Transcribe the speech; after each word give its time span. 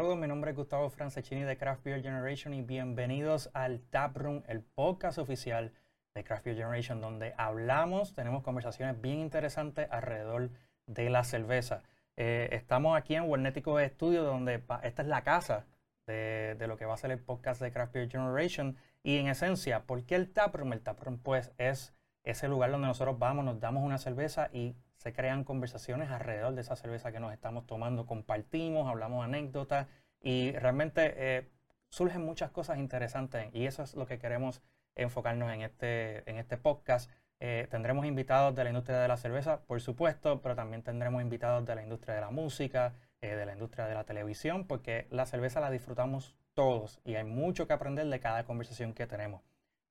Saludos, 0.00 0.16
mi 0.16 0.28
nombre 0.28 0.52
es 0.52 0.56
Gustavo 0.56 0.88
Francescini 0.88 1.42
de 1.42 1.58
Craft 1.58 1.84
Beer 1.84 2.02
Generation 2.02 2.54
y 2.54 2.62
bienvenidos 2.62 3.50
al 3.52 3.82
Tap 3.82 4.16
Room, 4.16 4.42
el 4.48 4.62
podcast 4.62 5.18
oficial 5.18 5.74
de 6.14 6.24
Craft 6.24 6.46
Beer 6.46 6.56
Generation, 6.56 7.02
donde 7.02 7.34
hablamos, 7.36 8.14
tenemos 8.14 8.42
conversaciones 8.42 8.98
bien 8.98 9.18
interesantes 9.18 9.86
alrededor 9.90 10.52
de 10.86 11.10
la 11.10 11.22
cerveza. 11.22 11.82
Eh, 12.16 12.48
estamos 12.52 12.96
aquí 12.96 13.14
en 13.14 13.28
Wernético 13.28 13.78
Studio, 13.78 14.22
donde 14.22 14.64
esta 14.84 15.02
es 15.02 15.08
la 15.08 15.22
casa 15.22 15.66
de, 16.06 16.56
lo 16.66 16.78
que 16.78 16.86
va 16.86 16.94
a 16.94 16.96
ser 16.96 17.10
el 17.10 17.20
podcast 17.20 17.60
de 17.60 17.70
Craft 17.70 17.92
Beer 17.92 18.10
Generation. 18.10 18.78
Y 19.02 19.18
en 19.18 19.28
esencia, 19.28 19.82
¿por 19.82 20.06
qué 20.06 20.14
el 20.14 20.32
Tap 20.32 20.54
Room? 20.54 20.72
El 20.72 20.80
Tap 20.80 20.98
Room, 21.02 21.18
pues, 21.18 21.52
es 21.58 21.92
ese 22.24 22.48
lugar 22.48 22.70
donde 22.70 22.88
nosotros 22.88 23.18
vamos, 23.18 23.44
nos 23.44 23.60
damos 23.60 23.84
una 23.84 23.98
cerveza 23.98 24.48
y 24.50 24.76
se 25.00 25.14
crean 25.14 25.44
conversaciones 25.44 26.10
alrededor 26.10 26.54
de 26.54 26.60
esa 26.60 26.76
cerveza 26.76 27.10
que 27.10 27.20
nos 27.20 27.32
estamos 27.32 27.66
tomando, 27.66 28.04
compartimos, 28.04 28.86
hablamos 28.86 29.24
anécdotas 29.24 29.86
y 30.20 30.52
realmente 30.52 31.14
eh, 31.16 31.48
surgen 31.88 32.22
muchas 32.22 32.50
cosas 32.50 32.76
interesantes 32.76 33.48
y 33.54 33.64
eso 33.64 33.82
es 33.82 33.94
lo 33.94 34.04
que 34.04 34.18
queremos 34.18 34.60
enfocarnos 34.94 35.50
en 35.54 35.62
este, 35.62 36.28
en 36.30 36.36
este 36.36 36.58
podcast. 36.58 37.10
Eh, 37.38 37.66
tendremos 37.70 38.04
invitados 38.04 38.54
de 38.54 38.62
la 38.62 38.68
industria 38.68 38.98
de 38.98 39.08
la 39.08 39.16
cerveza, 39.16 39.62
por 39.62 39.80
supuesto, 39.80 40.42
pero 40.42 40.54
también 40.54 40.82
tendremos 40.82 41.22
invitados 41.22 41.64
de 41.64 41.74
la 41.76 41.82
industria 41.82 42.16
de 42.16 42.20
la 42.20 42.30
música, 42.30 42.92
eh, 43.22 43.34
de 43.36 43.46
la 43.46 43.54
industria 43.54 43.86
de 43.86 43.94
la 43.94 44.04
televisión, 44.04 44.66
porque 44.66 45.06
la 45.10 45.24
cerveza 45.24 45.60
la 45.60 45.70
disfrutamos 45.70 46.36
todos 46.52 47.00
y 47.06 47.14
hay 47.14 47.24
mucho 47.24 47.66
que 47.66 47.72
aprender 47.72 48.06
de 48.06 48.20
cada 48.20 48.44
conversación 48.44 48.92
que 48.92 49.06
tenemos. 49.06 49.40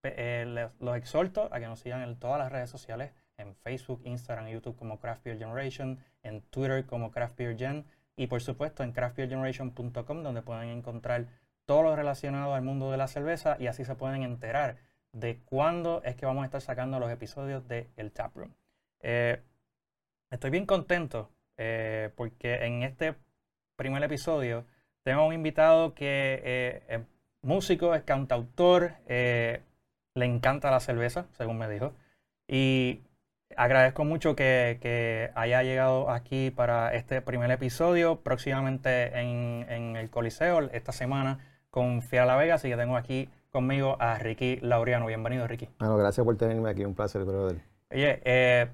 los 0.03 0.97
exhorto 0.97 1.49
a 1.51 1.59
que 1.59 1.65
nos 1.65 1.79
sigan 1.79 2.03
en 2.03 2.19
todas 2.19 2.37
las 2.37 2.51
redes 2.51 2.69
sociales 2.69 3.11
en 3.39 3.55
Facebook, 3.55 4.01
Instagram, 4.03 4.49
YouTube 4.49 4.77
como 4.77 4.99
Craft 4.99 5.23
Beer 5.23 5.39
Generation, 5.39 5.99
en 6.23 6.41
Twitter 6.41 6.85
como 6.85 7.11
Craft 7.11 7.37
Beer 7.37 7.57
Gen 7.57 7.85
y 8.19 8.27
por 8.27 8.41
supuesto 8.41 8.83
en 8.83 8.91
craftbeergeneration.com 8.91 10.23
donde 10.23 10.41
pueden 10.41 10.69
encontrar 10.69 11.25
todo 11.65 11.83
lo 11.83 11.95
relacionado 11.95 12.53
al 12.53 12.63
mundo 12.63 12.91
de 12.91 12.97
la 12.97 13.07
cerveza 13.07 13.55
y 13.59 13.67
así 13.67 13.85
se 13.85 13.95
pueden 13.95 14.23
enterar 14.23 14.75
de 15.13 15.39
cuándo 15.45 16.01
es 16.03 16.15
que 16.15 16.25
vamos 16.25 16.43
a 16.43 16.45
estar 16.45 16.59
sacando 16.59 16.99
los 16.99 17.09
episodios 17.11 17.67
de 17.67 17.87
El 17.95 18.11
Taproom. 18.11 18.51
Eh, 18.99 19.41
estoy 20.29 20.49
bien 20.49 20.65
contento 20.65 21.29
eh, 21.57 22.11
porque 22.15 22.65
en 22.65 22.83
este 22.83 23.15
primer 23.77 24.03
episodio 24.03 24.65
tengo 25.03 25.25
un 25.25 25.33
invitado 25.33 25.93
que 25.93 26.41
eh, 26.43 26.83
es 26.89 27.01
músico, 27.41 27.95
es 27.95 28.03
cantautor, 28.03 28.95
le 29.07 30.25
encanta 30.25 30.71
la 30.71 30.81
cerveza, 30.81 31.27
según 31.37 31.57
me 31.57 31.69
dijo. 31.69 31.93
Y 32.49 32.99
agradezco 33.59 34.05
mucho 34.05 34.35
que, 34.35 35.31
haya 35.35 35.63
llegado 35.63 36.09
aquí 36.09 36.49
para 36.49 36.93
este 36.95 37.21
primer 37.21 37.51
episodio, 37.51 38.21
próximamente 38.21 39.19
en, 39.19 39.97
el 39.97 40.09
Coliseo 40.09 40.69
esta 40.71 40.93
semana 40.93 41.39
con 41.69 42.01
Fiera 42.01 42.25
La 42.25 42.37
Vega, 42.37 42.55
así 42.55 42.69
que 42.69 42.77
tengo 42.77 42.95
aquí 42.95 43.29
conmigo 43.51 43.97
a 43.99 44.17
Ricky 44.17 44.59
Laureano. 44.61 45.07
Bienvenido, 45.07 45.45
Ricky. 45.45 45.67
Bueno, 45.77 45.97
gracias 45.97 46.23
por 46.23 46.37
tenerme 46.37 46.69
aquí, 46.69 46.85
un 46.85 46.95
placer, 46.95 47.25
brother. 47.25 47.61
Oye, 47.91 48.21
eh, 48.23 48.69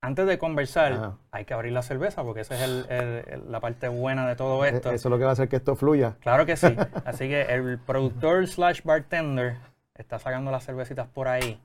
antes 0.00 0.26
de 0.26 0.38
conversar, 0.38 1.14
hay 1.32 1.44
que 1.44 1.54
abrir 1.54 1.72
la 1.72 1.82
cerveza 1.82 2.22
porque 2.22 2.42
esa 2.42 2.54
es 2.54 3.40
la 3.48 3.58
parte 3.58 3.88
buena 3.88 4.28
de 4.28 4.36
todo 4.36 4.64
e-, 4.64 4.68
esto. 4.68 4.92
Eso 4.92 5.08
es 5.08 5.10
lo 5.10 5.18
que 5.18 5.24
va 5.24 5.30
a 5.30 5.32
hacer 5.32 5.48
que 5.48 5.56
esto 5.56 5.74
fluya. 5.74 6.14
Claro 6.20 6.46
que 6.46 6.56
sí. 6.56 6.68
Así 7.04 7.28
que 7.28 7.42
el 7.42 7.80
productor 7.80 8.46
slash 8.46 8.82
bartender 8.84 9.56
está 9.94 10.20
sacando 10.20 10.52
las 10.52 10.64
cervecitas 10.64 11.08
por 11.08 11.26
ahí. 11.26 11.60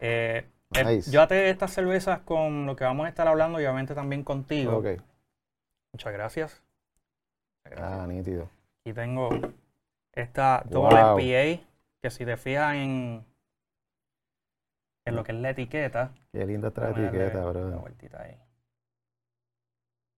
Eh, 0.00 0.44
eh, 0.74 1.00
yo 1.10 1.22
até 1.22 1.50
estas 1.50 1.72
cervezas 1.72 2.20
con 2.20 2.66
lo 2.66 2.76
que 2.76 2.84
vamos 2.84 3.06
a 3.06 3.08
estar 3.08 3.26
hablando 3.26 3.60
y 3.60 3.64
obviamente 3.64 3.94
también 3.94 4.22
contigo. 4.22 4.78
Ok. 4.78 5.00
Muchas 5.92 6.12
gracias. 6.12 6.62
Ah, 7.76 8.06
nítido. 8.08 8.48
Aquí 8.80 8.94
tengo 8.94 9.30
esta 10.12 10.62
doble 10.66 11.02
wow. 11.02 11.18
que 12.02 12.10
si 12.10 12.24
te 12.24 12.36
fijas 12.36 12.74
en, 12.76 13.24
en 15.04 15.16
lo 15.16 15.24
que 15.24 15.32
es 15.32 15.38
la 15.38 15.50
etiqueta. 15.50 16.12
Qué 16.32 16.46
linda 16.46 16.68
esta 16.68 16.90
etiqueta, 16.90 17.44
bro. 17.44 17.66
Una 17.66 17.76
vueltita 17.76 18.22
ahí. 18.22 18.36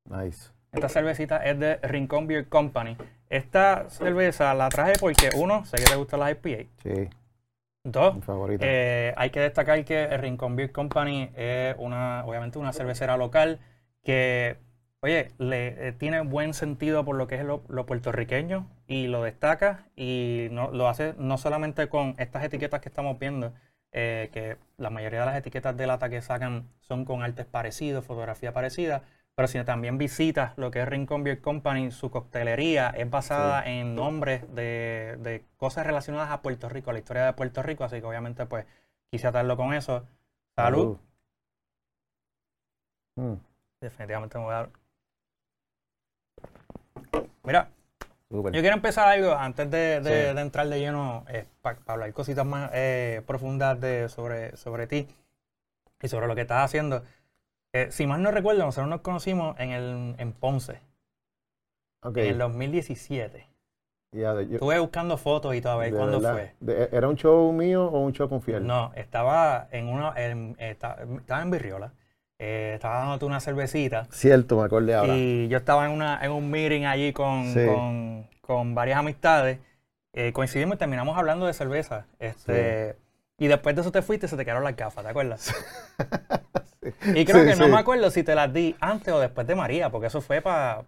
Nice. 0.09 0.51
Esta 0.73 0.89
cervecita 0.89 1.39
es 1.45 1.59
de 1.59 1.77
Rincon 1.77 2.27
Beer 2.27 2.49
Company. 2.49 2.97
Esta 3.29 3.89
cerveza 3.91 4.53
la 4.55 4.69
traje 4.69 4.95
porque, 4.99 5.31
uno, 5.37 5.65
sé 5.65 5.77
que 5.77 5.85
te 5.85 5.97
gustan 5.97 6.21
las 6.21 6.33
IPA. 6.33 6.71
Sí. 6.83 7.11
Dos, 7.85 8.15
eh, 8.61 9.13
hay 9.17 9.31
que 9.31 9.41
destacar 9.41 9.85
que 9.85 10.05
el 10.05 10.21
Rincon 10.21 10.55
Beer 10.55 10.71
Company 10.71 11.33
es 11.35 11.75
una, 11.79 12.25
obviamente 12.25 12.61
una 12.61 12.73
cervecera 12.73 13.17
local 13.17 13.59
que, 14.05 14.59
oye, 15.01 15.33
le 15.39 15.89
eh, 15.89 15.93
tiene 15.93 16.21
buen 16.21 16.55
sentido 16.55 17.05
por 17.05 17.17
lo 17.17 17.27
que 17.27 17.35
es 17.35 17.45
lo, 17.45 17.65
puertorriqueño 17.65 18.71
y 18.87 19.09
lo 19.09 19.25
destaca 19.25 19.89
y 19.97 20.47
no, 20.53 20.71
lo 20.71 20.87
hace 20.89 21.15
no 21.19 21.39
solamente 21.39 21.89
con 21.89 22.15
estas 22.19 22.45
etiquetas 22.45 22.81
que 22.81 22.89
estamos 22.89 23.19
viendo, 23.19 23.53
eh, 23.91 24.31
que 24.33 24.59
la 24.77 24.91
mayoría 24.91 25.21
de 25.21 25.27
las 25.27 25.37
etiquetas 25.37 25.77
de 25.77 25.89
lata 25.89 26.09
que 26.09 26.23
sacan 26.23 26.69
son 26.83 27.05
con 27.05 27.25
artes 27.25 27.47
parecidos, 27.47 28.05
fotografía 28.05 28.53
parecida, 28.53 29.03
pero 29.35 29.49
si 29.49 29.63
también 29.65 29.97
visitas 29.97 30.53
lo 30.59 30.71
que 30.71 30.83
es 30.83 30.89
Rincon 30.89 31.25
Beer 31.25 31.41
Company, 31.41 31.91
su 31.91 32.11
coctelería 32.11 32.91
es 32.91 33.09
basada 33.09 33.65
en 33.67 33.95
nombres 33.95 34.43
de, 34.55 35.45
cosas 35.57 35.87
relacionadas 35.87 36.31
a 36.31 36.43
Puerto 36.43 36.69
Rico, 36.69 36.91
a 36.91 36.93
la 36.93 36.99
historia 36.99 37.25
de 37.25 37.33
Puerto 37.33 37.63
Rico, 37.63 37.85
así 37.85 38.01
que 38.01 38.07
obviamente 38.07 38.45
pues 38.47 38.67
quise 39.11 39.27
atarlo 39.27 39.57
con 39.57 39.73
eso. 39.73 40.07
Salud. 40.55 40.99
Mm. 43.17 43.35
Definitivamente 43.81 44.39
me 44.39 44.45
voy 44.45 44.53
a 44.53 44.57
dar. 44.57 44.71
Mira, 47.45 47.71
yo 48.31 48.51
quiero 48.51 48.75
empezar 48.77 49.09
algo 49.09 49.33
antes 49.33 49.71
de, 49.71 50.31
entrar 50.31 50.69
de 50.69 50.79
lleno 50.79 51.25
eh, 51.29 51.47
para 51.61 51.79
hablar 51.87 52.13
cositas 52.13 52.47
más 52.47 52.71
eh, 52.73 53.23
profundas 53.27 53.81
de, 53.81 54.09
sobre, 54.09 54.57
sobre 54.57 54.87
ti 54.87 55.09
y 56.01 56.09
sobre 56.09 56.27
lo 56.27 56.35
que 56.35 56.43
estás 56.43 56.65
haciendo. 56.65 57.03
Eh, 57.75 57.89
si 57.91 58.07
mal 58.07 58.23
no 58.23 58.31
recuerdo, 58.31 58.65
nosotros 58.65 58.89
nos 58.89 59.01
conocimos 59.01 59.59
en, 59.59 59.71
el, 59.71 60.15
en 60.19 60.33
Ponce. 60.33 60.81
En 62.05 62.19
el 62.19 62.39
2017. 62.39 63.49
Estuve 64.13 64.79
buscando 64.79 65.17
fotos 65.17 65.55
y 65.55 65.63
todo, 65.63 65.73
a 65.73 65.77
ver 65.77 65.95
cuándo 65.95 66.21
fue. 66.21 66.55
¿Era 66.93 67.09
un 67.09 67.17
show 67.17 67.51
mío 67.51 67.87
o 67.87 68.01
un 68.01 68.13
show 68.13 68.29
con 68.29 68.43
Fiel? 68.43 68.67
No, 68.67 68.93
estaba 68.95 69.69
en 69.71 69.89
una, 69.89 70.11
estaba, 70.59 71.01
en 71.01 71.51
Virriola. 71.51 71.93
Eh, 72.39 72.73
estaba 72.75 72.99
dándote 72.99 73.25
una 73.25 73.41
cervecita. 73.41 74.07
Cierto, 74.11 74.59
me 74.59 74.65
acordé 74.65 74.95
ahora. 74.95 75.17
Y 75.17 75.49
yo 75.49 75.57
estaba 75.57 75.87
en, 75.87 75.93
una, 75.93 76.23
en 76.23 76.31
un 76.33 76.51
meeting 76.51 76.85
allí 76.85 77.15
con, 77.15 78.27
con, 78.43 78.75
varias 78.75 78.99
amistades. 78.99 79.61
Eh, 80.13 80.35
coincidimos 80.35 80.75
y 80.75 80.79
terminamos 80.79 81.17
hablando 81.17 81.47
de 81.47 81.55
cerveza. 81.55 82.07
Este, 82.19 82.97
Y 83.43 83.49
después 83.49 83.75
de 83.75 83.81
eso 83.81 83.91
te 83.91 84.03
fuiste 84.03 84.27
y 84.27 84.29
se 84.29 84.37
te 84.37 84.45
quedaron 84.45 84.63
las 84.63 84.77
gafas, 84.77 85.03
¿te 85.03 85.11
acuerdas? 85.11 85.53
Y 87.15 87.25
creo 87.25 87.45
que 87.45 87.55
no 87.55 87.69
me 87.69 87.79
acuerdo 87.79 88.11
si 88.11 88.25
te 88.25 88.35
las 88.35 88.53
di 88.53 88.75
antes 88.81 89.15
o 89.15 89.21
después 89.21 89.47
de 89.47 89.55
María, 89.55 89.91
porque 89.91 90.09
eso 90.09 90.21
fue 90.21 90.41
para 90.41 90.85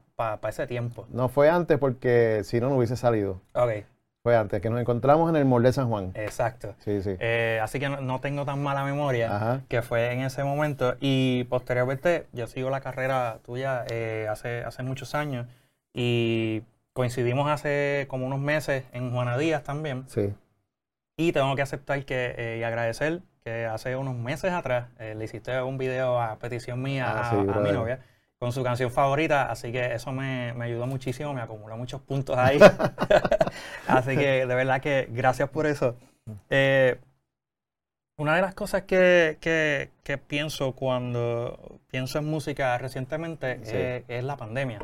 ese 0.48 0.66
tiempo. 0.66 1.06
No 1.10 1.28
fue 1.28 1.48
antes 1.48 1.78
porque 1.78 2.43
si 2.43 2.60
no, 2.60 2.69
no 2.69 2.76
hubiese 2.76 2.97
salido. 2.97 3.41
Ok. 3.53 3.84
Fue 4.25 4.37
antes, 4.37 4.60
que 4.60 4.70
nos 4.70 4.81
encontramos 4.81 5.31
en 5.31 5.37
el 5.37 5.44
Mall 5.44 5.62
de 5.62 5.72
San 5.72 5.88
Juan. 5.88 6.10
Exacto. 6.14 6.75
Sí, 6.81 7.00
sí. 7.00 7.16
Eh, 7.20 7.60
así 7.62 7.78
que 7.78 7.88
no, 7.88 8.20
tengo 8.20 8.44
tan 8.44 8.60
mala 8.60 8.84
memoria 8.84 9.62
que 9.69 9.82
fue 9.82 10.12
en 10.12 10.22
ese 10.22 10.43
momento. 10.43 10.97
Y 11.00 11.44
posteriormente, 11.44 12.26
yo 12.32 12.48
sigo 12.48 12.70
la 12.70 12.81
carrera 12.81 13.38
tuya 13.44 13.84
eh, 13.88 14.26
hace, 14.28 14.64
hace 14.64 14.82
muchos 14.82 15.14
años 15.14 15.47
y 15.93 16.62
coincidimos 16.93 17.48
hace 17.50 18.06
como 18.09 18.26
unos 18.26 18.41
meses 18.41 18.84
en 18.93 19.12
Juana 19.12 19.38
Díaz 19.38 19.62
también. 19.62 20.04
Sí. 20.09 20.32
Y 21.16 21.32
tengo 21.32 21.54
que 21.54 21.62
aceptar 21.62 22.04
que, 22.04 22.34
eh, 22.36 22.58
y 22.58 22.62
agradecer 22.64 23.22
que 23.44 23.66
hace 23.66 23.94
unos 23.94 24.16
meses 24.16 24.52
atrás 24.52 24.88
eh, 24.98 25.14
le 25.14 25.25
hiciste 25.25 25.61
un 25.62 25.78
video 25.78 26.20
a 26.20 26.38
petición 26.38 26.82
mía 26.82 27.06
ah, 27.08 27.31
a, 27.31 27.61
mi 27.61 27.70
novia 27.70 28.00
con 28.38 28.52
su 28.52 28.64
canción 28.64 28.90
favorita, 28.90 29.50
así 29.50 29.70
que 29.70 29.94
eso 29.94 30.12
me, 30.12 30.50
ayudó 30.61 30.87
muchísimo, 30.87 31.32
me 31.32 31.40
acumuló 31.40 31.76
muchos 31.76 32.00
puntos 32.02 32.37
ahí. 32.37 32.58
así 33.87 34.16
que 34.16 34.46
de 34.46 34.55
verdad 34.55 34.81
que 34.81 35.08
gracias 35.11 35.49
por 35.49 35.66
eso. 35.66 35.96
Eh, 36.50 36.99
una 38.19 38.37
de 38.37 38.43
las 38.43 38.55
cosas 38.55 38.82
que, 38.82 39.90
pienso 40.26 40.72
cuando 40.72 41.81
pienso 41.90 42.19
en 42.19 42.26
música 42.26 42.76
recientemente 42.76 44.05
es, 44.08 44.25
la 44.25 44.37
pandemia. 44.37 44.81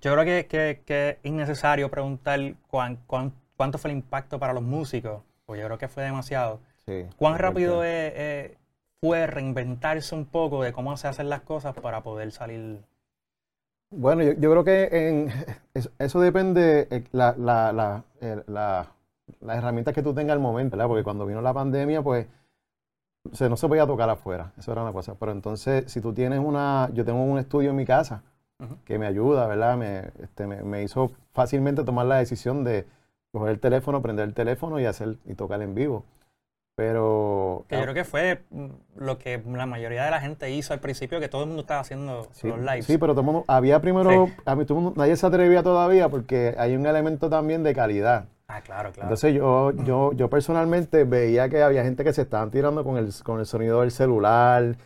Yo 0.00 0.14
creo 0.14 0.24
que, 0.24 0.82
que, 0.84 1.08
es 1.10 1.16
innecesario 1.24 1.90
preguntar 1.90 2.40
cuán, 2.68 2.96
cuán, 3.06 3.32
cuánto 3.58 3.76
fue 3.76 3.90
el 3.90 3.96
impacto 3.98 4.38
para 4.38 4.54
los 4.54 4.62
músicos, 4.62 5.20
pues 5.44 5.60
yo 5.60 5.66
creo 5.66 5.78
que 5.78 5.88
fue 5.88 6.04
demasiado. 6.04 6.60
¿Cuán 7.18 7.38
rápido 7.38 7.82
fue 9.00 9.26
reinventarse 9.26 10.14
un 10.14 10.24
poco 10.24 10.62
de 10.62 10.72
cómo 10.72 10.96
se 10.96 11.08
hacen 11.08 11.28
las 11.28 11.42
cosas 11.42 11.74
para 11.74 12.02
poder 12.02 12.32
salir? 12.32 12.80
Bueno, 13.90 14.22
yo, 14.22 14.50
creo 14.50 14.64
que 14.64 14.88
en, 14.92 15.32
eso, 15.98 16.20
depende 16.20 16.88
eh, 16.90 17.04
la, 17.12 17.34
la, 17.36 18.04
las 19.40 19.58
herramientas 19.58 19.94
que 19.94 20.02
tú 20.02 20.14
tengas 20.14 20.34
al 20.34 20.40
momento, 20.40 20.76
¿verdad? 20.76 20.88
Porque 20.88 21.04
cuando 21.04 21.26
vino 21.26 21.42
la 21.42 21.52
pandemia, 21.52 22.02
pues 22.02 22.26
no 23.40 23.56
se 23.56 23.68
podía 23.68 23.86
tocar 23.86 24.08
afuera, 24.08 24.52
eso 24.56 24.72
era 24.72 24.82
una 24.82 24.92
cosa. 24.92 25.16
Pero 25.18 25.32
entonces, 25.32 25.90
si 25.90 26.00
tú 26.00 26.12
tienes 26.12 26.38
una, 26.38 26.90
yo 26.94 27.04
tengo 27.04 27.22
un 27.22 27.38
estudio 27.38 27.70
en 27.70 27.76
mi 27.76 27.84
casa, 27.84 28.22
que 28.84 28.98
me 28.98 29.06
ayuda, 29.06 29.46
¿verdad? 29.46 29.76
Me, 29.76 30.10
este, 30.22 30.46
me, 30.46 30.82
hizo 30.82 31.12
fácilmente 31.32 31.84
tomar 31.84 32.06
la 32.06 32.16
decisión 32.16 32.64
de 32.64 32.86
coger 33.32 33.50
el 33.50 33.60
teléfono, 33.60 34.02
prender 34.02 34.28
el 34.28 34.34
teléfono 34.34 34.80
y 34.80 34.86
hacer 34.86 35.16
y 35.24 35.34
tocar 35.34 35.62
en 35.62 35.74
vivo. 35.74 36.04
Pero. 36.78 37.64
Que 37.68 37.76
yo 37.76 37.82
creo 37.82 37.94
que 37.94 38.04
fue 38.04 38.44
lo 38.96 39.18
que 39.18 39.42
la 39.44 39.66
mayoría 39.66 40.04
de 40.04 40.12
la 40.12 40.20
gente 40.20 40.48
hizo 40.52 40.72
al 40.72 40.78
principio, 40.78 41.18
que 41.18 41.28
todo 41.28 41.42
el 41.42 41.48
mundo 41.48 41.62
estaba 41.62 41.80
haciendo 41.80 42.28
los 42.42 42.58
lives. 42.60 42.86
Sí, 42.86 42.98
pero 42.98 43.14
todo 43.14 43.22
el 43.22 43.26
mundo, 43.26 43.44
había 43.48 43.80
primero, 43.80 44.28
a 44.44 44.54
mí, 44.54 44.64
todo 44.64 44.92
nadie 44.94 45.16
se 45.16 45.26
atrevía 45.26 45.64
todavía 45.64 46.08
porque 46.08 46.54
hay 46.56 46.76
un 46.76 46.86
elemento 46.86 47.28
también 47.28 47.64
de 47.64 47.74
calidad. 47.74 48.26
Ah, 48.46 48.60
claro, 48.60 48.92
claro. 48.92 49.08
Entonces 49.08 49.34
yo, 49.34 49.72
yo, 49.72 50.12
yo 50.12 50.30
personalmente 50.30 51.02
veía 51.02 51.48
que 51.48 51.62
había 51.62 51.82
gente 51.82 52.04
que 52.04 52.12
se 52.12 52.22
estaban 52.22 52.52
tirando 52.52 52.84
con 52.84 52.96
el, 52.96 53.12
con 53.24 53.40
el 53.40 53.46
sonido 53.46 53.80
del 53.80 53.90
celular. 53.90 54.76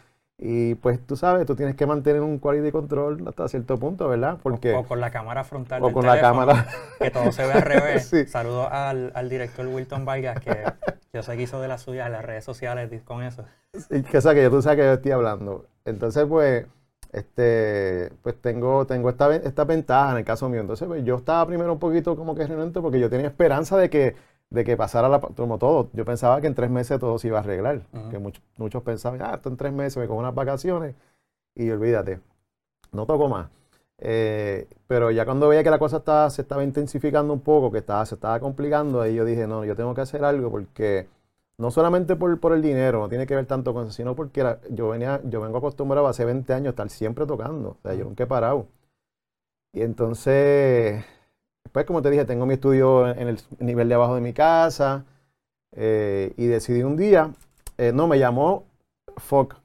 Y 0.45 0.75
pues 0.75 0.99
tú 1.07 1.15
sabes, 1.15 1.47
tú 1.47 1.55
tienes 1.55 1.77
que 1.77 1.87
mantener 1.87 2.21
un 2.21 2.41
quality 2.41 2.73
control 2.73 3.23
hasta 3.29 3.47
cierto 3.47 3.79
punto, 3.79 4.09
¿verdad? 4.09 4.39
Porque, 4.43 4.75
o, 4.75 4.83
con 4.83 5.01
la 5.01 5.13
cámara 5.13 5.45
frontal. 5.45 5.81
O 5.85 5.93
con 5.93 6.05
la 6.05 6.21
cámara. 6.21 6.67
Que 6.99 7.13
todo 7.13 7.31
se 7.31 7.47
ve 7.47 7.53
al 7.53 7.63
revés. 7.63 8.11
Saludos 8.27 8.67
al, 8.73 9.13
al, 9.15 9.29
director 9.29 9.65
Wilton 9.69 10.05
Vargas, 10.05 10.41
que 10.41 10.65
yo 11.13 11.23
sé 11.23 11.37
que 11.37 11.43
hizo 11.43 11.61
de 11.61 11.69
las 11.69 11.83
suyas 11.83 12.07
en 12.09 12.15
las 12.15 12.25
redes 12.25 12.45
sociales 12.45 12.91
con 13.05 13.23
eso. 13.23 13.45
Sí, 13.73 14.03
que, 14.03 14.19
o 14.19 14.21
sea, 14.21 14.35
que 14.35 14.51
tú 14.51 14.61
sabes 14.61 14.79
que 14.79 14.85
yo 14.85 14.93
estoy 14.95 15.13
hablando. 15.13 15.67
Entonces, 15.85 16.27
pues, 16.29 16.67
este, 17.13 18.11
pues 18.23 18.35
tengo, 18.41 18.85
tengo 18.85 19.11
esta, 19.11 19.37
esta 19.37 19.63
ventaja 19.63 20.11
en 20.11 20.19
el 20.19 20.25
caso 20.25 20.49
mío. 20.49 20.61
Entonces, 20.61 20.89
pues, 20.89 21.05
yo 21.05 21.19
estaba 21.19 21.47
primero 21.47 21.73
un 21.73 21.79
poquito 21.79 22.17
como 22.17 22.35
que 22.35 22.49
renuente 22.49 22.81
porque 22.81 22.99
yo 22.99 23.09
tenía 23.09 23.29
esperanza 23.29 23.77
de 23.77 23.89
que, 23.89 24.17
de 24.53 24.65
que 24.65 24.77
pasara 24.77 25.09
la, 25.09 25.21
como 25.21 25.59
todo. 25.59 25.89
Yo 25.95 26.05
pensaba 26.05 26.41
que 26.41 26.47
en 26.47 26.55
tres 26.55 26.71
meses 26.71 26.99
todo 27.01 27.19
se 27.19 27.29
iba 27.29 27.39
a 27.39 27.41
arreglar. 27.41 27.83
Que 28.11 28.19
muchos, 28.19 28.43
muchos 28.59 28.83
pensaban, 28.83 29.21
ah, 29.23 29.35
esto 29.35 29.49
en 29.49 29.57
tres 29.57 29.73
meses 29.73 29.97
me 29.97 30.07
cojo 30.07 30.21
unas 30.21 30.35
vacaciones 30.35 30.95
y 31.55 31.71
olvídate, 31.71 32.21
no 32.93 33.07
toco 33.07 33.29
más. 33.29 33.49
Eh, 33.99 34.69
pero 34.87 35.11
ya 35.11 35.25
cuando 35.25 35.49
veía 35.49 35.63
que 35.65 35.71
la 35.71 35.79
cosa 35.79 35.99
estaba, 35.99 36.29
se 36.31 36.43
estaba 36.43 36.65
intensificando 36.65 37.33
un 37.33 37.41
poco, 37.41 37.71
que 37.73 37.79
estaba, 37.79 38.05
se 38.05 38.17
estaba 38.17 38.41
complicando, 38.41 39.01
ahí 39.01 39.15
yo 39.15 39.25
dije, 39.25 39.47
no, 39.47 39.65
yo 39.65 39.77
tengo 39.77 39.95
que 39.95 40.03
hacer 40.03 40.25
algo 40.25 40.51
porque 40.51 41.09
no 41.59 41.71
solamente 41.71 42.17
por, 42.17 42.39
por, 42.41 42.53
el 42.53 42.63
dinero, 42.63 43.01
no 43.01 43.09
tiene 43.09 43.27
que 43.27 43.37
ver 43.37 43.47
tanto 43.47 43.73
con 43.73 43.85
eso, 43.85 43.93
sino 43.93 44.15
porque 44.17 44.45
yo, 44.71 44.89
venía, 44.91 45.21
yo 45.25 45.41
vengo 45.41 45.59
acostumbrado 45.59 46.09
hace 46.09 46.25
20 46.25 46.53
años 46.53 46.67
a 46.69 46.71
estar 46.71 46.91
siempre 46.91 47.27
tocando, 47.27 47.71
o 47.71 47.79
sea, 47.83 47.95
yo 47.95 48.05
nunca 48.05 48.25
he 48.25 48.27
parado. 48.27 48.67
Y 49.73 49.83
entonces, 49.83 51.05
pues 51.73 51.87
como 51.87 52.03
te 52.03 52.11
dije, 52.11 52.25
tengo 52.25 52.47
mi 52.47 52.55
estudio 52.55 53.09
en 53.09 53.29
el 53.29 53.41
nivel 53.59 53.89
de 53.89 53.95
abajo 53.95 54.15
de 54.15 54.21
mi 54.21 54.33
casa 54.33 55.05
eh, 55.75 56.33
y 56.37 56.47
decidí 56.47 56.83
un 56.83 56.97
día, 56.97 57.31
eh, 57.79 57.93
no, 57.93 58.07
me 58.07 58.19
llamó 58.19 58.65
FOC. 59.17 59.57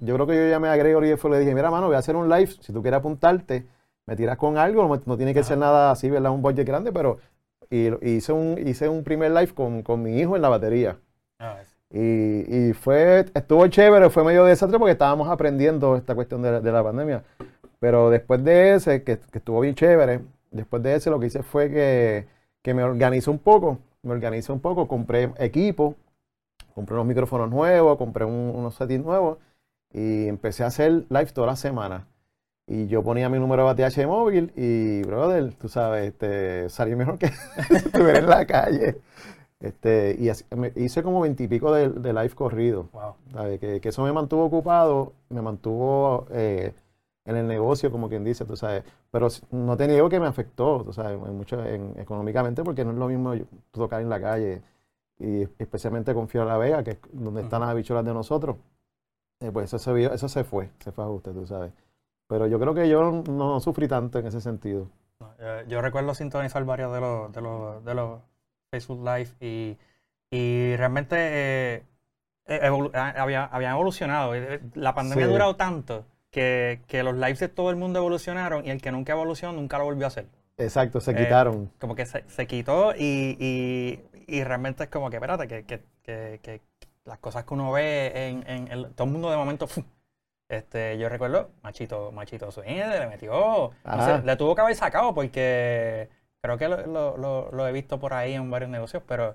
Yo 0.00 0.14
creo 0.14 0.26
que 0.26 0.34
yo 0.34 0.48
llamé 0.48 0.68
a 0.68 0.76
Gregory 0.76 1.10
y 1.10 1.28
le 1.28 1.38
dije, 1.40 1.54
mira, 1.54 1.70
mano, 1.70 1.88
voy 1.88 1.96
a 1.96 1.98
hacer 1.98 2.16
un 2.16 2.28
live, 2.28 2.46
si 2.60 2.72
tú 2.72 2.80
quieres 2.80 2.98
apuntarte, 2.98 3.66
me 4.06 4.16
tiras 4.16 4.38
con 4.38 4.56
algo, 4.56 5.00
no, 5.04 5.16
tiene 5.18 5.34
que 5.34 5.42
ser 5.42 5.58
nada 5.58 5.90
así, 5.90 6.08
¿verdad? 6.08 6.32
Un 6.32 6.40
budget 6.40 6.66
grande, 6.66 6.90
pero 6.90 7.18
y, 7.68 7.92
hice, 8.08 8.32
un, 8.32 8.56
hice 8.66 8.88
un 8.88 9.04
primer 9.04 9.30
live 9.32 9.52
con, 9.52 9.82
con 9.82 10.02
mi 10.02 10.18
hijo 10.18 10.36
en 10.36 10.42
la 10.42 10.48
batería. 10.48 10.96
Ah, 11.38 11.58
y, 11.90 12.68
y, 12.70 12.72
fue, 12.72 13.26
estuvo 13.34 13.66
chévere, 13.66 14.08
fue 14.08 14.24
medio 14.24 14.44
desastre 14.44 14.78
porque 14.78 14.92
estábamos 14.92 15.28
aprendiendo 15.28 15.96
esta 15.96 16.14
cuestión 16.14 16.40
de, 16.40 16.60
de 16.60 16.72
la 16.72 16.82
pandemia. 16.82 17.22
Pero 17.78 18.10
después 18.10 18.42
de 18.42 18.74
ese, 18.74 19.04
que, 19.04 19.18
que, 19.18 19.38
estuvo 19.38 19.60
bien 19.60 19.74
chévere, 19.74 20.20
después 20.50 20.82
de 20.82 20.94
ese 20.94 21.10
lo 21.10 21.20
que 21.20 21.26
hice 21.26 21.42
fue 21.42 21.70
que, 21.70 22.26
que 22.62 22.74
me 22.74 22.82
organizé 22.82 23.30
un 23.30 23.38
poco, 23.38 23.78
me 24.02 24.12
organizé 24.12 24.52
un 24.52 24.60
poco, 24.60 24.88
compré 24.88 25.32
equipo, 25.38 25.96
compré 26.74 26.94
unos 26.94 27.06
micrófonos 27.06 27.50
nuevos, 27.50 27.96
compré 27.98 28.24
unos 28.24 28.74
settings 28.74 29.04
nuevos 29.04 29.38
y 29.92 30.28
empecé 30.28 30.64
a 30.64 30.68
hacer 30.68 31.06
live 31.08 31.26
toda 31.32 31.48
la 31.48 31.56
semana. 31.56 32.06
Y 32.66 32.86
yo 32.86 33.02
ponía 33.02 33.30
mi 33.30 33.38
número 33.38 33.72
de 33.74 33.84
ATH 33.84 34.06
móvil 34.06 34.52
y, 34.54 35.02
brother, 35.02 35.54
tú 35.54 35.68
sabes, 35.68 36.08
este, 36.08 36.68
salí 36.68 36.94
mejor 36.94 37.18
que 37.18 37.26
estuviera 37.70 38.18
en 38.18 38.28
la 38.28 38.46
calle. 38.46 39.00
Este, 39.60 40.16
y 40.18 40.30
hice 40.76 41.02
como 41.02 41.20
veintipico 41.20 41.72
de, 41.72 41.88
de 41.88 42.12
live 42.12 42.30
corrido. 42.30 42.88
Wow. 42.92 43.58
Que, 43.58 43.80
que, 43.80 43.88
eso 43.88 44.04
me 44.04 44.12
mantuvo 44.12 44.44
ocupado, 44.44 45.14
me 45.30 45.42
mantuvo 45.42 46.26
eh, 46.30 46.74
en 47.28 47.36
el 47.36 47.46
negocio, 47.46 47.92
como 47.92 48.08
quien 48.08 48.24
dice, 48.24 48.46
tú 48.46 48.56
sabes. 48.56 48.84
Pero 49.10 49.28
no 49.50 49.76
te 49.76 49.86
niego 49.86 50.08
que 50.08 50.18
me 50.18 50.26
afectó, 50.26 50.82
tú 50.82 50.94
sabes, 50.94 51.18
mucho 51.18 51.62
económicamente, 51.96 52.64
porque 52.64 52.86
no 52.86 52.92
es 52.92 52.96
lo 52.96 53.06
mismo 53.06 53.34
tocar 53.70 54.00
en 54.00 54.08
la 54.08 54.18
calle. 54.18 54.62
Y 55.18 55.42
especialmente 55.58 56.14
con 56.14 56.28
Fiora 56.28 56.52
La 56.52 56.58
Vega, 56.58 56.82
que 56.82 56.92
es 56.92 56.98
donde 57.12 57.42
están 57.42 57.60
las 57.60 57.70
habichuelas 57.70 58.06
de 58.06 58.14
nosotros. 58.14 58.56
Eh, 59.40 59.50
pues 59.52 59.66
eso 59.66 59.78
se, 59.78 60.04
eso 60.06 60.28
se 60.28 60.42
fue, 60.42 60.70
se 60.78 60.90
fue 60.90 61.04
a 61.04 61.08
usted, 61.08 61.32
tú 61.32 61.46
sabes. 61.46 61.72
Pero 62.28 62.46
yo 62.46 62.58
creo 62.58 62.74
que 62.74 62.88
yo 62.88 63.22
no 63.28 63.60
sufrí 63.60 63.88
tanto 63.88 64.18
en 64.18 64.26
ese 64.26 64.40
sentido. 64.40 64.88
yo, 65.68 65.82
recuerdo 65.82 66.14
sintonizar 66.14 66.64
varios 66.64 66.92
de 66.94 67.00
los, 67.00 67.32
de 67.32 67.40
los, 67.42 67.84
de 67.84 67.94
los 67.94 68.20
Facebook 68.70 69.04
Live 69.04 69.30
y, 69.40 69.76
y 70.30 70.76
realmente 70.76 71.16
eh, 71.18 71.84
eh 72.46 72.90
habían 72.94 73.72
evolucionado. 73.72 74.34
Eh, 74.34 74.62
la 74.74 74.94
pandemia 74.94 75.26
ha 75.26 75.28
durado 75.28 75.56
tanto 75.56 76.06
que, 76.30 76.80
que, 76.86 77.02
los 77.02 77.14
lives 77.14 77.40
de 77.40 77.48
todo 77.48 77.70
el 77.70 77.76
mundo 77.76 77.98
evolucionaron 77.98 78.66
y 78.66 78.70
el 78.70 78.82
que 78.82 78.92
nunca 78.92 79.12
evolucionó 79.12 79.54
nunca 79.54 79.78
lo 79.78 79.84
volvió 79.84 80.06
a 80.06 80.08
hacer. 80.08 80.26
Exacto, 80.56 81.00
se 81.00 81.14
quitaron. 81.14 81.64
Eh, 81.64 81.76
como 81.78 81.94
que 81.94 82.06
se, 82.06 82.24
se 82.28 82.46
quitó 82.46 82.94
y, 82.96 83.36
y, 83.38 84.00
y, 84.26 84.44
realmente 84.44 84.84
es 84.84 84.90
como 84.90 85.08
que, 85.10 85.16
espérate, 85.16 85.46
que, 85.46 85.64
que, 85.64 86.40
que, 86.42 86.60
las 87.04 87.18
cosas 87.18 87.44
que 87.44 87.54
uno 87.54 87.72
ve 87.72 88.28
en, 88.28 88.44
en 88.46 88.68
el, 88.70 88.90
todo 88.94 89.06
el 89.06 89.12
mundo 89.12 89.30
de 89.30 89.36
momento 89.36 89.66
este, 90.48 90.96
yo 90.96 91.10
recuerdo, 91.10 91.50
Machito, 91.62 92.10
Machito 92.10 92.50
Swing 92.50 92.76
le 92.76 93.06
metió, 93.06 93.72
le 94.24 94.36
tuvo 94.36 94.54
que 94.54 94.62
haber 94.62 94.74
sacado 94.76 95.14
porque 95.14 96.08
creo 96.40 96.56
que 96.56 96.68
lo, 96.68 97.68
he 97.68 97.72
visto 97.72 97.98
por 97.98 98.14
ahí 98.14 98.32
en 98.32 98.50
varios 98.50 98.70
negocios, 98.70 99.02
pero 99.06 99.34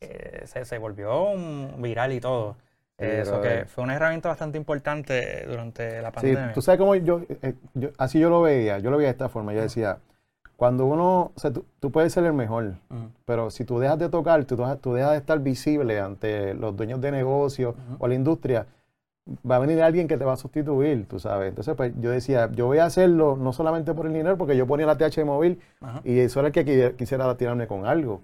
eh, 0.00 0.44
se, 0.46 0.78
volvió 0.78 1.24
un 1.24 1.82
viral 1.82 2.12
y 2.12 2.20
todo. 2.20 2.56
Eso 2.98 3.40
que 3.40 3.64
fue 3.66 3.84
una 3.84 3.96
herramienta 3.96 4.28
bastante 4.28 4.58
importante 4.58 5.44
durante 5.46 6.00
la 6.00 6.12
pandemia. 6.12 6.48
Sí, 6.48 6.54
tú 6.54 6.62
sabes 6.62 6.78
cómo 6.78 6.94
yo, 6.94 7.22
eh, 7.28 7.54
yo, 7.74 7.90
así 7.98 8.20
yo 8.20 8.30
lo 8.30 8.42
veía, 8.42 8.78
yo 8.78 8.90
lo 8.90 8.96
veía 8.96 9.08
de 9.08 9.12
esta 9.12 9.28
forma, 9.28 9.52
yo 9.52 9.60
decía, 9.60 9.98
cuando 10.56 10.86
uno, 10.86 11.32
o 11.34 11.40
sea, 11.40 11.50
tú, 11.52 11.90
puedes 11.90 12.12
ser 12.12 12.24
el 12.24 12.34
mejor, 12.34 12.74
pero 13.24 13.50
si 13.50 13.64
tú 13.64 13.80
dejas 13.80 13.98
de 13.98 14.08
tocar, 14.08 14.44
tú, 14.44 14.56
tú, 14.80 14.94
dejas 14.94 15.10
de 15.10 15.16
estar 15.16 15.40
visible 15.40 15.98
ante 15.98 16.54
los 16.54 16.76
dueños 16.76 17.00
de 17.00 17.10
negocios 17.10 17.74
o 17.98 18.06
la 18.06 18.14
industria, 18.14 18.66
va 19.48 19.56
a 19.56 19.58
venir 19.58 19.82
alguien 19.82 20.06
que 20.06 20.16
te 20.16 20.24
va 20.24 20.34
a 20.34 20.36
sustituir, 20.36 21.06
tú 21.08 21.18
sabes. 21.18 21.48
Entonces, 21.48 21.74
pues 21.74 21.92
yo 21.98 22.10
decía, 22.10 22.48
yo 22.52 22.66
voy 22.66 22.78
a 22.78 22.84
hacerlo 22.84 23.36
no 23.36 23.52
solamente 23.52 23.94
por 23.94 24.06
el 24.06 24.12
dinero, 24.12 24.36
porque 24.36 24.56
yo 24.56 24.66
ponía 24.66 24.86
la 24.86 24.96
TH 24.96 25.24
móvil 25.24 25.60
y 26.04 26.20
eso 26.20 26.40
era 26.40 26.48
el 26.48 26.54
que 26.54 26.94
quisiera 26.96 27.36
tirarme 27.36 27.66
con 27.66 27.86
algo, 27.86 28.20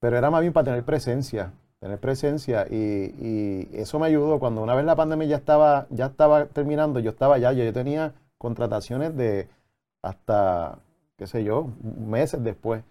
pero 0.00 0.16
era 0.16 0.30
más 0.30 0.40
bien 0.40 0.52
para 0.52 0.64
tener 0.64 0.84
presencia, 0.84 1.52
tener 1.80 1.98
presencia 1.98 2.66
y, 2.70 3.68
eso 3.72 3.98
me 3.98 4.06
ayudó. 4.06 4.38
Cuando 4.38 4.62
una 4.62 4.74
vez 4.74 4.84
la 4.84 4.96
pandemia 4.96 5.26
ya 5.26 5.36
estaba, 5.36 5.86
ya 5.90 6.06
estaba 6.06 6.46
terminando, 6.46 7.00
yo 7.00 7.10
estaba 7.10 7.38
ya, 7.38 7.52
yo, 7.52 7.72
tenía 7.72 8.14
contrataciones 8.38 9.16
de 9.16 9.48
hasta, 10.02 10.78
qué 11.16 11.26
sé 11.26 11.44
yo, 11.44 11.68
meses 11.82 12.42
después. 12.42 12.82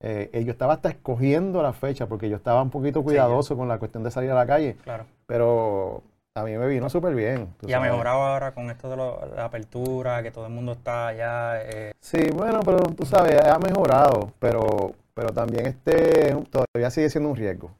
Eh, 0.00 0.42
yo 0.44 0.52
estaba 0.52 0.74
hasta 0.74 0.90
escogiendo 0.90 1.62
la 1.62 1.72
fecha 1.72 2.06
porque 2.06 2.28
yo 2.28 2.36
estaba 2.36 2.62
un 2.62 2.70
poquito 2.70 3.02
cuidadoso 3.02 3.56
con 3.56 3.66
la 3.66 3.78
cuestión 3.78 4.04
de 4.04 4.10
salir 4.10 4.30
a 4.30 4.34
la 4.34 4.46
calle. 4.46 4.76
Claro. 4.84 5.06
Pero 5.26 6.02
a 6.36 6.42
mí 6.44 6.54
me 6.54 6.66
vino 6.66 6.90
súper 6.90 7.14
bien. 7.14 7.54
Y 7.66 7.72
ha 7.72 7.80
mejorado 7.80 8.20
ahora 8.20 8.52
con 8.52 8.70
esto 8.70 8.90
de 8.90 8.96
la 8.96 9.46
apertura, 9.46 10.22
que 10.22 10.30
todo 10.30 10.46
el 10.46 10.52
mundo 10.52 10.72
está 10.72 11.08
allá. 11.08 11.62
Eh. 11.62 11.94
Sí, 11.98 12.28
bueno, 12.34 12.60
pero 12.62 12.80
tú 12.94 13.06
sabes, 13.06 13.42
ha 13.42 13.58
mejororado, 13.58 14.32
pero, 14.38 14.92
pero 15.14 15.30
también 15.30 15.64
este 15.64 16.36
todavía 16.50 16.90
sigue 16.90 17.08
siendo 17.08 17.30
un 17.30 17.36
riesgo. 17.36 17.70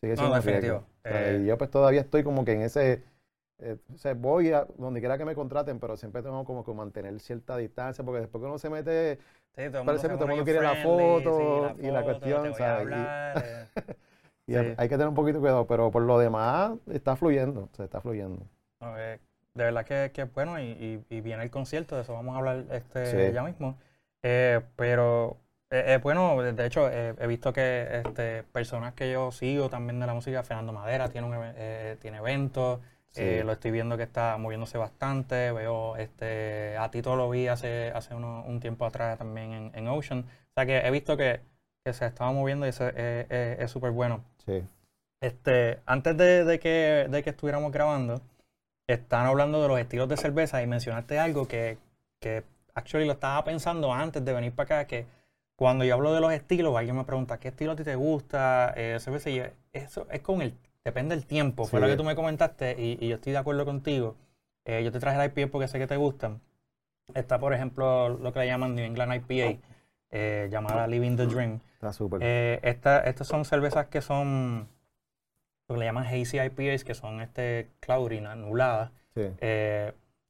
Sí. 0.00 0.06
Sigue 0.06 0.16
siendo 0.16 0.34
un 0.34 0.42
riesgo. 0.42 0.84
Eh. 1.04 1.40
y 1.42 1.46
yo 1.46 1.56
pues 1.56 1.70
todavía 1.70 2.00
estoy 2.00 2.24
como 2.24 2.44
que 2.44 2.52
en 2.52 2.62
ese, 2.62 3.02
eh, 3.58 3.76
o 3.94 3.98
sea, 3.98 4.14
voy 4.14 4.52
a 4.52 4.66
donde 4.76 5.00
quiera 5.00 5.16
que 5.16 5.24
me 5.24 5.34
contraten, 5.34 5.78
pero 5.78 5.96
siempre 5.96 6.22
tengo 6.22 6.44
como 6.44 6.64
que 6.64 6.72
mantener 6.72 7.18
cierta 7.20 7.56
distancia, 7.56 8.04
porque 8.04 8.20
después 8.20 8.42
que 8.42 8.46
uno 8.46 8.58
se 8.58 8.70
mete, 8.70 9.18
parece 9.54 10.08
que 10.08 10.14
todo 10.14 10.24
el 10.24 10.30
mundo 10.30 10.44
quiere 10.44 10.60
la 10.60 10.76
foto, 10.76 11.74
y 11.80 11.90
la 11.90 12.02
cuestión, 12.02 12.54
¿sabes? 12.54 12.88
Y 14.46 14.54
hay 14.56 14.88
que 14.88 14.96
tener 14.96 15.08
un 15.08 15.14
poquito 15.14 15.38
de 15.38 15.40
cuidado, 15.40 15.66
pero 15.66 15.90
por 15.90 16.02
lo 16.02 16.18
demás 16.18 16.72
está 16.90 17.16
fluyendo, 17.16 17.68
se 17.72 17.84
está 17.84 18.00
fluyendo. 18.00 18.42
de 18.80 19.18
verdad 19.54 19.86
que, 19.86 20.10
es 20.14 20.32
bueno 20.34 20.60
y, 20.60 21.02
viene 21.08 21.42
el 21.44 21.50
concierto, 21.50 21.96
de 21.96 22.02
eso 22.02 22.12
vamos 22.12 22.34
a 22.34 22.38
hablar 22.38 22.64
este, 22.70 23.32
ya 23.32 23.42
mismo. 23.42 23.78
Eh, 24.22 24.60
pero 24.74 25.36
es 25.70 26.00
bueno, 26.02 26.42
de 26.42 26.66
hecho 26.66 26.90
he 26.90 27.26
visto 27.26 27.52
que 27.52 28.02
este, 28.04 28.42
personas 28.44 28.94
que 28.94 29.10
yo 29.10 29.32
sigo 29.32 29.68
también 29.68 30.00
de 30.00 30.06
la 30.06 30.14
música, 30.14 30.42
Fernando 30.42 30.72
Madera 30.72 31.08
tiene, 31.08 31.26
un, 31.26 31.34
eh, 31.56 31.96
tiene 32.00 32.18
eventos, 32.18 32.80
eh, 33.14 33.42
lo 33.44 33.52
estoy 33.52 33.70
viendo 33.70 33.96
que 33.96 34.02
está 34.02 34.36
moviéndose 34.36 34.78
bastante, 34.78 35.50
veo, 35.52 35.96
este, 35.96 36.76
a 36.76 36.90
Tito 36.90 37.16
lo 37.16 37.30
vi 37.30 37.48
hace, 37.48 37.90
hace 37.94 38.14
un 38.14 38.60
tiempo 38.60 38.84
atrás 38.84 39.18
también 39.18 39.52
en, 39.52 39.70
en 39.74 39.88
Ocean, 39.88 40.20
o 40.20 40.54
sea 40.54 40.66
que 40.66 40.78
he 40.78 40.90
visto 40.90 41.16
que 41.16 41.40
que 41.86 41.92
se 41.92 42.04
estaba 42.04 42.32
moviendo 42.32 42.66
y 42.66 42.70
eso 42.70 42.88
es 42.88 43.70
súper 43.70 43.92
bueno. 43.92 44.24
Sí. 44.44 44.64
Este, 45.22 45.80
antes 45.86 46.16
de, 46.16 46.58
que, 46.60 47.06
de 47.08 47.22
que 47.22 47.30
estuviéramos 47.30 47.72
grabando, 47.72 48.20
estaban 48.88 49.26
hablando 49.26 49.62
de 49.62 49.68
los 49.68 49.78
estilos 49.78 50.08
de 50.08 50.16
cerveza 50.16 50.62
y 50.62 50.66
mencionaste 50.66 51.18
algo 51.18 51.48
que, 51.48 51.78
actually 52.74 53.06
lo 53.06 53.12
estaba 53.12 53.42
pensando 53.44 53.92
antes 53.92 54.24
de 54.24 54.32
venir 54.32 54.52
para 54.52 54.80
acá, 54.80 54.86
que 54.86 55.06
cuando 55.56 55.84
yo 55.84 55.94
hablo 55.94 56.12
de 56.12 56.20
los 56.20 56.32
estilos, 56.32 56.76
alguien 56.76 56.96
me 56.96 57.04
pregunta, 57.04 57.38
¿qué 57.38 57.48
estilo 57.48 57.72
a 57.72 57.76
ti 57.76 57.82
te 57.82 57.96
gusta? 57.96 58.72
Eh, 58.76 58.96
eso 59.72 60.06
es 60.10 60.20
con 60.20 60.42
el, 60.42 60.54
depende 60.84 61.14
del 61.14 61.26
tiempo, 61.26 61.64
fue 61.64 61.80
lo 61.80 61.86
que 61.86 61.96
tú 61.96 62.04
me 62.04 62.14
comentaste 62.14 62.76
y, 62.78 62.98
y 63.04 63.08
yo 63.08 63.16
estoy 63.16 63.32
de 63.32 63.38
acuerdo 63.38 63.64
contigo. 63.64 64.16
Eh, 64.66 64.82
yo 64.82 64.92
te 64.92 64.98
traje 64.98 65.16
la 65.16 65.26
IPA 65.26 65.50
porque 65.50 65.68
sé 65.68 65.78
que 65.78 65.86
te 65.86 65.96
gustan. 65.96 66.40
Está, 67.14 67.38
por 67.38 67.54
ejemplo, 67.54 68.08
lo 68.08 68.32
que 68.32 68.40
le 68.40 68.46
llaman 68.46 68.74
New 68.74 68.84
England 68.84 69.14
IPA, 69.14 69.60
eh, 70.10 70.48
llamada 70.50 70.86
Living 70.88 71.16
the 71.16 71.26
Dream. 71.26 71.60
Está 71.74 71.92
súper. 71.92 72.20
Eh, 72.22 72.58
esta, 72.62 73.00
estas 73.00 73.28
son 73.28 73.44
cervezas 73.44 73.86
que 73.86 74.00
son 74.00 74.68
lo 75.68 75.74
que 75.74 75.78
le 75.78 75.86
llaman 75.86 76.04
hazy 76.04 76.40
IPAs, 76.40 76.82
que 76.82 76.94
son 76.94 77.20
este 77.20 77.70
cloudy, 77.80 78.18
anuladas. 78.18 78.90
Sí. 79.14 79.22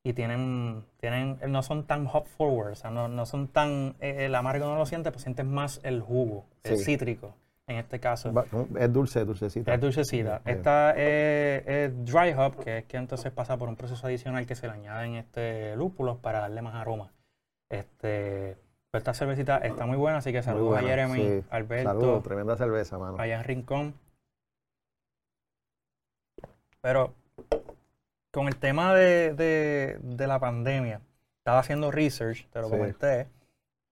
Y 0.06 0.12
tienen, 0.12 0.84
tienen, 0.98 1.36
no 1.48 1.64
son 1.64 1.84
tan 1.84 2.06
hop 2.06 2.28
forward, 2.28 2.70
o 2.70 2.74
sea, 2.76 2.90
no, 2.90 3.08
no 3.08 3.26
son 3.26 3.48
tan, 3.48 3.96
eh, 3.98 4.26
el 4.26 4.36
amargo 4.36 4.66
no 4.66 4.76
lo 4.76 4.86
sientes, 4.86 5.12
pues 5.12 5.24
sientes 5.24 5.44
más 5.44 5.80
el 5.82 6.00
jugo, 6.00 6.46
el 6.62 6.78
cítrico, 6.78 7.34
en 7.66 7.78
este 7.78 7.98
caso. 7.98 8.32
Es 8.78 8.92
dulce, 8.92 9.24
dulcecita. 9.24 9.74
Es 9.74 9.80
dulcecita. 9.80 10.42
Esta 10.44 10.92
es, 10.92 11.66
es 11.66 12.04
dry 12.04 12.34
hop, 12.38 12.62
que 12.62 12.78
es 12.78 12.84
que 12.84 12.98
entonces 12.98 13.32
pasa 13.32 13.56
por 13.56 13.68
un 13.68 13.74
proceso 13.74 14.06
adicional 14.06 14.46
que 14.46 14.54
se 14.54 14.68
le 14.68 14.74
añaden 14.74 15.16
este 15.16 15.74
lúpulos 15.74 16.18
para 16.18 16.38
darle 16.38 16.62
más 16.62 16.76
aroma. 16.76 17.12
Este, 17.68 18.56
pero 18.92 18.98
esta 18.98 19.12
cervecita 19.12 19.58
está 19.58 19.86
muy 19.86 19.96
buena, 19.96 20.18
así 20.18 20.30
que 20.30 20.40
saludos 20.40 20.68
buena, 20.68 20.86
a 20.86 20.88
Jeremy, 20.88 21.18
sí. 21.18 21.44
Alberto, 21.50 21.90
Saludos, 21.90 22.22
tremenda 22.22 22.56
cerveza, 22.56 22.96
mano. 22.96 23.18
allá 23.18 23.38
en 23.38 23.42
Rincón. 23.42 23.94
Pero 26.80 27.12
con 28.36 28.48
el 28.48 28.56
tema 28.56 28.94
de, 28.94 29.32
de- 29.32 29.98
de 30.02 30.26
la 30.26 30.38
pandemia, 30.38 31.00
estaba 31.38 31.60
haciendo 31.60 31.90
research, 31.90 32.46
te 32.50 32.58
lo 32.60 32.66
Sí. 32.66 32.70
comenté, 32.72 33.28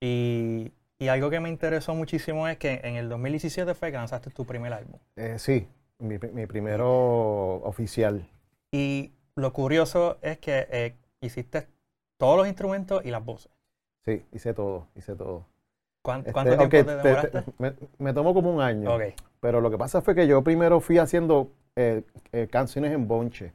y, 0.03 0.71
y 0.99 1.09
algo 1.09 1.31
que 1.31 1.41
me 1.41 1.49
interesó 1.49 1.95
muchísimo 1.95 2.47
es 2.47 2.59
que 2.59 2.79
en 2.85 2.97
el 2.97 3.09
2017 3.09 3.73
fue 3.75 3.91
que 3.91 3.97
lanzaste 3.97 4.29
tu 4.29 4.45
primer 4.45 4.75
álbum. 4.75 4.99
Eh, 5.17 5.39
sí, 5.39 5.67
mi, 5.99 6.19
mi 6.19 6.45
primero 6.47 7.55
oficial. 7.65 8.29
Y 8.71 9.13
lo 9.35 9.51
curioso 9.55 10.19
es 10.21 10.37
que 10.41 10.67
eh, 10.71 10.95
hiciste 11.23 11.67
todos 12.19 12.37
los 12.37 12.47
instrumentos 12.47 13.03
y 13.03 13.11
las 13.11 13.25
voces. 13.25 13.51
Sí, 14.05 14.27
hice 14.31 14.53
todo, 14.53 14.89
hice 14.95 15.15
todo. 15.17 15.47
¿Cuán- 16.05 16.21
Este, 16.21 16.33
¿Cuánto 16.33 16.51
tiempo 16.59 16.77
te 16.77 16.85
te- 16.85 17.03
demoraste? 17.03 17.41
te- 17.41 17.53
me, 17.59 17.73
me 17.97 18.13
tomó 18.13 18.35
como 18.35 18.53
un 18.55 18.61
año. 18.61 18.91
Pero 19.41 19.63
lo 19.63 19.71
que 19.71 19.79
pasa 19.79 20.03
fue 20.03 20.15
que 20.15 20.27
yo 20.27 20.43
primero 20.45 20.81
fui 20.81 20.99
haciendo 20.99 21.51
eh, 21.77 22.03
eh, 22.33 22.47
canciones 22.51 22.93
en 22.93 23.09
bonche. 23.09 23.55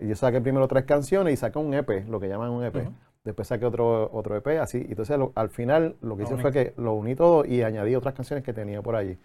Y 0.00 0.08
yo 0.08 0.16
saqué 0.16 0.40
primero 0.40 0.66
tres 0.68 0.84
canciones 0.84 1.34
y 1.34 1.36
saqué 1.36 1.58
un 1.58 1.74
EP, 1.74 2.04
lo 2.08 2.18
que 2.20 2.28
llaman 2.28 2.50
un 2.50 2.64
EP. 2.64 2.88
Después 3.24 3.46
saqué 3.48 3.66
otro, 3.66 4.10
otro 4.12 4.34
EP, 4.36 4.58
así. 4.58 4.78
Y 4.78 4.90
Entonces, 4.90 5.18
lo- 5.18 5.32
al 5.34 5.50
final, 5.50 5.96
lo 6.00 6.16
que 6.16 6.22
hice 6.22 6.32
uní. 6.34 6.42
fue 6.42 6.52
que 6.52 6.72
lo 6.78 6.94
uní 6.94 7.14
todo 7.14 7.44
y 7.44 7.62
añadí 7.62 7.94
otras 7.94 8.14
canciones 8.14 8.42
que 8.44 8.52
tenía 8.54 8.80
por 8.80 8.96
allí. 8.96 9.18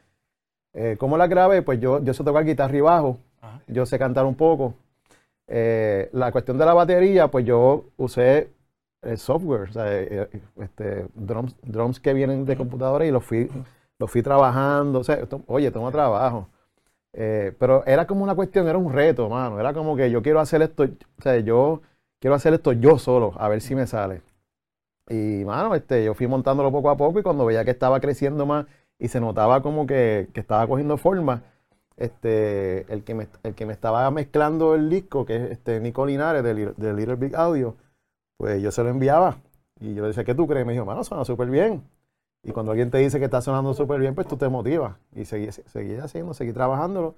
Eh, 0.73 0.97
¿Cómo 0.99 1.17
las 1.17 1.29
grabé? 1.29 1.61
Pues 1.61 1.79
yo, 1.79 2.03
yo 2.03 2.13
sé 2.13 2.23
tocar 2.23 2.43
guitarra 2.43 2.75
y 2.75 2.81
bajo, 2.81 3.17
Ajá. 3.41 3.61
yo 3.67 3.85
sé 3.85 3.97
cantar 3.97 4.25
un 4.25 4.35
poco. 4.35 4.73
Eh, 5.47 6.09
la 6.11 6.31
cuestión 6.33 6.57
de 6.57 6.65
la 6.65 6.73
batería, 6.73 7.29
pues 7.29 7.45
yo 7.45 7.85
usé 7.95 8.49
el 9.01 9.17
software, 9.17 9.69
o 9.69 9.71
sea, 9.73 9.85
eh, 9.93 10.27
eh, 10.33 10.41
este, 10.59 11.07
drums, 11.13 11.55
drums 11.61 11.99
que 12.01 12.13
vienen 12.13 12.43
de 12.45 12.57
computadora 12.57 13.05
y 13.05 13.11
los 13.11 13.23
fui, 13.23 13.49
los 13.99 14.11
fui 14.11 14.21
trabajando. 14.21 14.99
O 14.99 15.03
sea, 15.05 15.19
oye, 15.47 15.71
tengo 15.71 15.89
trabajo. 15.91 16.49
Eh, 17.17 17.53
pero 17.57 17.85
era 17.85 18.05
como 18.05 18.23
una 18.23 18.35
cuestión, 18.35 18.67
era 18.67 18.77
un 18.77 18.91
reto, 18.91 19.29
mano. 19.29 19.59
Era 19.59 19.73
como 19.73 19.95
que 19.95 20.11
yo 20.11 20.21
quiero 20.21 20.39
hacer 20.41 20.61
esto, 20.61 20.83
o 20.83 21.21
sea, 21.21 21.39
yo 21.39 21.81
quiero 22.19 22.35
hacer 22.35 22.53
esto 22.53 22.73
yo 22.73 22.99
solo, 22.99 23.33
a 23.37 23.47
ver 23.47 23.61
si 23.61 23.73
me 23.75 23.87
sale. 23.87 24.21
Y, 25.09 25.45
mano, 25.45 25.75
este, 25.75 26.03
yo 26.03 26.13
fui 26.13 26.27
montándolo 26.27 26.71
poco 26.71 26.89
a 26.89 26.97
poco 26.97 27.19
y 27.19 27.23
cuando 27.23 27.45
veía 27.45 27.63
que 27.63 27.71
estaba 27.71 27.99
creciendo 27.99 28.45
más 28.45 28.65
y 28.99 29.07
se 29.09 29.19
notaba 29.21 29.61
como 29.61 29.87
que, 29.87 30.29
que 30.33 30.39
estaba 30.41 30.67
cogiendo 30.67 30.97
forma, 30.97 31.43
este, 31.97 32.91
el, 32.93 33.03
que 33.03 33.13
me, 33.15 33.27
el 33.43 33.55
que 33.55 33.65
me 33.65 33.73
estaba 33.73 34.09
mezclando 34.11 34.75
el 34.75 34.89
disco, 34.89 35.25
que 35.25 35.37
es 35.37 35.51
este 35.51 35.79
Nico 35.79 36.05
Linares 36.05 36.43
de, 36.43 36.53
de 36.53 36.93
Little 36.93 37.15
Big 37.15 37.35
Audio, 37.35 37.75
pues 38.37 38.61
yo 38.61 38.71
se 38.71 38.83
lo 38.83 38.89
enviaba. 38.89 39.37
Y 39.79 39.93
yo 39.93 40.01
le 40.03 40.09
decía, 40.09 40.23
¿qué 40.23 40.35
tú 40.35 40.47
crees? 40.47 40.65
Me 40.65 40.73
dijo, 40.73 40.85
mano, 40.85 41.03
suena 41.03 41.25
súper 41.25 41.49
bien. 41.49 41.83
Y 42.45 42.51
cuando 42.51 42.71
alguien 42.71 42.91
te 42.91 42.99
dice 42.99 43.19
que 43.19 43.25
está 43.25 43.41
sonando 43.41 43.73
súper 43.73 43.99
bien, 43.99 44.15
pues 44.15 44.27
tú 44.27 44.37
te 44.37 44.47
motivas. 44.49 44.95
Y 45.15 45.25
seguí, 45.25 45.51
seguí 45.51 45.95
haciendo, 45.97 46.33
seguí 46.33 46.53
trabajándolo. 46.53 47.15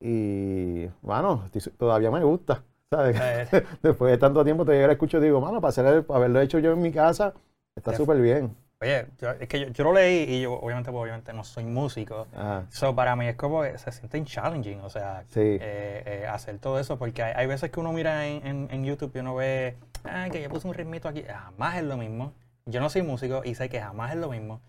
Y, 0.00 0.86
bueno, 1.02 1.44
todavía 1.78 2.10
me 2.10 2.24
gusta. 2.24 2.64
¿sabes? 2.90 3.16
Eh, 3.52 3.62
Después 3.82 4.10
de 4.12 4.18
tanto 4.18 4.44
tiempo 4.44 4.64
te 4.64 4.84
lo 4.86 4.92
escucho 4.92 5.18
y 5.18 5.22
digo, 5.22 5.40
mano, 5.40 5.60
para, 5.60 5.70
hacer 5.70 5.86
el- 5.86 6.04
para 6.04 6.18
haberlo 6.18 6.40
hecho 6.40 6.58
yo 6.58 6.72
en 6.72 6.82
mi 6.82 6.90
casa, 6.92 7.34
está 7.76 7.94
súper 7.96 8.20
bien. 8.20 8.54
oye, 8.82 9.06
yo- 9.18 9.30
es 9.32 9.48
que 9.48 9.60
yo, 9.60 9.68
yo 9.68 9.84
lo 9.84 9.92
leí 9.92 10.24
y 10.28 10.42
yo 10.42 10.54
obviamente, 10.54 10.90
pues, 10.90 11.02
obviamente 11.02 11.32
no 11.32 11.44
soy 11.44 11.64
músico. 11.64 12.26
Ajá, 12.34 12.66
So, 12.70 12.94
para 12.94 13.14
mí 13.16 13.26
es 13.28 13.36
como 13.36 13.62
que 13.62 13.78
se 13.78 13.92
siente 13.92 14.22
challenging, 14.24 14.80
o 14.80 14.90
sea, 14.90 15.24
sí. 15.28 15.40
eh, 15.40 16.02
eh, 16.22 16.26
hacer 16.28 16.58
todo 16.58 16.78
eso, 16.80 16.98
porque 16.98 17.22
hay, 17.22 17.32
hay 17.36 17.46
veces 17.46 17.70
que 17.70 17.78
uno 17.80 17.92
mira 17.92 18.26
en, 18.26 18.46
en- 18.46 18.68
en 18.70 18.84
YouTube 18.84 19.12
y 19.14 19.18
uno 19.20 19.34
ve, 19.36 19.76
ah, 20.04 20.28
que 20.32 20.42
yo 20.42 20.48
puse 20.48 20.66
un 20.66 20.74
ritmito 20.74 21.08
aquí, 21.08 21.22
jamás 21.22 21.76
es 21.76 21.84
lo 21.84 21.96
mismo. 21.96 22.32
Yo 22.70 22.80
no 22.80 22.88
soy 22.90 23.02
músico 23.02 23.42
y 23.44 23.54
sé 23.54 23.68
que 23.68 23.80
jamás 23.80 24.12
es 24.12 24.18
lo 24.18 24.30
mismo. 24.30 24.60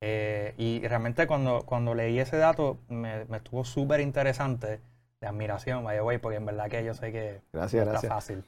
Eh, 0.00 0.54
y 0.58 0.86
realmente 0.86 1.26
cuando, 1.26 1.62
cuando 1.66 1.94
leí 1.94 2.18
ese 2.18 2.36
dato 2.36 2.78
me, 2.88 3.24
me 3.26 3.38
estuvo 3.38 3.64
súper 3.64 4.00
interesante, 4.00 4.80
de 5.20 5.26
admiración, 5.26 5.82
vaya 5.84 6.02
güey, 6.02 6.18
porque 6.18 6.36
en 6.36 6.46
verdad 6.46 6.68
que 6.68 6.84
yo 6.84 6.92
sé 6.94 7.10
que 7.12 7.40
Gracias, 7.52 7.86
no 7.86 7.92
está 7.94 8.08
gracias. 8.08 8.12
fácil. 8.12 8.44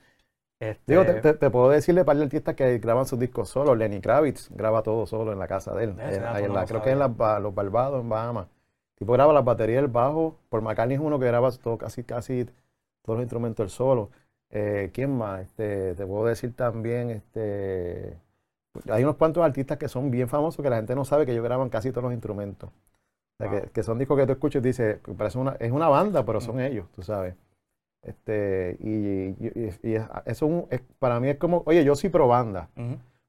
Este, 0.61 0.93
Digo, 0.93 1.05
te, 1.07 1.15
te- 1.21 1.35
te 1.35 1.51
puedo 1.51 1.71
decirle 1.71 2.05
para 2.05 2.17
artistas 2.25 2.55
que 2.55 2.79
graban 2.79 3.07
sus 3.07 3.19
discos 3.19 3.49
solos. 3.49 3.79
Lenny 3.79 4.01
Kravitz 4.01 4.51
graba 4.51 4.83
todo 4.83 5.07
solo 5.07 5.33
en 5.33 5.39
la 5.39 5.47
casa 5.49 5.75
de 5.75 5.85
él. 5.85 5.95
Ahí- 6.01 6.45
en 6.45 6.49
no 6.49 6.55
la- 6.55 6.61
lo 6.63 6.67
creo 6.67 6.83
que 6.83 6.91
en 6.91 6.99
Ba- 7.17 7.41
los 7.41 7.55
Barbados, 7.55 8.01
en 8.03 8.09
Bahamas. 8.09 8.49
Tipo 8.97 9.13
graba 9.13 9.33
las 9.33 9.45
baterías, 9.45 9.81
el 9.83 9.89
bajo. 9.89 10.37
Por 10.49 10.61
McCartney 10.63 10.97
es 10.97 11.01
uno 11.01 11.19
que 11.19 11.27
graba 11.27 11.51
todo, 11.53 11.79
casi, 11.79 12.03
casi 12.05 12.45
todos 13.03 13.19
los 13.19 13.23
instrumentos 13.23 13.65
él 13.65 13.71
solo. 13.71 14.11
Eh, 14.51 14.91
¿Quién 14.93 15.17
más? 15.17 15.43
Este, 15.43 15.95
te 15.95 16.05
puedo 16.07 16.27
decir 16.27 16.55
también, 16.57 17.11
este, 17.11 18.19
hay 18.91 19.03
unos 19.03 19.17
cuantos 19.17 19.45
artistas 19.45 19.79
que 19.79 19.89
son 19.89 20.11
bien 20.11 20.29
famosos 20.29 20.63
que 20.63 20.71
la 20.71 20.77
gente 20.77 20.95
no 20.95 21.05
sabe 21.05 21.27
que 21.27 21.33
ellos 21.33 21.45
graban 21.45 21.69
casi 21.69 21.91
todos 21.91 22.05
los 22.05 22.13
instrumentos. 22.13 22.71
O 22.71 23.45
sea, 23.45 23.51
Wow. 23.51 23.61
que, 23.63 23.71
que 23.71 23.83
son 23.83 23.99
discos 23.99 24.19
que 24.19 24.27
tú 24.27 24.33
escuchas 24.33 24.61
y 24.63 24.67
dices, 24.67 24.99
parece 25.17 25.39
una, 25.39 25.57
es 25.61 25.71
una 25.73 25.89
banda, 25.89 26.25
pero 26.25 26.41
son 26.41 26.61
ellos, 26.61 26.87
tú 26.95 27.03
sabes. 27.03 27.35
Este, 28.03 28.77
y, 28.81 28.89
y- 28.91 29.53
y- 29.55 29.89
y 29.91 29.95
es- 29.97 30.05
eso 30.25 30.47
es 30.47 30.53
un- 30.53 30.67
es- 30.71 30.83
para 30.99 31.19
mí 31.21 31.29
es 31.29 31.37
como, 31.37 31.63
oye, 31.67 31.85
yo 31.85 31.95
sí 31.97 32.09
pro 32.09 32.29
banda, 32.29 32.69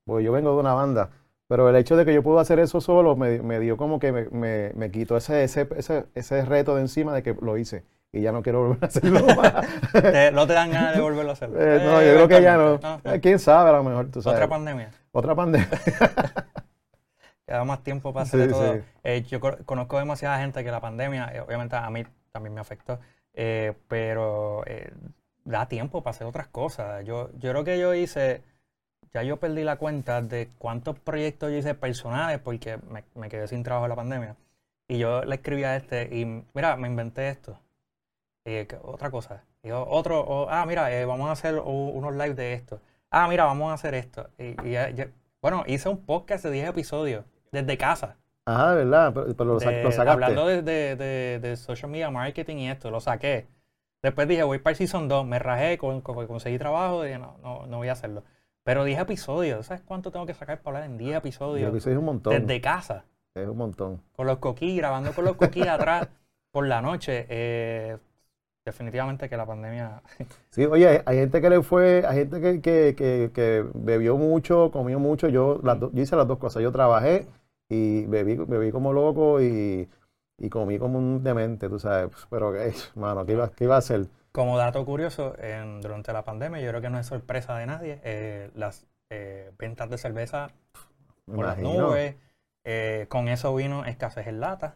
porque 0.06 0.24
yo 0.24 0.32
vengo 0.32 0.52
de 0.54 0.58
una 0.60 0.74
banda, 0.74 1.10
pero 1.48 1.68
el 1.70 1.76
hecho 1.76 1.98
de 1.98 2.06
que 2.06 2.14
yo 2.14 2.22
puedo 2.24 2.40
hacer 2.40 2.60
eso 2.60 2.80
solo 2.80 3.16
me, 3.16 3.42
me 3.42 3.60
dio 3.60 3.78
como 3.78 4.00
que 4.00 4.12
me, 4.12 4.26
me, 4.30 4.72
me 4.76 4.92
quitó 4.92 5.18
ese, 5.18 5.44
ese, 5.44 5.68
ese, 5.76 6.06
ese 6.14 6.46
reto 6.46 6.76
de 6.76 6.82
encima 6.82 7.14
de 7.14 7.24
que 7.24 7.36
lo 7.42 7.58
hice 7.58 7.84
y 8.12 8.22
ya 8.22 8.32
no 8.32 8.42
quiero 8.44 8.62
volver 8.68 8.84
a 8.84 8.88
hacerlo 8.88 9.20
más. 9.36 10.34
No 10.34 10.48
te 10.48 10.54
dan 10.54 10.72
ganas 10.72 10.96
de 10.96 11.02
volverlo 11.02 11.32
a 11.32 11.34
hacer. 11.34 11.50
Eh, 11.56 11.82
no, 11.84 12.02
yo 12.04 12.14
creo 12.14 12.28
que 12.28 12.42
ya 12.42 12.58
no. 12.58 12.80
Eh, 13.06 13.20
¿Quién 13.22 13.40
sabe 13.40 13.70
a 13.70 13.74
lo 13.74 13.84
mejor? 13.84 14.08
Tú 14.12 14.22
sabes. 14.22 14.38
Otra 14.38 14.48
pandemia. 14.48 14.92
Otra 15.12 15.36
pandemia. 15.36 15.70
Queda 17.46 17.64
más 17.66 17.84
tiempo 17.84 18.14
para 18.14 18.24
hacer 18.24 18.42
Sí, 18.42 18.48
todo. 18.48 18.80
sí. 18.82 18.84
Eh, 19.04 19.24
yo 19.24 19.40
co- 19.40 19.58
conozco 19.66 19.98
demasiada 19.98 20.40
gente 20.40 20.64
que 20.64 20.72
la 20.72 20.82
pandemia, 20.82 21.32
eh, 21.34 21.42
obviamente 21.42 21.76
a 21.76 21.90
mí 21.90 22.04
también 22.32 22.54
me 22.54 22.62
afectó, 22.62 23.00
eh, 23.34 23.74
pero 23.88 24.64
da 25.46 25.68
tiempo 25.68 26.04
para 26.04 26.12
hacer 26.16 26.28
otras 26.28 26.48
cosas. 26.48 27.04
Yo, 27.06 27.30
yo 27.40 27.52
creo 27.52 27.64
que 27.64 27.80
yo 27.80 27.94
hice, 27.94 28.44
ya 29.14 29.24
yo 29.24 29.40
perdí 29.40 29.64
la 29.64 29.78
cuenta 29.78 30.22
de 30.22 30.52
cuántos 30.60 31.00
proyectos 31.00 31.52
yo 31.52 31.58
hice 31.58 31.76
personales 31.76 32.40
porque 32.40 32.78
me, 32.90 33.06
me 33.16 33.30
quedé 33.30 33.48
sin 33.48 33.64
trabajo 33.64 33.86
en 33.88 33.92
la 33.92 33.96
pandemia. 33.98 34.38
Y 34.88 35.00
yo 35.00 35.24
le 35.24 35.36
escribí 35.36 35.64
a 35.66 35.76
este 35.78 36.04
y, 36.16 36.26
mira, 36.54 36.78
me 36.78 36.88
inventé 36.90 37.30
esto. 37.30 37.60
Y, 38.46 38.68
otra 38.84 39.12
cosa. 39.12 39.44
Y 39.64 39.72
otro, 39.72 40.22
o, 40.22 40.50
ah, 40.50 40.66
mira, 40.66 40.90
vamos 41.06 41.30
a 41.30 41.34
hacer 41.34 41.56
unos 41.60 42.14
live 42.14 42.34
de 42.36 42.54
esto. 42.54 42.82
Ah, 43.12 43.28
mira, 43.28 43.46
vamos 43.46 43.72
a 43.72 43.74
hacer 43.74 43.94
esto. 43.96 44.30
Y, 44.38 44.56
y 44.68 44.72
ya- 44.72 44.90
ya- 44.92 45.10
bueno, 45.42 45.64
hice 45.68 45.90
un 45.90 46.06
podcast 46.06 46.44
de 46.46 46.52
10 46.52 46.70
episodios 46.70 47.26
desde 47.52 47.78
casa. 47.78 48.18
Ajá, 48.46 48.74
¿verdad? 48.74 49.14
Pero, 49.14 49.28
pero 49.36 49.54
lo, 49.54 49.60
sa- 49.60 49.70
de- 49.72 49.84
lo 49.84 49.92
sacaste. 49.92 50.12
hablando 50.12 50.46
de, 50.48 50.62
de, 50.62 50.96
de- 50.96 51.40
de 51.40 51.56
social 51.58 51.90
media 51.92 52.10
marketing 52.12 52.58
y 52.58 52.70
esto, 52.70 52.92
lo 52.92 53.00
saqué. 53.00 53.48
Después 54.02 54.28
dije, 54.28 54.44
voy 54.44 54.60
para 54.60 54.72
el 54.72 54.78
Season 54.78 55.08
2, 55.08 55.26
me 55.26 55.40
rajé, 55.40 55.78
con, 55.78 56.02
con- 56.02 56.26
conseguí 56.28 56.58
trabajo, 56.58 57.04
dije, 57.04 57.20
no, 57.20 57.38
no, 57.44 57.66
no 57.68 57.78
voy 57.78 57.90
a 57.90 57.94
hacerlo. 57.94 58.24
Pero 58.64 58.84
10 58.84 59.00
episodios, 59.00 59.66
¿sabes 59.66 59.82
cuánto 59.84 60.12
tengo 60.12 60.26
que 60.26 60.34
sacar 60.34 60.62
para 60.62 60.78
hablar 60.78 60.92
en 60.92 60.98
10 60.98 61.12
Yo 61.14 61.18
episodios? 61.18 61.74
que 61.74 61.80
soy 61.82 61.96
un 61.96 62.06
montón. 62.06 62.34
Desde 62.34 62.62
casa, 62.62 63.06
Es 63.36 63.48
un 63.48 63.58
montón. 63.58 64.02
con 64.16 64.28
los 64.28 64.38
coquí, 64.38 64.78
grabando 64.78 65.14
con 65.14 65.26
los 65.26 65.36
coquí 65.36 65.62
atrás 65.68 66.08
por 66.52 66.68
la 66.68 66.82
noche. 66.82 67.26
Eh, 67.30 67.98
definitivamente 68.66 69.30
que 69.30 69.38
la 69.38 69.46
pandemia... 69.46 70.02
Sí, 70.52 70.66
oye, 70.66 71.04
hay, 71.06 71.18
gente 71.18 71.42
que 71.42 71.50
le 71.50 71.62
fue, 71.62 72.04
hay 72.08 72.18
gente 72.18 72.42
que, 72.42 72.62
que, 72.62 72.96
que, 72.96 73.32
que 73.34 73.66
bebió 73.76 74.18
mucho, 74.18 74.72
comió 74.72 75.00
mucho. 75.00 75.28
Yo, 75.30 75.60
las 75.64 75.80
do- 75.80 75.92
yo 75.94 76.02
hice 76.02 76.16
las 76.16 76.28
dos 76.28 76.40
cosas. 76.40 76.64
Yo 76.64 76.72
trabajé 76.72 77.28
y 77.70 78.06
bebí, 78.08 78.36
bebí 78.36 78.72
como 78.72 78.92
loco 78.92 79.42
y, 79.42 79.88
y 80.40 80.50
comí 80.50 80.80
como 80.80 80.98
un 80.98 81.24
demente, 81.24 81.70
tú 81.70 81.78
sabes. 81.80 82.10
Pero, 82.32 82.56
eh, 82.56 82.74
mano, 82.96 83.26
¿qué 83.26 83.34
iba, 83.34 83.52
qué 83.52 83.66
iba 83.66 83.76
a 83.76 83.80
hacer? 83.80 84.08
Como 84.32 84.58
dato 84.58 84.86
curioso, 84.86 85.36
en- 85.40 85.82
durante 85.82 86.14
la 86.14 86.24
pandemia, 86.24 86.62
yo 86.62 86.70
creo 86.70 86.82
que 86.82 86.90
no 86.90 87.00
es 87.00 87.08
sorpresa 87.08 87.58
de 87.58 87.66
nadie, 87.66 88.00
eh, 88.04 88.52
las 88.56 88.88
eh, 89.10 89.52
ventas 89.58 89.90
de 89.90 89.98
cerveza 89.98 90.52
por 91.34 91.46
las 91.48 91.58
imagino. 91.58 91.60
nubes. 91.60 92.16
Eh, 92.66 93.08
con 93.10 93.28
eso 93.30 93.56
vino 93.56 93.86
escasez 93.86 94.28
en 94.28 94.40
lata. 94.42 94.76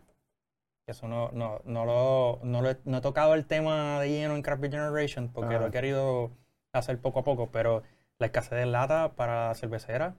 Eso 0.86 1.08
no, 1.08 1.30
no, 1.32 1.62
no, 1.66 1.86
lo, 1.86 2.40
no, 2.44 2.62
lo 2.62 2.70
he, 2.72 2.78
no 2.86 2.98
he 2.98 3.02
tocado 3.02 3.34
el 3.36 3.46
tema 3.46 4.00
de 4.02 4.10
lleno 4.10 4.36
en 4.36 4.42
Craft 4.42 4.62
Beer 4.62 4.74
Generation 4.74 5.30
porque 5.32 5.54
lo 5.54 5.60
Ajá. 5.62 5.68
he 5.68 5.72
querido 5.72 6.32
hacer 6.74 7.00
poco 7.00 7.20
a 7.20 7.24
poco, 7.24 7.50
pero 7.52 7.84
la 8.20 8.26
escasez 8.28 8.52
de 8.60 8.66
lata 8.66 9.14
para 9.16 9.54
cerveceras, 9.56 10.14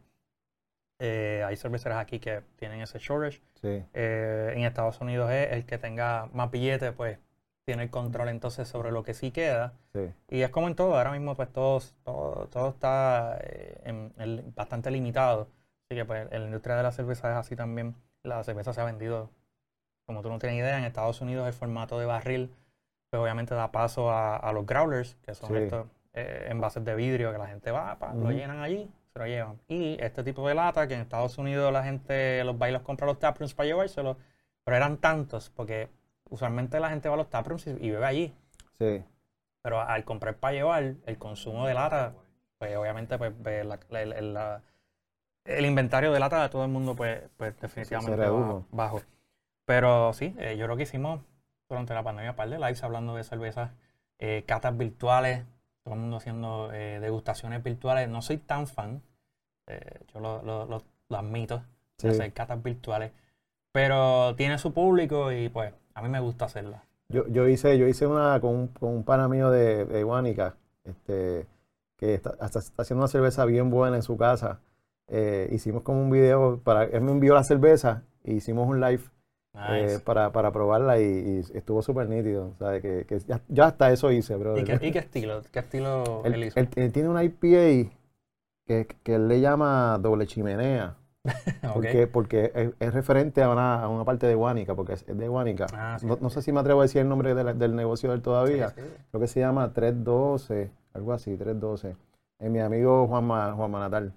eh, 0.98 1.42
hay 1.46 1.56
cerveceras 1.56 1.98
aquí 1.98 2.18
que 2.20 2.42
tienen 2.56 2.80
ese 2.80 2.98
shortage. 2.98 3.42
Sí, 3.60 3.84
Eh, 3.94 4.52
en 4.56 4.64
Estados 4.64 5.00
Unidos 5.00 5.30
es 5.30 5.52
el 5.52 5.66
que 5.66 5.78
tenga 5.78 6.28
más 6.32 6.50
billetes, 6.50 6.92
pues 6.92 7.18
tiene 7.64 7.84
el 7.84 7.90
control 7.90 8.28
entonces 8.28 8.68
sobre 8.68 8.90
lo 8.92 9.02
que 9.04 9.14
sí 9.14 9.30
queda. 9.30 9.74
sí. 9.92 10.12
Y 10.28 10.42
es 10.42 10.50
como 10.50 10.68
en 10.68 10.74
todo, 10.74 10.96
ahora 10.96 11.12
mismo 11.12 11.34
pues 11.36 11.52
todo, 11.52 11.80
todo, 12.04 12.48
todo 12.48 12.68
está 12.70 13.38
eh, 13.42 13.80
en- 13.84 14.12
en- 14.18 14.54
bastante 14.54 14.90
limitado. 14.90 15.48
Así 15.88 15.96
que 15.96 16.04
pues 16.04 16.26
en 16.32 16.40
la 16.40 16.46
industria 16.46 16.76
de 16.76 16.82
la 16.82 16.92
cerveza 16.92 17.30
es 17.30 17.36
así 17.36 17.56
también. 17.56 17.94
La 18.22 18.42
cerveza 18.44 18.72
se 18.72 18.80
ha 18.80 18.84
vendido, 18.84 19.30
como 20.06 20.22
tú 20.22 20.28
no 20.28 20.38
tienes 20.38 20.58
idea, 20.58 20.78
en 20.78 20.84
Estados 20.84 21.20
Unidos 21.20 21.46
el 21.46 21.52
formato 21.52 21.98
de 21.98 22.06
barril, 22.06 22.50
pues 23.10 23.20
obviamente 23.22 23.54
da 23.54 23.70
paso 23.72 24.10
a, 24.10 24.36
a 24.36 24.52
los 24.52 24.66
growlers, 24.66 25.16
que 25.22 25.34
son 25.34 25.50
Sí. 25.50 25.56
estos 25.56 25.86
eh, 26.12 26.46
envases 26.50 26.84
de 26.84 26.94
vidrio 26.94 27.32
que 27.32 27.38
la 27.38 27.46
gente 27.46 27.70
va, 27.70 27.98
pa, 27.98 28.14
lo 28.14 28.30
llenan 28.30 28.60
allí, 28.60 28.90
se 29.12 29.18
lo 29.18 29.26
llevan. 29.26 29.58
Y 29.68 29.96
este 30.00 30.22
tipo 30.22 30.46
de 30.48 30.54
lata 30.54 30.86
que 30.86 30.94
en 30.94 31.00
Estados 31.00 31.38
Unidos 31.38 31.72
la 31.72 31.82
gente 31.82 32.44
los 32.44 32.60
va 32.60 32.68
y 32.68 32.72
los 32.72 32.82
compra 32.82 33.06
a 33.06 33.08
los 33.10 33.18
taprooms 33.18 33.54
para 33.54 33.66
llevárselo, 33.66 34.16
pero 34.64 34.76
eran 34.76 34.98
tantos, 34.98 35.50
porque 35.50 35.88
usualmente 36.30 36.78
la 36.80 36.90
gente 36.90 37.08
va 37.08 37.14
a 37.14 37.18
los 37.18 37.30
taprooms 37.30 37.66
y, 37.66 37.70
y 37.70 37.90
bebe 37.90 38.06
allí. 38.06 38.34
Sí, 38.78 39.02
Pero 39.62 39.80
al 39.80 40.04
comprar 40.04 40.36
para 40.36 40.52
llevar, 40.54 40.94
el 41.06 41.18
consumo 41.18 41.66
de 41.66 41.74
lata, 41.74 42.12
pues 42.58 42.76
obviamente 42.76 43.16
pues, 43.18 43.32
la- 43.42 43.64
la- 43.64 44.04
la- 44.04 44.20
la- 44.20 44.62
el 45.44 45.66
inventario 45.66 46.12
de 46.12 46.20
lata 46.20 46.42
de 46.42 46.48
todo 46.48 46.64
el 46.64 46.70
mundo 46.70 46.94
pues, 46.94 47.22
pues 47.36 47.58
definitivamente 47.60 48.16
va 48.28 48.62
bajo. 48.70 49.02
Pero 49.66 50.12
sí, 50.12 50.34
eh, 50.38 50.56
yo 50.58 50.66
creo 50.66 50.76
que 50.76 50.82
hicimos 50.84 51.20
durante 51.68 51.94
la 51.94 52.02
pandemia 52.02 52.32
un 52.32 52.36
par 52.36 52.48
de 52.50 52.58
lives 52.58 52.82
hablando 52.84 53.14
de 53.16 53.24
cervezas, 53.24 53.70
eh, 54.18 54.44
catas 54.46 54.76
virtuales, 54.76 55.44
todo 55.82 55.94
el 55.94 56.00
mundo 56.00 56.16
haciendo 56.18 56.70
eh, 56.72 57.00
degustaciones 57.00 57.62
virtuales. 57.62 58.08
No 58.08 58.22
soy 58.22 58.38
tan 58.38 58.66
fan, 58.66 59.02
yo 60.12 60.20
lo, 60.20 60.42
lo- 60.42 60.66
lo- 60.66 60.82
lo 61.08 61.16
admito, 61.18 61.56
de 61.56 61.64
sí. 61.98 62.08
hacer 62.08 62.32
catas 62.32 62.62
virtuales, 62.62 63.12
pero 63.72 64.34
tiene 64.36 64.58
su 64.58 64.72
público 64.72 65.32
y 65.32 65.48
pues 65.48 65.72
a 65.94 66.02
mí 66.02 66.08
me 66.08 66.20
gusta 66.20 66.46
hacerlas. 66.46 66.82
Yo, 67.08 67.26
yo 67.28 67.48
hice, 67.48 67.78
yo 67.78 67.86
hice 67.86 68.06
una 68.06 68.40
con 68.40 68.54
un, 68.54 68.68
con 68.68 68.90
un 68.90 69.04
pana 69.04 69.28
mío 69.28 69.50
de, 69.50 69.84
de 69.84 70.52
este, 70.84 71.46
que 71.96 72.14
está, 72.14 72.34
hasta 72.40 72.58
está 72.58 72.82
haciendo 72.82 73.02
una 73.02 73.08
cerveza 73.08 73.44
bien 73.44 73.70
buena 73.70 73.96
en 73.96 74.02
su 74.02 74.16
casa. 74.16 74.60
Hicimos 75.50 75.82
como 75.82 76.00
un 76.02 76.10
video 76.10 76.60
para, 76.64 76.84
él 76.84 77.02
me 77.02 77.12
envió 77.12 77.34
la 77.34 77.44
cerveza 77.44 78.02
e 78.24 78.32
hicimos 78.34 78.66
un 78.68 78.80
live 78.80 79.02
eh, 79.54 79.82
Nice. 79.84 80.00
para, 80.00 80.32
para 80.32 80.50
probarla 80.52 80.98
y, 81.00 81.04
y 81.04 81.38
estuvo 81.56 81.80
súper 81.82 82.08
nítido. 82.08 82.54
¿sabes? 82.58 82.82
Que, 82.82 83.04
que 83.06 83.18
ya, 83.20 83.40
ya 83.48 83.66
hasta 83.66 83.90
eso 83.92 84.10
hice, 84.10 84.34
bro. 84.36 84.58
¿Y 84.58 84.64
qué, 84.64 84.78
y 84.82 84.90
qué 84.92 84.98
estilo? 85.00 85.42
¿Qué 85.52 85.58
estilo 85.60 86.22
Él, 86.24 86.34
él 86.34 86.44
hizo? 86.44 86.58
él- 86.60 86.68
él 86.76 86.92
tiene 86.92 87.08
una 87.08 87.22
IPA 87.24 87.90
que, 88.66 88.86
que 89.02 89.14
él 89.14 89.28
le 89.28 89.40
llama 89.40 89.98
doble 90.00 90.26
chimenea, 90.26 90.96
Ok. 91.64 91.72
porque, 91.74 92.06
porque 92.06 92.52
es, 92.54 92.70
es 92.80 92.94
referente 92.94 93.42
a 93.42 93.50
una, 93.50 93.82
a 93.82 93.88
una 93.88 94.04
parte 94.04 94.26
de 94.26 94.34
Guánica, 94.34 94.74
porque 94.74 94.94
es, 94.94 95.04
es 95.08 95.16
de 95.16 95.28
Guánica. 95.28 95.66
Ah, 95.72 95.96
sí, 96.00 96.06
no, 96.06 96.18
no 96.20 96.28
sí. 96.30 96.36
sé 96.36 96.42
si 96.42 96.52
me 96.52 96.60
atrevo 96.60 96.80
a 96.80 96.84
decir 96.84 97.00
el 97.02 97.08
nombre 97.08 97.34
de 97.34 97.44
la- 97.44 97.54
del 97.54 97.76
negocio 97.76 98.08
de 98.10 98.16
él 98.16 98.22
todavía. 98.22 98.70
Sí. 98.70 98.80
Creo 99.10 99.20
que 99.20 99.28
se 99.28 99.40
llama 99.40 99.72
312, 99.72 100.70
algo 100.94 101.12
así, 101.12 101.36
312. 101.36 101.96
Es 102.38 102.50
mi 102.50 102.60
amigo 102.60 103.06
Juanma, 103.06 103.52
Juanma 103.52 103.78
Natal. 103.80 104.12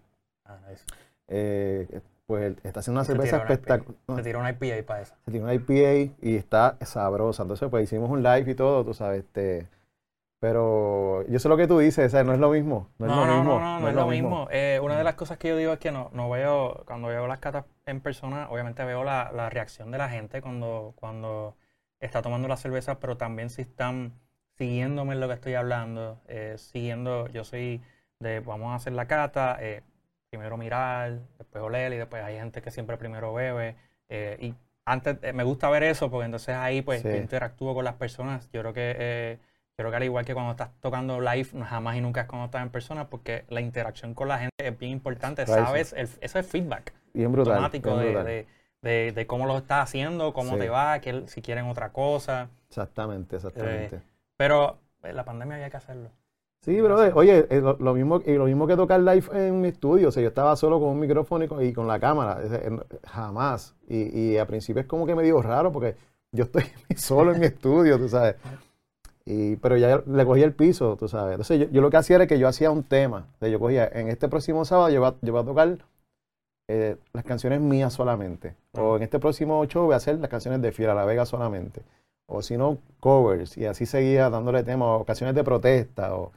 Ah, 0.46 0.58
nice. 0.70 0.84
Eh, 1.28 2.02
pues 2.28 2.58
está 2.64 2.82
haciendo 2.82 3.00
una 3.00 3.06
Se 3.06 3.14
cerveza 3.14 3.42
tiró 3.42 3.54
espectacular. 3.54 3.98
Se 4.18 4.24
tiró 4.24 4.40
una 4.40 4.52
IPA 4.52 4.86
para 4.86 5.02
eso. 5.02 5.16
Se 5.26 5.32
tiene 5.32 5.46
una 5.46 5.54
IPA 5.56 6.14
y 6.22 6.36
está 6.36 6.78
sabrosa. 6.82 7.44
Entonces, 7.44 7.70
pues 7.70 7.86
hicimos 7.86 8.10
un 8.10 8.22
live 8.22 8.52
y 8.52 8.56
todo, 8.56 8.84
tú 8.86 8.94
sabes. 8.94 9.20
Este, 9.24 9.68
pero 10.40 11.26
yo 11.28 11.40
sé 11.40 11.50
lo 11.50 11.58
que 11.58 11.68
tú 11.68 11.80
dices, 11.80 12.12
¿sabes? 12.12 12.28
No 12.28 12.34
es 12.34 12.40
lo 12.40 12.52
mismo. 12.52 12.90
No 13.00 13.08
es 13.08 13.12
No, 13.12 13.26
lo 13.26 13.26
no, 13.26 13.36
mismo. 13.38 13.60
no, 13.60 13.60
no, 13.60 13.80
no 13.80 13.90
es 13.90 13.96
lo 13.96 14.08
mismo. 14.08 14.48
Eh, 14.52 14.80
una 14.84 14.98
de 14.98 15.04
las 15.04 15.16
cosas 15.16 15.38
que 15.38 15.48
yo 15.50 15.58
digo 15.58 15.74
es 15.74 15.80
que 15.80 15.92
no, 15.92 16.10
no 16.14 16.30
veo, 16.30 16.84
cuando 16.86 17.08
veo 17.08 17.28
las 17.28 17.40
catas 17.40 17.66
en 17.86 18.02
persona, 18.02 18.48
obviamente 18.50 18.84
veo 18.86 19.04
la, 19.04 19.32
la 19.34 19.50
reacción 19.50 19.90
de 19.92 19.98
la 19.98 20.10
gente 20.10 20.42
cuando, 20.42 20.94
cuando 20.98 21.56
está 22.00 22.22
tomando 22.22 22.48
la 22.48 22.58
cerveza, 22.58 23.00
pero 23.00 23.18
también 23.18 23.50
si 23.50 23.64
están 23.64 24.14
siguiéndome 24.58 25.14
en 25.14 25.22
lo 25.22 25.28
que 25.28 25.34
estoy 25.36 25.56
hablando, 25.56 26.20
eh, 26.28 26.56
siguiendo, 26.58 27.28
yo 27.30 27.44
soy 27.44 27.82
de, 28.20 28.40
vamos 28.40 28.72
a 28.74 28.76
hacer 28.76 28.94
la 28.94 29.08
cata, 29.08 29.58
eh, 29.60 29.82
primero 30.30 30.58
mirar, 30.58 31.20
después 31.38 31.64
oler 31.64 31.94
y 31.94 31.98
después 31.98 32.24
hay 32.24 32.36
gente 32.38 32.62
que 32.62 32.72
siempre 32.72 32.98
primero 32.98 33.34
bebe. 33.34 33.76
eh, 34.10 34.38
y 34.40 34.56
antes 34.86 35.18
eh, 35.22 35.34
me 35.34 35.44
gusta 35.44 35.70
ver 35.70 35.84
eso 35.84 36.10
porque 36.10 36.26
entonces 36.26 36.56
ahí 36.56 36.82
pues 36.82 37.02
Sí. 37.02 37.10
interactúo 37.10 37.74
con 37.76 37.84
las 37.84 37.96
personas. 37.96 38.50
Yo 38.54 38.62
creo 38.62 38.74
que 38.74 38.96
eh, 38.98 39.38
yo 39.78 39.84
creo 39.84 39.90
que 39.92 39.98
al 39.98 40.04
igual 40.04 40.24
que 40.26 40.34
cuando 40.34 40.52
estás 40.52 40.70
tocando 40.80 41.20
live, 41.20 41.50
jamás 41.66 41.98
y 41.98 42.02
nunca 42.02 42.22
es 42.22 42.28
cuando 42.28 42.46
estás 42.46 42.62
en 42.64 42.70
persona, 42.70 43.10
porque 43.10 43.44
la 43.50 43.60
interacción 43.62 44.14
con 44.14 44.30
la 44.30 44.40
gente 44.40 44.54
es 44.66 44.78
bien 44.80 44.94
importante. 44.94 45.44
Right. 45.46 45.56
Sabes, 45.56 45.94
El- 45.94 46.10
eso 46.22 46.40
es 46.40 46.48
feedback 46.48 46.94
Bien 47.14 47.32
brutal. 47.32 47.54
automático 47.56 47.90
bien 47.92 48.00
de, 48.02 48.06
brutal. 48.12 48.26
de- 48.26 48.48
de- 48.82 49.12
de 49.12 49.28
cómo 49.28 49.46
lo 49.46 49.58
estás 49.58 49.84
haciendo, 49.84 50.34
cómo 50.34 50.54
Sí. 50.54 50.60
te 50.60 50.70
va, 50.70 51.00
que, 51.00 51.28
si 51.28 51.42
quieren 51.42 51.66
otra 51.66 51.92
cosa. 51.92 52.50
Exactamente, 52.70 53.36
exactamente. 53.36 54.02
Pero 54.38 54.80
la 55.04 55.26
pandemia 55.26 55.56
había 55.56 55.70
que 55.70 55.78
hacerlo. 55.78 56.12
Sí, 56.68 56.82
brother. 56.82 57.14
Oye, 57.16 57.48
eh, 57.50 57.62
lo, 57.62 57.78
lo 57.80 57.94
mismo, 57.94 58.22
y 58.26 58.34
lo 58.34 58.44
mismo 58.44 58.68
que 58.68 58.76
tocar 58.76 59.00
live 59.00 59.24
en 59.32 59.62
mi 59.62 59.70
estudio. 59.70 60.10
O 60.10 60.12
sea, 60.12 60.22
yo 60.22 60.28
estaba 60.28 60.54
solo 60.58 60.82
con 60.82 60.90
un 60.90 61.00
micrófono 61.00 61.46
y 61.46 61.48
con, 61.48 61.66
y 61.66 61.72
con 61.72 61.88
la 61.88 61.98
cámara. 61.98 62.42
Eh, 62.44 62.78
Jamás. 63.06 63.74
Y, 63.88 64.34
y 64.34 64.38
al 64.38 64.48
principio 64.48 64.82
es 64.82 64.86
como 64.86 65.06
que 65.06 65.16
me 65.16 65.24
dio 65.24 65.42
raro 65.42 65.72
porque 65.72 65.96
yo 66.34 66.44
estoy 66.44 66.64
solo 66.98 67.32
en 67.34 67.40
mi 67.40 67.46
estudio, 67.46 67.98
tú 67.98 68.10
sabes. 68.10 68.36
Y, 69.24 69.56
pero 69.56 69.78
ya 69.78 70.04
le 70.06 70.26
cogí 70.26 70.44
el 70.44 70.52
piso, 70.52 70.98
tú 70.98 71.08
sabes. 71.08 71.36
Entonces 71.36 71.58
yo, 71.62 71.66
yo 71.72 71.82
lo 71.82 71.90
que 71.90 71.96
hacía 71.96 72.18
era 72.18 72.28
que 72.28 72.38
yo 72.38 72.50
hacía 72.50 72.70
un 72.70 72.84
tema. 72.84 73.30
O 73.36 73.40
sea, 73.40 73.48
yo 73.48 73.60
cogía, 73.62 73.88
en 73.88 74.10
este 74.10 74.28
próximo 74.28 74.66
sábado 74.66 74.90
yo 74.90 75.00
voy 75.00 75.10
a, 75.10 75.16
yo 75.22 75.32
voy 75.32 75.44
a 75.44 75.46
tocar 75.46 75.78
eh, 76.68 76.98
las 77.14 77.24
canciones 77.24 77.62
mías 77.62 77.94
solamente. 77.94 78.56
O 78.74 78.98
en 78.98 79.04
este 79.04 79.20
próximo 79.20 79.64
show 79.68 79.86
voy 79.86 79.94
a 79.94 79.98
hacer 79.98 80.20
las 80.20 80.30
canciones 80.30 80.62
de 80.62 80.74
Fiera 80.74 80.94
La 80.94 81.06
Vega 81.06 81.26
solamente. 81.26 81.82
O 82.26 82.42
si 82.42 82.58
no, 82.58 82.78
covers. 83.00 83.58
Y 83.58 83.66
así 83.66 83.86
seguía 83.86 84.30
dándole 84.30 84.64
temas, 84.64 85.00
o 85.00 85.06
canciones 85.06 85.34
de 85.34 85.46
protesta. 85.46 86.14
O, 86.14 86.34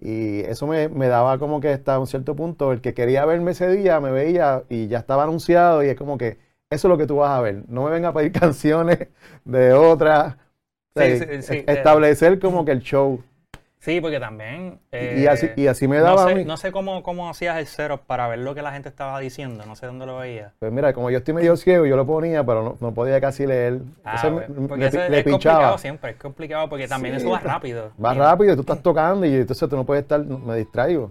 y 0.00 0.40
eso 0.40 0.66
me, 0.66 0.88
me 0.88 1.08
daba 1.08 1.38
como 1.38 1.60
que 1.60 1.68
hasta 1.70 1.98
un 1.98 2.06
cierto 2.06 2.34
punto, 2.36 2.72
el 2.72 2.80
que 2.80 2.94
quería 2.94 3.24
verme 3.26 3.52
ese 3.52 3.68
día 3.70 4.00
me 4.00 4.10
veía 4.10 4.64
y 4.68 4.88
ya 4.88 4.98
estaba 4.98 5.24
anunciado 5.24 5.82
y 5.84 5.88
es 5.88 5.96
como 5.96 6.18
que 6.18 6.38
eso 6.70 6.86
es 6.86 6.90
lo 6.90 6.98
que 6.98 7.06
tú 7.06 7.16
vas 7.16 7.36
a 7.36 7.40
ver. 7.40 7.64
No 7.68 7.84
me 7.84 7.90
venga 7.90 8.08
a 8.10 8.14
pedir 8.14 8.32
canciones 8.40 9.08
de 9.44 9.72
otras. 9.72 10.36
Sí, 10.96 11.18
sí, 11.18 11.42
sí, 11.42 11.54
eh. 11.54 11.64
establecer 11.66 12.38
como 12.38 12.64
que 12.64 12.72
el 12.72 12.80
show. 12.80 13.22
Sí, 13.80 13.98
porque 14.00 14.20
también... 14.20 14.78
Y- 14.92 15.22
y, 15.22 15.26
así, 15.26 15.46
eh, 15.46 15.54
y 15.56 15.66
así 15.66 15.88
me 15.88 15.96
no 15.98 16.04
daba 16.04 16.24
a 16.26 16.28
sé, 16.28 16.34
mí. 16.34 16.44
no 16.44 16.56
sé 16.58 16.70
cómo, 16.70 17.02
cómo 17.02 17.30
hacías 17.30 17.58
el 17.58 17.66
setup 17.66 18.00
para 18.02 18.28
ver 18.28 18.40
lo 18.40 18.54
que 18.54 18.60
la 18.60 18.72
gente 18.72 18.90
estaba 18.90 19.18
diciendo. 19.18 19.64
No 19.66 19.74
sé 19.74 19.86
dónde 19.86 20.04
lo 20.04 20.18
veía. 20.18 20.52
Pues 20.58 20.70
mira, 20.70 20.92
como 20.92 21.10
yo 21.10 21.16
estoy 21.18 21.32
medio 21.32 21.56
ciego, 21.56 21.86
yo 21.86 21.96
lo 21.96 22.06
ponía, 22.06 22.44
pero 22.44 22.62
no, 22.62 22.76
no 22.78 22.92
podía 22.92 23.18
casi 23.22 23.46
leer. 23.46 23.80
Ah, 24.04 24.20
Entonces 24.22 24.48
me- 24.58 24.68
porque 24.68 24.86
eso 24.86 25.02
es, 25.02 25.10
le 25.10 25.18
es 25.20 25.24
complicado 25.24 25.78
siempre, 25.78 26.10
es 26.10 26.16
complicado 26.18 26.68
porque 26.68 26.86
también 26.88 27.14
Sí, 27.14 27.22
eso 27.22 27.30
va 27.30 27.40
rápido. 27.40 27.90
Va 28.04 28.14
Y- 28.14 28.18
rápido, 28.18 28.54
tú 28.54 28.60
estás 28.68 28.82
tocando 28.82 29.24
y 29.24 29.34
entonces 29.34 29.66
tú 29.68 29.76
no 29.76 29.84
puedes 29.84 30.02
estar, 30.02 30.20
me 30.24 30.56
distraigo. 30.56 31.10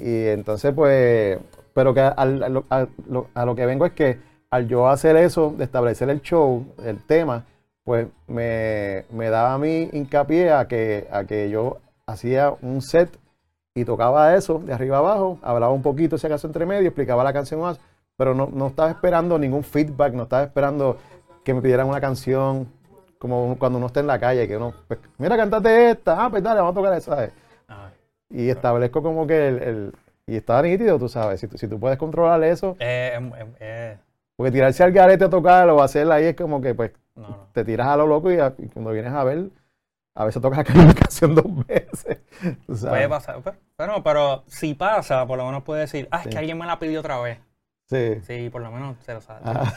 Y 0.00 0.26
entonces, 0.26 0.74
pues, 0.74 1.38
pero 1.72 1.94
que 1.94 2.00
al- 2.00 2.42
a, 2.42 2.48
lo, 2.50 2.64
a 2.68 2.86
lo- 3.08 3.28
a 3.32 3.44
lo 3.46 3.54
que 3.54 3.64
vengo 3.64 3.86
es 3.86 3.92
que 3.92 4.18
al 4.50 4.68
yo 4.68 4.86
hacer 4.88 5.16
eso, 5.16 5.54
de 5.56 5.64
establecer 5.64 6.10
el 6.10 6.20
show, 6.20 6.66
el 6.84 7.02
tema, 7.04 7.46
pues 7.84 8.06
me, 8.26 9.04
me 9.10 9.30
daba 9.30 9.54
a 9.54 9.58
mí 9.58 9.88
hincapié 9.92 10.52
a 10.52 10.68
que, 10.68 11.08
a 11.10 11.24
que 11.24 11.50
yo 11.50 11.78
hacía 12.06 12.52
un 12.62 12.82
set 12.82 13.18
y 13.74 13.84
tocaba 13.84 14.34
eso 14.34 14.58
de 14.58 14.72
arriba 14.72 14.98
abajo, 14.98 15.38
hablaba 15.42 15.72
un 15.72 15.82
poquito 15.82 16.18
si 16.18 16.26
acaso 16.26 16.46
entre 16.46 16.66
medio, 16.66 16.88
explicaba 16.88 17.24
la 17.24 17.32
canción 17.32 17.60
más, 17.60 17.80
pero 18.16 18.34
no, 18.34 18.48
no 18.52 18.66
estaba 18.68 18.90
esperando 18.90 19.38
ningún 19.38 19.62
feedback, 19.64 20.12
no 20.14 20.24
estaba 20.24 20.42
esperando 20.42 20.98
que 21.44 21.54
me 21.54 21.62
pidieran 21.62 21.86
una 21.88 22.00
canción, 22.00 22.68
como 23.18 23.56
cuando 23.58 23.78
uno 23.78 23.86
está 23.86 24.00
en 24.00 24.06
la 24.08 24.18
calle, 24.18 24.46
que 24.48 24.56
uno, 24.56 24.74
pues, 24.88 25.00
mira, 25.18 25.36
cantate 25.36 25.90
esta, 25.90 26.24
ah, 26.24 26.30
pues 26.30 26.42
dale, 26.42 26.60
vamos 26.60 26.72
a 26.72 26.74
tocar 26.80 26.92
esa. 26.94 27.14
¿sabes? 27.14 27.32
Ah, 27.68 27.90
Y 28.28 28.48
establezco 28.50 29.02
como 29.02 29.26
que 29.26 29.48
el, 29.48 29.62
el- 29.62 29.92
y 30.26 30.36
está 30.36 30.60
nítido, 30.62 30.98
tú 30.98 31.08
sabes, 31.08 31.40
si 31.40 31.48
tú, 31.48 31.56
si 31.58 31.66
tú 31.66 31.78
puedes 31.80 31.98
controlar 31.98 32.42
eso, 32.44 32.76
eh, 32.78 33.12
em- 33.16 33.32
em- 33.34 33.54
eh, 33.58 33.98
porque 34.36 34.52
tirarse 34.52 34.82
al 34.84 34.92
garete 34.92 35.24
a 35.24 35.30
tocar 35.30 35.68
o 35.70 35.82
hacerla 35.82 36.16
ahí 36.16 36.26
es 36.26 36.36
como 36.36 36.60
que 36.60 36.74
pues 36.74 36.92
no, 37.20 37.28
no. 37.28 37.48
te 37.52 37.64
tiras 37.64 37.86
a 37.88 37.96
lo 37.96 38.06
loco 38.06 38.30
y, 38.32 38.38
a- 38.38 38.54
y 38.58 38.66
cuando 38.68 38.90
vienes 38.92 39.12
a 39.12 39.22
ver, 39.24 39.50
a 40.14 40.24
veces 40.24 40.40
tocas 40.42 40.58
la 40.74 40.94
canción 40.94 41.34
dos 41.34 41.66
veces. 41.66 42.18
Puede 42.66 43.08
pasar. 43.08 43.40
Pero, 43.42 43.56
pero, 43.76 44.02
pero 44.02 44.42
si 44.46 44.74
pasa, 44.74 45.26
por 45.26 45.38
lo 45.38 45.46
menos 45.46 45.62
puede 45.62 45.82
decir, 45.82 46.08
ah, 46.10 46.18
es 46.18 46.24
Sí. 46.24 46.30
que 46.30 46.38
alguien 46.38 46.58
me 46.58 46.66
la 46.66 46.78
pidió 46.78 47.00
otra 47.00 47.20
vez. 47.20 47.38
Sí. 47.86 48.20
Sí, 48.22 48.50
por 48.50 48.62
lo 48.62 48.70
menos 48.70 48.96
se 49.04 49.14
lo 49.14 49.20
sabe. 49.20 49.40
Ah. 49.44 49.72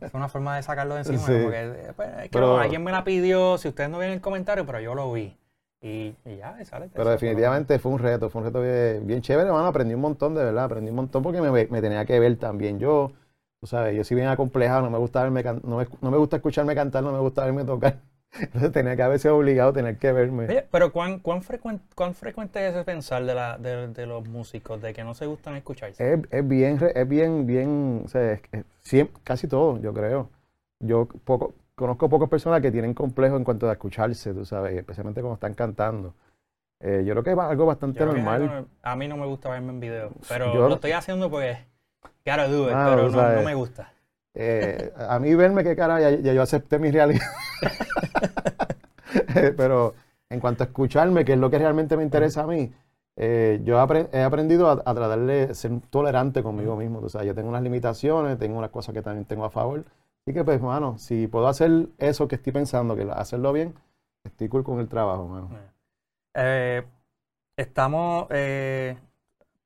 Es 0.00 0.14
una 0.14 0.28
forma 0.28 0.56
de 0.56 0.62
sacarlo 0.62 0.94
de 0.94 1.00
encima. 1.00 1.18
Sí. 1.18 1.32
como 1.32 1.50
que, 1.50 1.60
eh, 1.60 1.92
pues, 1.94 2.08
es 2.08 2.22
que 2.24 2.28
Pero- 2.30 2.46
no, 2.48 2.58
alguien 2.58 2.82
me 2.82 2.90
la 2.92 3.04
pidió, 3.04 3.58
si 3.58 3.68
ustedes 3.68 3.90
no 3.90 3.98
ven 3.98 4.10
el 4.12 4.20
comentario, 4.20 4.64
pero 4.66 4.80
yo 4.80 4.94
lo 4.94 5.12
vi. 5.12 5.36
y, 5.82 6.14
ya, 6.38 6.62
sale. 6.66 6.90
Pero 6.92 7.08
definitivamente 7.10 7.78
fue 7.78 7.92
un 7.92 7.98
reto, 7.98 8.28
fue 8.28 8.40
un 8.42 8.46
reto 8.48 8.60
bien, 8.60 9.22
chévere, 9.22 9.48
hermano, 9.48 9.66
aprendí 9.66 9.94
un 9.94 10.02
montón, 10.02 10.34
de 10.34 10.44
verdad, 10.44 10.64
aprendí 10.64 10.90
un 10.90 10.96
montón 10.96 11.22
porque 11.22 11.40
me, 11.40 11.50
me 11.68 11.80
tenía 11.80 12.04
que 12.04 12.20
ver 12.20 12.36
también 12.38 12.78
yo, 12.78 13.12
tú 13.60 13.66
sabes, 13.66 13.94
yo 13.94 14.04
soy 14.04 14.16
bien 14.16 14.28
acomplejado, 14.28 14.82
no 14.82 14.90
me 14.90 14.98
gusta 14.98 15.22
verme, 15.22 15.42
no 15.42 15.76
me, 15.76 15.86
no 16.00 16.10
me 16.10 16.16
gusta 16.16 16.36
escucharme 16.36 16.74
cantar, 16.74 17.02
no 17.02 17.12
me 17.12 17.18
gusta 17.18 17.44
verme 17.44 17.64
tocar. 17.64 17.98
Entonces 18.40 18.72
tenía 18.72 18.96
que 18.96 19.02
haber 19.02 19.18
sido 19.18 19.36
obligado 19.36 19.70
a 19.70 19.72
tener 19.72 19.98
que 19.98 20.12
verme. 20.12 20.44
Oye, 20.44 20.66
pero 20.70 20.92
¿cuán, 20.92 21.18
cuán, 21.18 21.42
frecuente, 21.42 21.84
¿cuán 21.94 22.14
frecuente 22.14 22.66
es 22.66 22.74
ese 22.74 22.84
pensar 22.84 23.24
de, 23.24 23.34
la, 23.34 23.58
de, 23.58 23.88
de, 23.88 24.06
los 24.06 24.26
músicos, 24.28 24.80
de 24.80 24.94
que 24.94 25.04
no 25.04 25.14
se 25.14 25.26
gustan 25.26 25.56
escucharse? 25.56 26.14
Es, 26.14 26.20
es 26.30 26.48
bien, 26.48 26.78
es 26.94 27.08
bien, 27.08 27.46
bien, 27.46 28.02
o 28.04 28.08
sea, 28.08 28.40
casi 29.24 29.48
todo, 29.48 29.80
yo 29.80 29.92
creo. 29.92 30.30
Yo 30.78 31.08
poco, 31.24 31.54
conozco 31.74 32.08
pocas 32.08 32.28
personas 32.28 32.62
que 32.62 32.70
tienen 32.70 32.94
complejo 32.94 33.36
en 33.36 33.44
cuanto 33.44 33.68
a 33.68 33.72
escucharse, 33.72 34.32
tú 34.32 34.44
sabes, 34.46 34.76
especialmente 34.76 35.20
cuando 35.20 35.34
están 35.34 35.54
cantando. 35.54 36.14
Eh, 36.82 37.02
yo 37.04 37.12
creo 37.12 37.24
que 37.24 37.32
es 37.32 37.38
algo 37.38 37.66
bastante 37.66 38.06
normal. 38.06 38.66
a 38.82 38.96
mí 38.96 39.06
no 39.06 39.18
me 39.18 39.26
gusta 39.26 39.50
verme 39.50 39.70
en 39.70 39.80
video, 39.80 40.12
pero 40.28 40.68
lo 40.68 40.74
estoy 40.76 40.92
haciendo 40.92 41.30
porque, 41.30 41.58
gotta 42.24 42.48
do 42.48 42.68
it, 42.68 42.74
ah, 42.74 42.86
pero 42.90 43.10
no, 43.10 43.32
no 43.36 43.42
me 43.42 43.54
gusta. 43.54 43.92
Eh, 44.34 44.92
a 44.96 45.18
mí 45.18 45.34
verme 45.34 45.64
qué 45.64 45.74
cara, 45.74 46.00
ya, 46.00 46.32
yo 46.32 46.42
acepté 46.42 46.78
mi 46.78 46.90
realidad. 46.90 47.26
Pero 49.56 49.94
en 50.28 50.40
cuanto 50.40 50.62
a 50.62 50.66
escucharme, 50.66 51.24
que 51.24 51.32
es 51.32 51.38
lo 51.38 51.50
que 51.50 51.58
realmente 51.58 51.96
me 51.96 52.02
interesa 52.02 52.42
a 52.42 52.46
mí, 52.46 52.72
eh, 53.16 53.60
yo 53.64 53.76
he 53.76 54.22
aprendido 54.22 54.70
a, 54.70 54.94
tratar 54.94 55.18
de 55.20 55.54
ser 55.54 55.72
tolerante 55.90 56.42
conmigo 56.42 56.76
mismo. 56.76 57.00
O 57.00 57.08
sea, 57.08 57.24
yo 57.24 57.34
tengo 57.34 57.48
unas 57.48 57.62
limitaciones, 57.62 58.38
tengo 58.38 58.56
unas 58.56 58.70
cosas 58.70 58.94
que 58.94 59.02
también 59.02 59.24
tengo 59.24 59.44
a 59.44 59.50
favor. 59.50 59.84
Así 60.24 60.34
que, 60.34 60.44
pues, 60.44 60.60
mano, 60.60 60.96
si 60.98 61.26
puedo 61.26 61.48
hacer 61.48 61.88
eso 61.98 62.28
que 62.28 62.36
estoy 62.36 62.52
pensando, 62.52 62.94
que 62.94 63.02
hacerlo 63.10 63.52
bien, 63.52 63.74
estoy 64.24 64.48
cool 64.48 64.62
con 64.62 64.78
el 64.78 64.88
trabajo, 64.88 65.26
mano. 65.26 65.48
Eh, 66.34 66.84
estamos, 67.56 68.28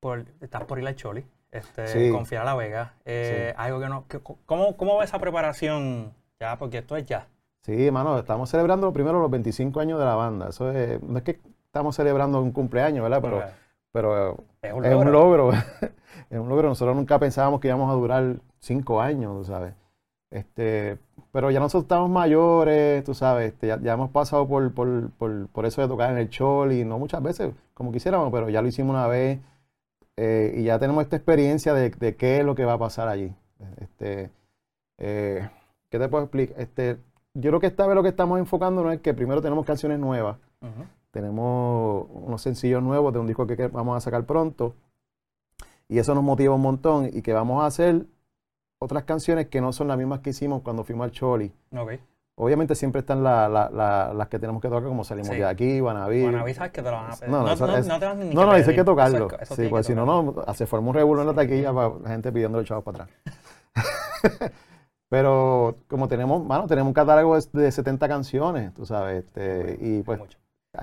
por, 0.01 0.25
estás 0.41 0.65
por 0.65 0.79
ir 0.79 0.89
a 0.89 0.95
Choli 0.95 1.25
este, 1.55 2.11
confiar 2.11 2.43
a 2.43 2.45
La 2.47 2.55
Vega. 2.57 2.95
Eh, 3.05 3.55
algo 3.57 3.81
que 3.81 3.89
no, 3.89 4.05
¿cómo, 4.45 4.77
¿Cómo 4.77 4.97
va 4.97 5.05
esa 5.05 5.21
preparación 5.21 6.13
ya? 6.41 6.59
Porque 6.59 6.79
esto 6.79 6.97
es 6.97 7.07
ya. 7.07 7.29
Sí, 7.63 7.87
hermano, 7.87 8.19
estamos 8.19 8.51
celebrando 8.51 8.93
primero 8.93 9.21
los 9.21 9.31
25 9.31 9.79
años 9.81 9.99
de 9.99 10.05
la 10.05 10.17
banda. 10.17 10.49
Eso 10.49 10.71
es, 10.73 11.01
no 11.03 11.17
es 11.17 11.25
que 11.25 11.41
estamos 11.67 11.95
celebrando 11.95 12.43
un 12.43 12.51
cumpleaños, 12.51 13.05
¿verdad? 13.05 13.23
Pero, 13.23 13.43
pero 13.93 14.37
es 14.63 14.95
un 14.95 15.13
logro. 15.13 15.53
Es 16.31 16.39
un 16.39 16.49
logro. 16.49 16.69
Nosotros 16.69 16.97
nunca 16.97 17.19
pensábamos 17.19 17.61
que 17.61 17.69
íbamos 17.69 17.91
a 17.91 17.95
durar 17.95 18.37
cinco 18.59 19.01
años, 19.01 19.47
sabes. 19.47 19.75
Este, 20.31 20.99
pero 21.31 21.51
ya 21.51 21.61
nosotros 21.61 21.85
estamos 21.85 22.11
mayores, 22.11 23.05
tú 23.05 23.15
sabes, 23.15 23.53
este, 23.53 23.69
ya, 23.69 23.93
hemos 23.93 24.11
pasado 24.11 24.49
por, 24.49 24.73
por, 24.73 25.11
por, 25.13 25.49
por, 25.49 25.67
eso 25.67 25.81
de 25.81 25.87
tocar 25.87 26.11
en 26.11 26.19
el 26.19 26.29
chol 26.29 26.73
y 26.73 26.85
no 26.85 26.99
muchas 26.99 27.23
veces 27.23 27.53
como 27.73 27.93
quisiéramos, 27.93 28.33
pero 28.33 28.49
ya 28.49 28.63
lo 28.63 28.69
hicimos 28.69 28.95
una 28.95 29.07
vez 29.07 29.39
eh, 30.17 30.55
y 30.57 30.65
ya 30.65 30.79
tenemos 30.79 31.03
esta 31.03 31.17
experiencia 31.17 31.75
de, 31.75 31.91
qué 32.17 32.39
es 32.39 32.45
lo 32.45 32.55
que 32.55 32.65
va 32.65 32.75
a 32.75 32.79
pasar 32.79 33.09
allí. 33.09 33.35
Este, 33.81 34.31
eh, 34.99 35.49
¿Qué 35.89 35.99
te 35.99 36.09
puedo 36.09 36.25
explicar? 36.25 36.61
Este, 36.61 36.99
yo 37.35 37.51
creo 37.51 37.61
que 37.61 37.67
esta 37.67 37.87
vez 37.87 37.95
lo 37.97 38.03
que 38.03 38.11
estamos 38.11 38.39
enfocando 38.39 38.91
es 38.91 39.01
que 39.01 39.15
primero 39.15 39.43
tenemos 39.43 39.67
canciones 39.67 39.99
nuevas, 39.99 40.39
tenemos 41.11 42.07
unos 42.11 42.43
sencillos 42.43 42.83
nuevos 42.83 43.13
de 43.13 43.19
un 43.19 43.27
disco 43.27 43.47
que, 43.47 43.69
vamos 43.69 43.97
a 43.97 44.01
sacar 44.01 44.25
pronto, 44.25 44.75
y 45.89 45.99
eso 45.99 46.15
nos 46.15 46.25
motiva 46.25 46.55
un 46.55 46.63
montón, 46.63 47.11
y 47.13 47.23
que 47.23 47.33
vamos 47.33 47.63
a 47.63 47.67
hacer 47.67 48.07
otras 48.79 49.05
canciones 49.05 49.49
que 49.49 49.61
no 49.61 49.73
son 49.73 49.89
las 49.89 49.99
mismas 49.99 50.21
que 50.21 50.31
hicimos 50.31 50.63
cuando 50.63 50.85
fuimos 50.85 51.05
al 51.05 51.11
Choli. 51.11 51.53
Okay. 51.77 52.01
Obviamente 52.37 52.75
siempre 52.75 53.01
están 53.01 53.23
las 53.23 54.29
que 54.29 54.41
tenemos 54.41 54.61
que 54.61 54.69
tocar, 54.69 54.83
como 54.83 55.05
salimos 55.05 55.31
de 55.31 55.45
aquí, 55.45 55.79
Guanabí. 55.79 56.23
Guanabí 56.23 56.53
sabes 56.53 56.73
que 56.73 56.83
te 56.83 56.91
lo 56.91 56.97
van 56.97 57.13
a 57.13 57.17
pedir. 57.17 57.31
No, 57.31 57.43
no, 57.43 57.55
no, 57.55 57.99
te 58.01 58.07
van 58.07 58.19
ni 58.19 58.35
No, 58.35 58.47
no, 58.47 58.55
dice 58.55 58.75
que 58.75 58.83
tocarlo. 58.83 59.29
sí, 59.55 59.69
pues 59.69 59.87
si 59.87 59.95
no, 59.95 60.05
no, 60.05 60.35
se 60.55 60.67
forma 60.67 60.89
un 60.89 60.95
revuelo 60.95 61.23
en 61.23 61.29
la 61.29 61.35
taquilla 61.35 61.73
para 61.73 61.93
la 62.03 62.09
gente 62.09 62.33
pidiendo 62.33 62.59
el 62.59 62.67
chavos 62.67 62.83
para 62.83 63.05
atrás. 63.05 63.11
Pero 65.09 65.77
como 65.87 66.09
tenemos, 66.09 66.45
bueno, 66.45 66.67
tenemos 66.67 66.89
un 66.89 66.95
catálogo 66.95 67.39
de 67.39 67.71
70 67.71 68.09
canciones, 68.09 68.75
tú 68.75 68.85
sabes, 68.85 69.25
este, 69.25 69.79
y 69.81 70.03
pues... 70.03 70.19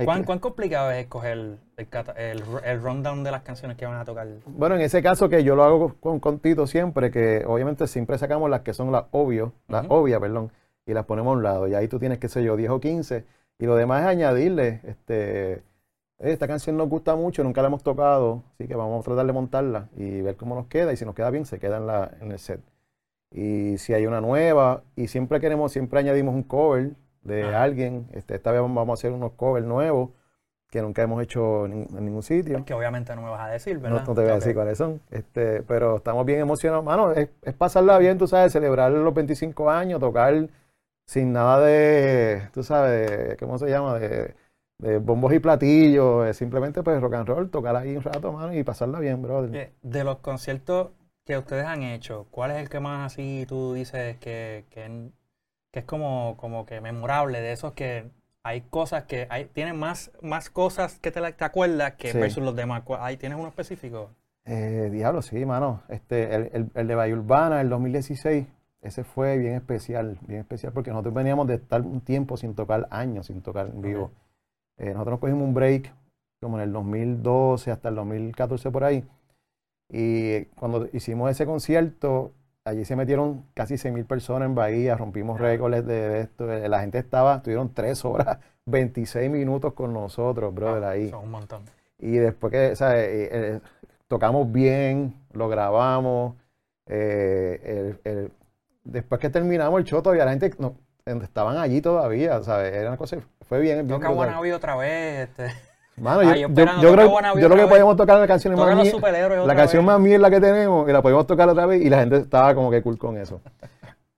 ¿Cuán, 0.05 0.23
¿Cuán, 0.23 0.39
complicado 0.39 0.89
es 0.91 1.03
escoger 1.03 1.57
el, 1.75 2.43
el, 2.63 2.81
rundown 2.81 3.25
de 3.25 3.31
las 3.31 3.41
canciones 3.41 3.75
que 3.75 3.85
van 3.85 3.99
a 3.99 4.05
tocar? 4.05 4.25
Bueno, 4.45 4.75
en 4.75 4.81
ese 4.81 5.03
caso 5.03 5.27
que 5.27 5.43
yo 5.43 5.53
lo 5.57 5.65
hago 5.65 5.95
con, 5.99 6.21
con 6.21 6.39
Tito 6.39 6.65
siempre, 6.65 7.11
que 7.11 7.43
obviamente 7.45 7.87
siempre 7.87 8.17
sacamos 8.17 8.49
las 8.49 8.61
que 8.61 8.73
son 8.73 8.93
las 8.93 9.03
obvias, 9.11 9.49
las 9.67 9.85
obvias, 9.89 10.21
perdón 10.21 10.49
y 10.85 10.93
las 10.93 11.05
ponemos 11.05 11.31
a 11.31 11.37
un 11.37 11.43
lado. 11.43 11.67
Y 11.67 11.73
ahí 11.73 11.87
tú 11.87 11.99
tienes, 11.99 12.19
qué 12.19 12.27
sé 12.29 12.43
yo, 12.43 12.55
10 12.55 12.71
o 12.71 12.79
15. 12.79 13.25
Y 13.59 13.65
lo 13.65 13.75
demás 13.75 14.01
es 14.01 14.07
añadirle, 14.07 14.81
este, 14.83 15.63
esta 16.17 16.47
canción 16.47 16.77
nos 16.77 16.89
gusta 16.89 17.15
mucho, 17.15 17.43
nunca 17.43 17.61
la 17.61 17.67
hemos 17.67 17.83
tocado, 17.83 18.43
así 18.53 18.67
que 18.67 18.75
vamos 18.75 19.01
a 19.01 19.03
tratar 19.03 19.25
de 19.25 19.33
montarla 19.33 19.89
y 19.95 20.21
ver 20.21 20.35
cómo 20.35 20.55
nos 20.55 20.67
queda. 20.67 20.93
Y 20.93 20.97
si 20.97 21.05
nos 21.05 21.15
queda 21.15 21.29
bien, 21.29 21.45
se 21.45 21.59
queda 21.59 21.77
en, 21.77 21.87
la, 21.87 22.11
en 22.21 22.31
el 22.31 22.39
set. 22.39 22.61
Y 23.31 23.77
si 23.77 23.93
hay 23.93 24.05
una 24.05 24.21
nueva, 24.21 24.83
y 24.95 25.07
siempre 25.07 25.39
queremos, 25.39 25.71
siempre 25.71 25.99
añadimos 25.99 26.35
un 26.35 26.43
cover 26.43 26.91
de 27.23 27.55
alguien. 27.55 28.07
Este, 28.13 28.35
esta 28.35 28.51
vez 28.51 28.61
vamos 28.61 28.89
a 28.89 28.93
hacer 28.93 29.11
unos 29.11 29.33
covers 29.33 29.65
nuevos 29.65 30.09
que 30.69 30.81
nunca 30.81 31.01
hemos 31.01 31.21
hecho 31.21 31.65
en, 31.65 31.87
ningún 31.99 32.23
sitio. 32.23 32.63
Que 32.65 32.73
obviamente 32.73 33.15
no 33.15 33.21
me 33.21 33.29
vas 33.29 33.41
a 33.41 33.47
decir, 33.49 33.77
¿verdad? 33.79 34.05
No, 34.05 34.13
te 34.13 34.21
voy 34.21 34.31
a 34.31 34.35
decir 34.35 34.53
cuáles 34.53 34.77
son. 34.77 35.01
Este, 35.11 35.63
pero 35.63 35.97
estamos 35.97 36.25
bien 36.25 36.39
emocionados. 36.39 36.83
Mano, 36.83 37.11
es, 37.11 37.29
es 37.41 37.53
pasarla 37.53 37.97
bien, 37.97 38.17
tú 38.17 38.27
sabes, 38.27 38.53
celebrar 38.53 38.91
los 38.91 39.13
25 39.13 39.69
años, 39.69 39.99
tocar 39.99 40.49
sin 41.05 41.33
nada 41.33 41.59
de, 41.59 42.49
tú 42.53 42.63
sabes, 42.63 43.37
¿cómo 43.37 43.57
se 43.57 43.69
llama? 43.69 43.99
De, 43.99 44.35
bombos 44.99 45.31
y 45.33 45.39
platillos, 45.39 46.35
simplemente 46.35 46.81
pues 46.81 46.99
rock 46.99 47.13
and 47.13 47.27
roll, 47.27 47.49
tocar 47.51 47.75
ahí 47.75 47.95
un 47.95 48.01
rato, 48.01 48.31
mano, 48.33 48.51
y 48.51 48.63
pasarla 48.63 48.99
bien, 48.99 49.21
brother. 49.21 49.73
De 49.83 50.03
los 50.03 50.17
conciertos 50.19 50.89
que 51.23 51.37
ustedes 51.37 51.65
han 51.65 51.83
hecho, 51.83 52.25
¿cuál 52.31 52.51
es 52.51 52.57
el 52.57 52.69
que 52.69 52.79
más 52.79 53.13
así 53.13 53.45
tú 53.47 53.73
dices 53.73 54.17
que, 54.17 54.65
que, 54.71 55.11
es 55.71 55.85
como, 55.85 56.35
como 56.37 56.65
que 56.65 56.81
memorable 56.81 57.41
de 57.41 57.51
esos 57.51 57.73
que 57.73 58.09
hay 58.43 58.61
cosas 58.61 59.03
que 59.03 59.27
hay, 59.29 59.45
tienen 59.45 59.77
más, 59.77 60.11
más 60.21 60.49
cosas 60.49 60.97
que 60.99 61.11
te, 61.11 61.21
te 61.33 61.45
acuerdas 61.45 61.93
que 61.93 62.11
versus 62.13 62.43
los 62.43 62.55
demás? 62.55 62.81
¿Ahí 62.99 63.17
tienes 63.17 63.37
uno 63.37 63.49
específico? 63.49 64.09
Eh, 64.45 64.89
diablo, 64.91 65.21
sí, 65.21 65.45
mano. 65.45 65.83
Este, 65.89 66.33
el, 66.33 66.49
el, 66.53 66.71
el 66.73 66.87
de 66.87 66.95
Bahía 66.95 67.13
Urbana, 67.13 67.61
el 67.61 67.69
2016, 67.69 68.47
ese 68.81 69.03
fue 69.03 69.37
bien 69.37 69.53
especial, 69.53 70.17
bien 70.21 70.39
especial 70.39 70.73
porque 70.73 70.89
nosotros 70.89 71.13
veníamos 71.13 71.47
de 71.47 71.55
estar 71.55 71.81
un 71.81 72.01
tiempo 72.01 72.35
sin 72.35 72.55
tocar, 72.55 72.87
años 72.89 73.27
sin 73.27 73.41
tocar 73.41 73.67
en 73.67 73.81
vivo. 73.81 74.11
Eh, 74.77 74.93
nosotros 74.93 75.19
cogimos 75.19 75.43
un 75.43 75.53
break 75.53 75.93
como 76.41 76.57
en 76.57 76.63
el 76.63 76.73
2012 76.73 77.69
hasta 77.69 77.89
el 77.89 77.95
2014 77.95 78.71
por 78.71 78.83
ahí. 78.83 79.05
Y 79.89 80.45
cuando 80.55 80.87
hicimos 80.93 81.29
ese 81.29 81.45
concierto, 81.45 82.31
allí 82.65 82.83
se 82.83 82.95
metieron 82.95 83.45
casi 83.53 83.75
6.000 83.75 84.05
personas 84.07 84.47
en 84.47 84.55
Bahía, 84.55 84.97
rompimos 84.97 85.39
récords 85.39 85.85
de, 85.85 86.21
esto. 86.21 86.51
Eh, 86.51 86.67
la 86.67 86.81
gente 86.81 86.97
estaba, 86.97 87.35
estuvieron 87.35 87.71
tres 87.75 88.03
horas, 88.03 88.39
26 88.65 89.29
minutos 89.29 89.73
con 89.73 89.93
nosotros, 89.93 90.51
brother, 90.55 90.85
ahí. 90.85 91.09
Son 91.11 91.25
un 91.25 91.31
montón. 91.31 91.63
Y 91.99 92.13
después 92.13 92.51
que, 92.51 92.73
eh, 92.79 93.59
tocamos 94.07 94.51
bien, 94.51 95.13
lo 95.33 95.49
grabamos. 95.49 96.35
el, 96.87 98.31
después 98.83 99.19
que 99.19 99.29
terminamos 99.29 99.79
el 99.79 99.85
show, 99.85 100.01
todavía 100.01 100.25
la 100.25 100.31
gente 100.31 100.51
no, 100.57 100.75
estaban 101.05 101.57
allí 101.57 101.81
todavía, 101.81 102.41
¿sabes? 102.43 102.73
Era 102.73 102.89
una 102.89 102.97
cosa, 102.97 103.17
fue 103.47 103.59
bien. 103.59 103.87
bien 103.87 103.99
Toca 103.99 104.11
Wannabe 104.11 104.53
otra 104.53 104.75
vez. 104.75 105.29
Este. 105.29 105.51
Mano, 105.97 106.23
yo, 106.23 106.47
yo, 106.47 106.93
creo, 106.93 107.37
yo 107.37 107.49
creo 107.49 107.57
que 107.57 107.67
podíamos 107.67 107.95
tocar 107.95 108.17
la 108.17 108.27
canción 108.27 108.55
más 108.55 108.75
mierda. 108.75 109.45
La 109.45 109.55
canción 109.55 109.85
más 109.85 109.99
mierda 109.99 110.29
que 110.29 110.39
tenemos, 110.39 110.89
y 110.89 110.91
la 110.91 111.01
podíamos 111.01 111.27
tocar 111.27 111.47
otra 111.49 111.65
vez, 111.65 111.81
y 111.81 111.89
la 111.89 111.99
gente 111.99 112.17
estaba 112.17 112.55
como 112.55 112.71
que 112.71 112.81
cool 112.81 112.97
con 112.97 113.17
eso. 113.17 113.41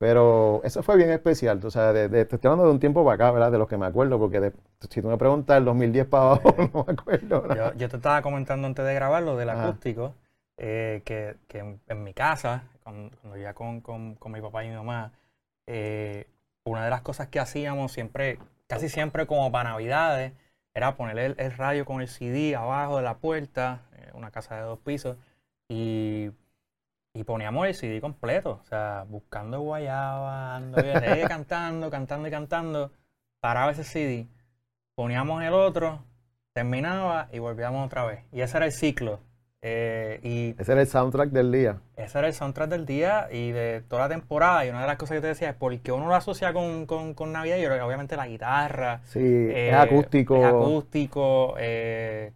Pero 0.03 0.59
eso 0.65 0.83
fue 0.83 0.97
bien 0.97 1.11
especial, 1.11 1.61
tú 1.61 1.71
sabes, 1.71 2.11
de, 2.11 2.25
te 2.25 2.35
estoy 2.35 2.49
hablando 2.49 2.65
de 2.65 2.73
un 2.73 2.79
tiempo 2.81 3.05
para 3.05 3.15
acá, 3.15 3.31
¿verdad? 3.31 3.51
De 3.53 3.57
los 3.57 3.69
que 3.69 3.77
me 3.77 3.85
acuerdo, 3.85 4.19
porque 4.19 4.51
si 4.89 5.01
tú 5.01 5.07
me 5.07 5.17
preguntas 5.17 5.57
el 5.57 5.63
2010 5.63 6.07
para 6.07 6.23
abajo, 6.23 6.55
no 6.73 6.83
me 6.85 6.93
acuerdo. 6.93 7.55
Yo, 7.55 7.73
yo, 7.75 7.87
te 7.89 7.95
estaba 7.95 8.21
comentando 8.21 8.67
antes 8.67 8.85
de 8.85 8.93
grabar 8.93 9.23
lo 9.23 9.37
del 9.37 9.49
acústico, 9.49 10.13
eh, 10.57 11.01
que, 11.05 11.37
que 11.47 11.79
en, 11.87 12.03
mi 12.03 12.13
casa, 12.13 12.63
cuando, 12.83 13.37
ya 13.37 13.53
con, 13.53 13.81
con, 13.81 14.15
con, 14.15 14.31
mi 14.31 14.41
papá 14.41 14.63
y 14.63 14.69
mi 14.69 14.75
mamá, 14.75 15.13
eh, 15.67 16.27
una 16.65 16.83
de 16.83 16.89
las 16.89 17.01
cosas 17.01 17.27
que 17.29 17.39
hacíamos 17.39 17.91
siempre, 17.91 18.39
casi 18.67 18.89
siempre 18.89 19.25
como 19.27 19.51
para 19.51 19.71
Navidades, 19.71 20.33
era 20.73 20.95
poner 20.95 21.35
el, 21.37 21.51
radio 21.57 21.85
con 21.85 22.01
el 22.01 22.07
CD 22.07 22.55
abajo 22.55 22.97
de 22.97 23.03
la 23.03 23.17
puerta, 23.17 23.83
eh, 23.93 24.11
una 24.13 24.31
casa 24.31 24.55
de 24.55 24.61
dos 24.63 24.79
pisos, 24.79 25.17
y, 25.69 26.31
y, 27.13 27.23
poníamos 27.23 27.67
el 27.67 27.75
CD 27.75 28.01
completo, 28.01 28.59
o 28.63 28.65
sea, 28.65 29.05
buscando 29.07 29.61
guayaba, 29.61 30.61
cantando, 31.27 31.89
cantando 31.89 32.27
y 32.27 32.31
cantando, 32.31 32.91
paraba 33.39 33.71
ese 33.71 33.83
CD, 33.83 34.27
poníamos 34.95 35.43
el 35.43 35.53
otro, 35.53 36.03
terminaba 36.53 37.29
y 37.31 37.39
volvíamos 37.39 37.85
otra 37.85 38.05
vez. 38.05 38.25
Y 38.31 38.41
ese 38.41 38.57
era 38.57 38.65
el 38.65 38.71
ciclo 38.71 39.21
Eh, 39.65 40.19
y 40.23 40.61
ese 40.61 40.73
era 40.73 40.81
el 40.81 40.87
soundtrack 40.87 41.29
del 41.29 41.49
día. 41.49 41.77
Ese 41.95 42.19
era 42.19 42.27
el 42.27 42.33
soundtrack 42.33 42.69
del 42.69 42.85
día 42.85 43.29
y 43.31 43.51
de 43.51 43.81
toda 43.87 44.03
la 44.03 44.09
temporada. 44.09 44.65
Y 44.65 44.69
una 44.69 44.81
de 44.81 44.87
las 44.87 44.97
cosas 44.97 45.15
que 45.15 45.21
te 45.21 45.27
decía 45.27 45.51
es 45.51 45.55
porque 45.55 45.93
uno 45.93 46.07
lo 46.07 46.15
asocia 46.15 46.51
con, 46.51 46.85
con, 46.85 47.13
con 47.13 47.31
Navidad 47.31 47.55
y 47.55 47.65
obviamente 47.65 48.17
la 48.17 48.27
guitarra. 48.27 48.99
Sí, 49.05 49.19
es 49.19 49.55
eh, 49.55 49.73
acústico. 49.73 50.35
Es 50.35 50.45
acústico. 50.45 51.55
Eh, 51.57 52.33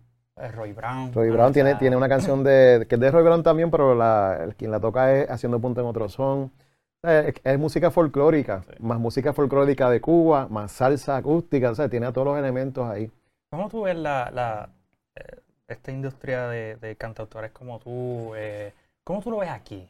Roy 0.54 0.72
Brown. 0.72 1.12
Roy 1.14 1.30
Brown 1.30 1.52
tiene, 1.52 1.76
tiene 1.76 1.98
una 1.98 2.08
canción 2.08 2.46
de, 2.46 2.86
que 2.88 2.96
es 2.96 3.02
de 3.02 3.12
Roy 3.12 3.24
Brown 3.24 3.44
también, 3.44 3.72
pero 3.72 3.94
la, 3.94 4.40
el, 4.46 4.56
quien 4.56 4.72
la 4.72 4.80
toca 4.80 5.14
es 5.14 5.30
Haciendo 5.30 5.60
Punto 5.60 5.82
en 5.82 5.88
Otro 5.88 6.08
Son. 6.08 6.52
Es, 7.04 7.60
música 7.60 7.92
folclórica, 7.92 8.64
más 8.80 9.00
música 9.00 9.34
folclórica 9.34 9.90
de 9.90 10.00
Cuba, 10.00 10.48
más 10.50 10.72
salsa 10.72 11.18
acústica, 11.18 11.72
o 11.72 11.76
sea, 11.76 11.90
tiene 11.90 12.12
todos 12.14 12.28
los 12.28 12.38
elementos 12.38 12.88
ahí. 12.90 13.12
¿Cómo 13.50 13.68
tú 13.70 13.84
ves 13.84 13.96
la, 13.96 14.30
la 14.32 14.70
esta 15.68 15.92
industria 15.92 16.48
de, 16.48 16.96
cantautores 16.98 17.52
como 17.52 17.80
tú, 17.80 18.34
eh, 18.36 18.74
¿cómo 19.04 19.22
tú 19.22 19.32
lo 19.32 19.40
ves 19.40 19.50
aquí? 19.50 19.88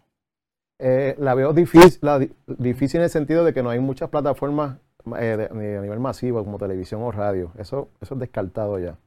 Eh, 0.80 1.16
la 1.20 1.34
veo 1.34 1.54
difícil, 1.54 2.00
difícil 2.46 3.00
en 3.00 3.06
el 3.06 3.10
sentido 3.10 3.44
de 3.44 3.54
que 3.54 3.63
no 3.63 3.70
hay 3.70 3.80
muchas 3.80 4.10
plataformas 4.10 4.78
eh, 5.20 5.48
a 5.50 5.54
nivel 5.54 6.00
masivo 6.00 6.44
como 6.44 6.58
televisión 6.58 7.02
o 7.04 7.12
radio. 7.12 7.52
Eso, 7.58 7.90
eso 8.02 8.13
es 8.16 8.20
descartado 8.20 8.80
ya. 8.80 8.98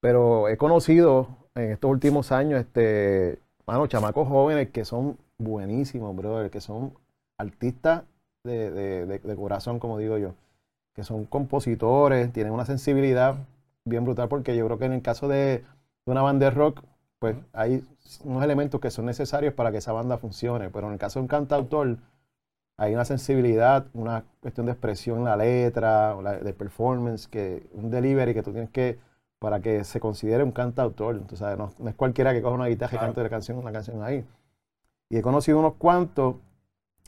Pero 0.00 0.48
he 0.48 0.56
conocido 0.56 1.28
en 1.54 1.72
estos 1.72 1.90
últimos 1.90 2.32
años, 2.32 2.60
este, 2.60 3.38
mano, 3.66 3.86
chamacos 3.86 4.28
jóvenes 4.28 4.70
que 4.70 4.84
son 4.84 5.16
buenísimos, 5.38 6.14
brother, 6.14 6.50
que 6.50 6.60
son 6.60 6.94
artistas 7.38 8.04
de, 8.44 8.70
de 9.06 9.36
corazón, 9.36 9.78
como 9.78 9.96
digo 9.98 10.18
yo, 10.18 10.34
que 10.94 11.04
son 11.04 11.24
compositores, 11.24 12.30
tienen 12.32 12.52
una 12.52 12.66
sensibilidad 12.66 13.36
bien 13.84 14.04
brutal 14.04 14.28
porque 14.28 14.56
yo 14.56 14.64
creo 14.66 14.78
que 14.78 14.86
en 14.86 14.92
el 14.94 15.02
caso 15.02 15.28
de, 15.28 15.64
una 16.06 16.22
banda 16.22 16.46
de 16.46 16.50
rock, 16.50 16.82
pues 17.18 17.36
hay 17.52 17.82
unos 18.24 18.42
elementos 18.44 18.80
que 18.80 18.90
son 18.90 19.06
necesarios 19.06 19.54
para 19.54 19.72
que 19.72 19.78
esa 19.78 19.92
banda 19.92 20.18
funcione, 20.18 20.70
pero 20.70 20.86
en 20.86 20.94
el 20.94 20.98
caso 20.98 21.18
de 21.18 21.22
un 21.22 21.28
cantautor, 21.28 21.98
hay 22.76 22.94
una 22.94 23.04
sensibilidad, 23.04 23.86
una 23.94 24.24
cuestión 24.40 24.66
de 24.66 24.72
expresión 24.72 25.18
en 25.18 25.24
la 25.24 25.36
letra, 25.36 26.16
de 26.42 26.52
performance, 26.52 27.28
que 27.28 27.68
un 27.72 27.90
delivery 27.90 28.34
que 28.34 28.42
tú 28.42 28.52
tienes 28.52 28.70
que, 28.70 28.98
para 29.38 29.60
que 29.60 29.84
se 29.84 30.00
considere 30.00 30.42
un 30.42 30.52
cantautor. 30.52 31.16
Entonces, 31.16 31.56
no, 31.56 31.72
no 31.78 31.88
es 31.88 31.94
cualquiera 31.94 32.32
que 32.32 32.42
coja 32.42 32.54
una 32.54 32.66
guitarra 32.66 32.96
y 32.96 32.98
cante 32.98 33.22
la 33.22 33.30
canción, 33.30 33.58
una 33.58 33.72
canción 33.72 34.02
ahí. 34.02 34.26
Y 35.08 35.18
he 35.18 35.22
conocido 35.22 35.58
unos 35.58 35.74
cuantos 35.74 36.36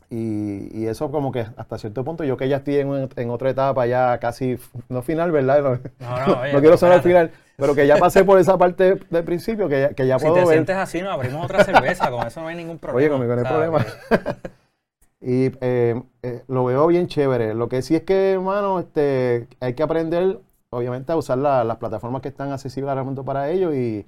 y, 0.09 0.87
eso 0.87 1.11
como 1.11 1.33
que 1.33 1.47
hasta 1.57 1.79
cierto 1.79 2.05
punto, 2.05 2.23
yo 2.23 2.37
que 2.37 2.49
ya 2.49 2.59
estoy 2.59 2.77
en, 2.77 3.31
otra 3.31 3.51
etapa, 3.51 3.87
ya 3.87 4.19
casi, 4.19 4.59
no 4.88 5.03
final, 5.03 5.33
¿verdad? 5.33 5.81
No, 5.99 6.27
no, 6.27 6.42
quiero 6.61 6.77
ser 6.77 6.92
al 6.92 7.03
final, 7.03 7.33
pero 7.57 7.75
que 7.75 7.87
ya 7.87 7.97
pasé 7.97 8.25
por 8.25 8.38
esa 8.38 8.57
parte 8.57 9.01
del 9.11 9.25
principio, 9.25 9.69
que 9.69 9.81
ya, 9.81 9.88
que 9.95 10.07
ya 10.07 10.19
si 10.19 10.27
puedo 10.27 10.47
te 10.47 10.53
sientes 10.53 10.77
así, 10.77 11.03
nos 11.03 11.14
abrimos 11.14 11.45
otra 11.45 11.64
cerveza, 11.64 12.11
con 12.11 12.27
eso 12.27 12.40
no 12.40 12.49
hay 12.49 12.57
ningún 12.57 12.79
problema. 12.79 12.99
Oye, 12.99 13.09
conmigo 13.09 13.35
no 13.35 13.40
hay 13.40 13.47
problema. 13.47 13.87
y 15.21 15.51
eh, 15.61 16.01
eh, 16.23 16.42
lo 16.47 16.64
veo 16.64 16.87
bien 16.87 17.09
chévere. 17.09 17.55
Lo 17.55 17.69
que 17.69 17.83
sí 17.83 17.97
es 17.97 18.03
que, 18.03 18.33
hermano, 18.33 18.79
este, 18.79 19.49
hay 19.61 19.75
que 19.75 19.83
aprender, 19.83 20.38
obviamente, 20.71 21.11
a 21.11 21.16
usar 21.16 21.38
las 21.38 21.77
plataformas 21.79 22.23
que 22.23 22.29
están 22.29 22.53
accesibles 22.53 22.92
al 22.92 22.99
momento 22.99 23.25
para 23.25 23.51
ellos 23.51 23.75
y, 23.75 24.07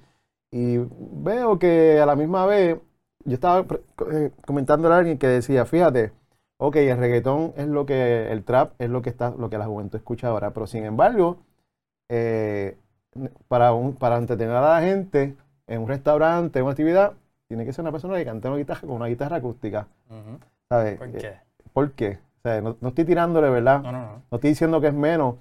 y 0.51 0.77
veo 0.77 1.59
que 1.59 1.99
a 1.99 2.05
la 2.05 2.15
misma 2.15 2.45
vez 2.45 2.77
yo 3.25 3.33
estaba 3.33 3.65
eh, 4.11 4.31
comentando 4.45 4.91
a 4.91 4.97
alguien 4.97 5.17
que 5.17 5.27
decía, 5.27 5.65
fíjate, 5.65 6.11
ok, 6.57 6.75
el 6.77 6.97
reggaetón 6.97 7.53
es 7.57 7.67
lo 7.67 7.85
que, 7.85 8.31
el 8.31 8.43
trap 8.43 8.73
es 8.79 8.89
lo 8.89 9.01
que 9.01 9.09
está, 9.09 9.31
lo 9.31 9.49
que 9.49 9.57
la 9.57 9.65
juventud 9.65 9.97
escucha 9.97 10.27
ahora, 10.27 10.51
pero 10.51 10.67
sin 10.67 10.85
embargo, 10.85 11.37
eh, 12.09 12.77
para, 13.47 13.73
un, 13.73 13.95
para 13.95 14.17
entretener 14.17 14.55
a 14.55 14.61
la 14.61 14.81
gente 14.81 15.35
en 15.67 15.81
un 15.81 15.87
restaurante, 15.87 16.59
en 16.59 16.65
una 16.65 16.71
actividad, 16.71 17.13
tiene 17.47 17.65
que 17.65 17.73
ser 17.73 17.83
una 17.83 17.91
persona 17.91 18.15
que 18.17 18.25
cante 18.25 18.47
una 18.47 18.57
guitarra 18.57 18.81
con 18.81 18.91
una 18.91 19.07
guitarra 19.07 19.37
acústica. 19.37 19.87
¿Sabes? 20.69 20.97
¿Por 20.97 21.11
qué? 21.11 21.33
¿Por 21.73 21.91
qué? 21.93 22.19
O 22.39 22.41
sea, 22.43 22.61
no, 22.61 22.77
estoy 22.87 23.05
tirándole, 23.05 23.49
¿verdad? 23.49 23.81
No, 23.81 23.91
no, 23.91 24.01
no. 24.01 24.23
No 24.29 24.35
estoy 24.35 24.51
diciendo 24.51 24.79
que 24.79 24.87
es 24.87 24.93
menos. 24.93 25.35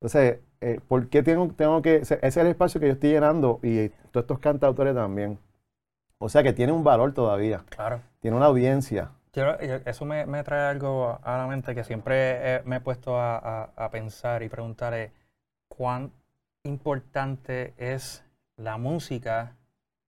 Entonces, 0.00 0.40
eh, 0.60 0.80
¿por 0.86 1.08
qué 1.08 1.22
tengo, 1.22 1.48
tengo 1.48 1.80
que...? 1.82 1.96
Ese 1.96 2.18
es 2.20 2.36
el 2.36 2.48
espacio 2.48 2.80
que 2.80 2.88
yo 2.88 2.92
estoy 2.94 3.10
llenando 3.10 3.60
y 3.62 3.88
todos 4.10 4.24
estos 4.24 4.38
cantautores 4.40 4.94
también. 4.94 5.38
O 6.18 6.28
sea 6.28 6.42
que 6.42 6.52
tiene 6.52 6.72
un 6.72 6.84
valor 6.84 7.12
todavía. 7.12 7.64
Claro. 7.68 8.00
Tiene 8.20 8.36
una 8.36 8.46
audiencia. 8.46 9.10
eso 9.84 10.04
me, 10.04 10.42
trae 10.44 10.70
algo 10.70 11.18
a 11.22 11.36
la 11.36 11.46
mente 11.46 11.74
que 11.74 11.84
siempre 11.84 12.62
me 12.64 12.76
he 12.76 12.80
puesto 12.80 13.20
a, 13.20 13.88
pensar 13.90 14.42
y 14.42 14.48
preguntar 14.48 14.94
es, 14.94 15.12
cuán 15.68 16.12
importante 16.64 17.74
es 17.76 18.24
la 18.56 18.78
música, 18.78 19.56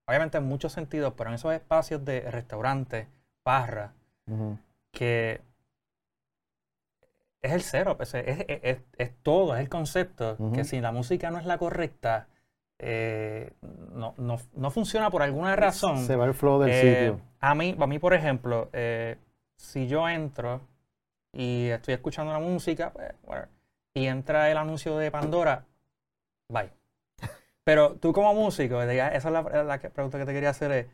obviamente 0.06 0.38
en 0.38 0.44
muchos 0.44 0.72
sentidos, 0.72 1.12
pero 1.16 1.30
en 1.30 1.34
esos 1.34 1.52
espacios 1.52 2.04
de 2.04 2.22
restaurantes, 2.30 3.06
barra, 3.44 3.92
que 4.90 5.40
es 7.42 7.52
el 7.52 7.62
cero, 7.62 7.96
pues, 7.96 8.14
es, 8.14 9.12
todo, 9.22 9.54
es 9.54 9.60
el 9.60 9.68
concepto, 9.68 10.36
que 10.54 10.64
si 10.64 10.80
la 10.80 10.90
música 10.90 11.30
no 11.30 11.38
es 11.38 11.46
la 11.46 11.58
correcta, 11.58 12.28
eh, 12.80 13.52
no, 13.92 14.14
no, 14.18 14.38
no, 14.54 14.70
funciona 14.70 15.10
por 15.10 15.22
alguna 15.22 15.56
razón. 15.56 15.98
Se 16.06 16.14
va 16.14 16.26
el 16.26 16.34
flow 16.34 16.60
del 16.60 16.70
eh, 16.70 16.80
sitio. 16.80 17.20
A 17.40 17.54
mí, 17.54 17.76
a 17.78 17.86
mí, 17.86 17.98
por 17.98 18.14
ejemplo, 18.14 18.68
eh, 18.72 19.16
si 19.56 19.88
yo 19.88 20.08
entro 20.08 20.60
y 21.32 21.66
estoy 21.68 21.94
escuchando 21.94 22.32
la 22.32 22.38
música, 22.38 22.92
pues, 22.92 23.48
y 23.94 24.06
entra 24.06 24.50
el 24.50 24.56
anuncio 24.56 24.96
de 24.96 25.10
Pandora, 25.10 25.64
bye. 26.48 26.70
Pero 27.64 27.94
tú 27.96 28.12
como 28.12 28.32
músico, 28.34 28.80
esa 28.80 29.16
es 29.16 29.24
la, 29.24 29.78
pregunta 29.78 30.18
que 30.18 30.24
te 30.24 30.32
quería 30.32 30.50
hacer 30.50 30.72
es, 30.72 30.86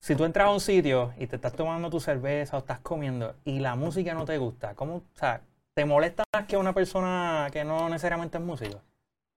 si 0.00 0.14
tú 0.14 0.24
entras 0.24 0.48
a 0.48 0.50
un 0.52 0.60
sitio 0.60 1.12
y 1.18 1.26
te 1.26 1.36
estás 1.36 1.54
tomando 1.54 1.90
tu 1.90 2.00
cerveza 2.00 2.56
o 2.56 2.60
estás 2.60 2.78
comiendo 2.80 3.34
y 3.44 3.58
la 3.58 3.74
música 3.74 4.14
no 4.14 4.24
te 4.24 4.38
gusta, 4.38 4.74
¿cómo, 4.74 4.96
o 4.96 5.02
sea, 5.14 5.40
te 5.74 5.84
molesta 5.84 6.22
más 6.32 6.46
que 6.46 6.56
una 6.56 6.72
persona 6.72 7.48
que 7.50 7.64
no 7.64 7.88
necesariamente 7.88 8.38
es 8.38 8.44
músico? 8.44 8.80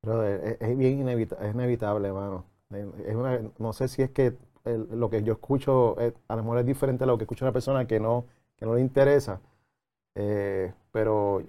Es, 0.03 0.77
bien 0.77 0.99
inevitable, 0.99 1.47
es 1.47 1.53
inevitable, 1.53 2.07
hermano. 2.07 2.45
no 3.59 3.73
sé 3.73 3.87
si 3.87 4.01
es 4.01 4.09
que 4.09 4.35
lo 4.65 5.09
que 5.09 5.23
yo 5.23 5.33
escucho 5.33 5.95
a 6.27 6.35
lo 6.35 6.43
mejor 6.43 6.59
es 6.59 6.65
diferente 6.65 7.03
a 7.03 7.07
lo 7.07 7.17
que 7.17 7.23
escucha 7.25 7.45
una 7.45 7.51
persona 7.51 7.85
que 7.85 7.99
no, 7.99 8.25
que 8.57 8.65
no 8.65 8.75
le 8.75 8.81
interesa. 8.81 9.41
Eh, 10.15 10.73
pero 10.91 11.41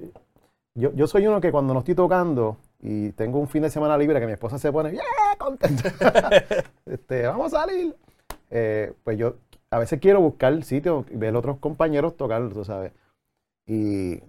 yo, 0.74 0.92
yo 0.94 1.06
soy 1.06 1.26
uno 1.26 1.40
que 1.40 1.52
cuando 1.52 1.74
no 1.74 1.80
estoy 1.80 1.94
tocando 1.94 2.56
y 2.80 3.10
tengo 3.12 3.38
un 3.38 3.48
fin 3.48 3.62
de 3.62 3.70
semana 3.70 3.96
libre 3.98 4.20
que 4.20 4.26
mi 4.26 4.32
esposa 4.32 4.58
se 4.58 4.72
pone, 4.72 4.92
¡yeah! 4.92 5.02
contenta. 5.38 5.92
este, 6.86 7.26
vamos 7.26 7.52
a 7.52 7.60
salir. 7.60 7.94
Eh, 8.50 8.92
pues 9.04 9.18
yo 9.18 9.36
a 9.70 9.78
veces 9.78 10.00
quiero 10.00 10.20
buscar 10.20 10.62
sitio 10.64 11.04
y 11.10 11.16
ver 11.16 11.34
otros 11.36 11.58
compañeros 11.58 12.16
tocar, 12.16 12.48
tú 12.50 12.64
sabes. 12.64 12.92
Y, 13.66 14.20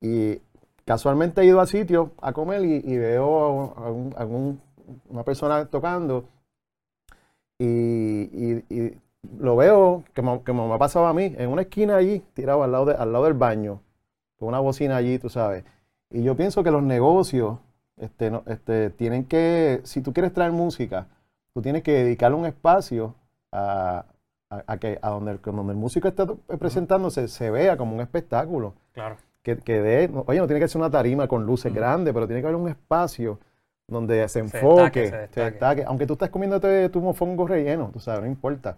y 0.00 0.40
casualmente 0.86 1.42
he 1.42 1.44
ido 1.44 1.60
a 1.60 1.66
sitios 1.66 2.10
a 2.22 2.32
comer 2.32 2.64
y, 2.64 2.96
veo 2.96 3.74
a, 4.16 4.24
una 4.24 5.24
persona 5.24 5.66
tocando 5.66 6.28
y, 7.58 8.62
lo 9.40 9.56
veo, 9.56 10.04
que 10.14 10.22
me, 10.22 10.38
me, 10.38 10.72
ha 10.72 10.78
pasado 10.78 11.06
a 11.06 11.12
mí, 11.12 11.34
en 11.36 11.50
una 11.50 11.62
esquina 11.62 11.96
allí, 11.96 12.20
tirado 12.32 12.62
al 12.62 12.70
lado, 12.70 12.84
de, 12.86 12.94
al 12.94 13.12
lado 13.12 13.24
del 13.24 13.34
baño, 13.34 13.80
con 14.38 14.48
una 14.48 14.60
bocina 14.60 14.96
allí, 14.96 15.18
tú 15.18 15.28
sabes. 15.28 15.64
Y 16.10 16.22
yo 16.22 16.36
pienso 16.36 16.62
que 16.62 16.70
los 16.70 16.82
negocios 16.82 17.58
este, 17.96 18.30
este, 18.46 18.90
tienen 18.90 19.24
que, 19.24 19.80
si 19.82 20.00
tú 20.00 20.12
quieres 20.12 20.32
traer 20.32 20.52
música, 20.52 21.08
tú 21.52 21.60
tienes 21.60 21.82
que 21.82 21.92
dedicarle 21.92 22.36
un 22.36 22.46
espacio 22.46 23.16
a, 23.50 24.04
que 24.78 25.00
a 25.02 25.10
donde, 25.10 25.38
donde 25.38 25.72
el 25.72 25.78
músico 25.78 26.06
está 26.06 26.26
presentándose 26.58 27.26
se 27.26 27.50
vea 27.50 27.76
como 27.76 27.94
un 27.94 28.00
espectáculo. 28.00 28.74
Claro 28.92 29.16
que, 29.46 29.58
que 29.58 29.80
dé, 29.80 30.10
oye, 30.26 30.40
no 30.40 30.48
tiene 30.48 30.58
que 30.58 30.66
ser 30.66 30.80
una 30.80 30.90
tarima 30.90 31.28
con 31.28 31.46
luces 31.46 31.72
grandes, 31.72 32.12
pero 32.12 32.26
tiene 32.26 32.42
que 32.42 32.48
haber 32.48 32.60
un 32.60 32.68
espacio 32.68 33.38
donde 33.86 34.28
se 34.28 34.40
enfoque, 34.40 35.28
se 35.30 35.40
destaque, 35.40 35.84
aunque 35.86 36.04
tú 36.04 36.14
estés 36.14 36.30
comiéndote 36.30 36.88
tu 36.88 37.00
mofongo 37.00 37.46
relleno, 37.46 37.90
tú 37.92 38.00
sabes, 38.00 38.22
no 38.22 38.26
importa. 38.26 38.76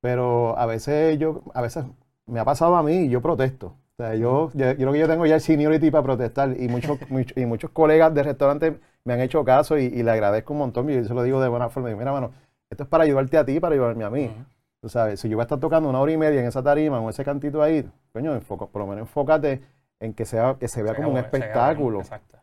Pero 0.00 0.58
a 0.58 0.66
veces 0.66 1.16
yo, 1.20 1.42
a 1.54 1.62
veces 1.62 1.84
me 2.26 2.40
ha 2.40 2.44
pasado 2.44 2.74
a 2.74 2.82
mí 2.82 3.04
y 3.04 3.08
yo 3.08 3.22
protesto. 3.22 3.68
O 3.68 4.02
sea, 4.02 4.16
yo, 4.16 4.50
yo, 4.54 4.74
creo 4.74 4.92
que 4.92 4.98
yo 4.98 5.06
tengo 5.06 5.26
ya 5.26 5.36
el 5.36 5.40
seniority 5.40 5.92
para 5.92 6.02
protestar 6.02 6.60
y 6.60 6.66
muchos, 6.66 6.98
y 7.36 7.46
muchos 7.46 7.70
colegas 7.70 8.12
de 8.14 8.24
restaurantes 8.24 8.74
me 9.04 9.12
han 9.14 9.20
hecho 9.20 9.44
caso 9.44 9.78
y, 9.78 9.90
le 9.90 10.10
agradezco 10.10 10.54
un 10.54 10.58
montón 10.58 10.90
y 10.90 10.94
yo 10.96 11.04
se 11.04 11.14
lo 11.14 11.22
digo 11.22 11.40
de 11.40 11.48
buena 11.48 11.68
forma. 11.68 11.88
Digo, 11.88 12.00
mira, 12.00 12.10
mano, 12.10 12.32
esto 12.68 12.82
es 12.82 12.88
para 12.88 13.04
ayudarte 13.04 13.38
a 13.38 13.44
ti, 13.44 13.60
para 13.60 13.74
ayudarme 13.74 14.04
a 14.04 14.10
mí. 14.10 14.30
Tú 14.80 14.88
sabes, 14.88 15.18
si 15.20 15.28
yo 15.28 15.36
voy 15.36 15.42
a 15.42 15.44
estar 15.44 15.58
tocando 15.58 15.88
una 15.88 16.00
hora 16.00 16.12
y 16.12 16.16
media 16.16 16.40
en 16.40 16.46
esa 16.46 16.62
tarima, 16.62 17.00
con 17.00 17.10
ese 17.10 17.24
cantito 17.24 17.62
ahí, 17.62 17.88
coño, 18.12 18.38
por 18.40 18.76
lo 18.76 18.86
menos 18.86 19.00
enfócate 19.00 19.60
en 19.98 20.14
que, 20.14 20.24
sea, 20.24 20.56
que 20.58 20.68
se 20.68 20.82
vea 20.82 20.94
como 20.94 21.10
un 21.10 21.18
espectáculo. 21.18 22.00
Exacto. 22.00 22.38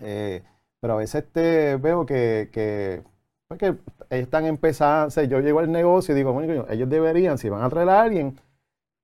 Eh, 0.00 0.42
pero 0.80 0.94
a 0.94 0.96
veces 0.96 1.24
te 1.30 1.76
veo 1.76 2.04
que, 2.04 2.50
que, 2.52 3.02
pues 3.46 3.60
que 3.60 3.76
están 4.10 4.46
empezando, 4.46 5.08
o 5.08 5.10
sea, 5.10 5.24
yo 5.24 5.40
llego 5.40 5.60
al 5.60 5.70
negocio 5.70 6.12
y 6.12 6.16
digo, 6.16 6.32
bueno, 6.32 6.66
ellos 6.68 6.88
deberían, 6.88 7.38
si 7.38 7.48
van 7.48 7.62
a 7.62 7.70
traer 7.70 7.88
a 7.88 8.02
alguien, 8.02 8.36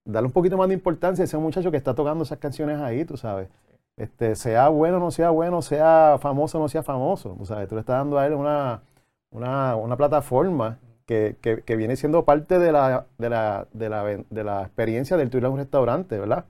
darle 0.05 0.27
un 0.27 0.33
poquito 0.33 0.57
más 0.57 0.67
de 0.67 0.73
importancia 0.73 1.23
a 1.23 1.25
ese 1.25 1.37
muchacho 1.37 1.71
que 1.71 1.77
está 1.77 1.95
tocando 1.95 2.23
esas 2.25 2.37
canciones 2.37 2.79
ahí, 2.79 3.05
tú 3.05 3.15
sabes. 3.15 3.47
Este, 3.95 4.35
sea 4.35 4.69
bueno 4.69 4.97
o 4.97 4.99
no 4.99 5.11
sea 5.11 5.29
bueno, 5.29 5.61
sea 5.61 6.17
famoso 6.19 6.57
o 6.57 6.61
no 6.61 6.67
sea 6.67 6.83
famoso, 6.83 7.35
tú 7.37 7.45
sabes, 7.45 7.69
tú 7.69 7.75
le 7.75 7.81
estás 7.81 7.97
dando 7.97 8.17
a 8.17 8.25
él 8.25 8.33
una, 8.33 8.81
una, 9.29 9.75
una 9.75 9.95
plataforma 9.95 10.79
que, 11.05 11.35
que, 11.41 11.61
que, 11.61 11.75
viene 11.75 11.95
siendo 11.95 12.25
parte 12.25 12.59
de 12.59 12.71
la, 12.71 13.05
de 13.17 13.29
la, 13.29 13.67
de 13.73 13.89
la, 13.89 14.03
de 14.03 14.43
la 14.43 14.61
experiencia 14.61 15.17
del 15.17 15.29
turismo 15.29 15.47
en 15.49 15.53
un 15.53 15.59
restaurante, 15.59 16.19
¿verdad? 16.19 16.45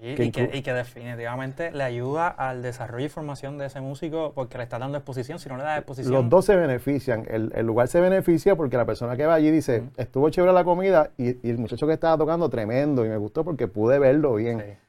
Sí, 0.00 0.14
y, 0.16 0.30
que, 0.30 0.50
y, 0.54 0.62
que, 0.62 0.72
definitivamente 0.72 1.72
le 1.72 1.82
ayuda 1.82 2.28
al 2.28 2.62
desarrollo 2.62 3.06
y 3.06 3.08
formación 3.08 3.58
de 3.58 3.66
ese 3.66 3.80
músico 3.80 4.32
porque 4.32 4.56
le 4.56 4.64
está 4.64 4.78
dando 4.78 4.96
exposición. 4.96 5.40
Si 5.40 5.48
no 5.48 5.56
le 5.56 5.64
da 5.64 5.76
exposición. 5.76 6.14
Los 6.14 6.28
dos 6.28 6.44
se 6.44 6.54
benefician. 6.54 7.26
El, 7.28 7.52
el 7.54 7.66
lugar 7.66 7.88
se 7.88 8.00
beneficia 8.00 8.54
porque 8.54 8.76
la 8.76 8.84
persona 8.84 9.16
que 9.16 9.26
va 9.26 9.34
allí 9.34 9.50
dice: 9.50 9.82
estuvo 9.96 10.30
chévere 10.30 10.52
la 10.52 10.62
comida 10.62 11.10
y, 11.16 11.30
y, 11.44 11.50
el 11.50 11.58
muchacho 11.58 11.88
que 11.88 11.94
estaba 11.94 12.16
tocando, 12.16 12.48
tremendo. 12.48 13.04
Y 13.04 13.08
me 13.08 13.16
gustó 13.16 13.44
porque 13.44 13.66
pude 13.66 13.98
verlo 13.98 14.36
bien. 14.36 14.60
Sí. 14.60 14.88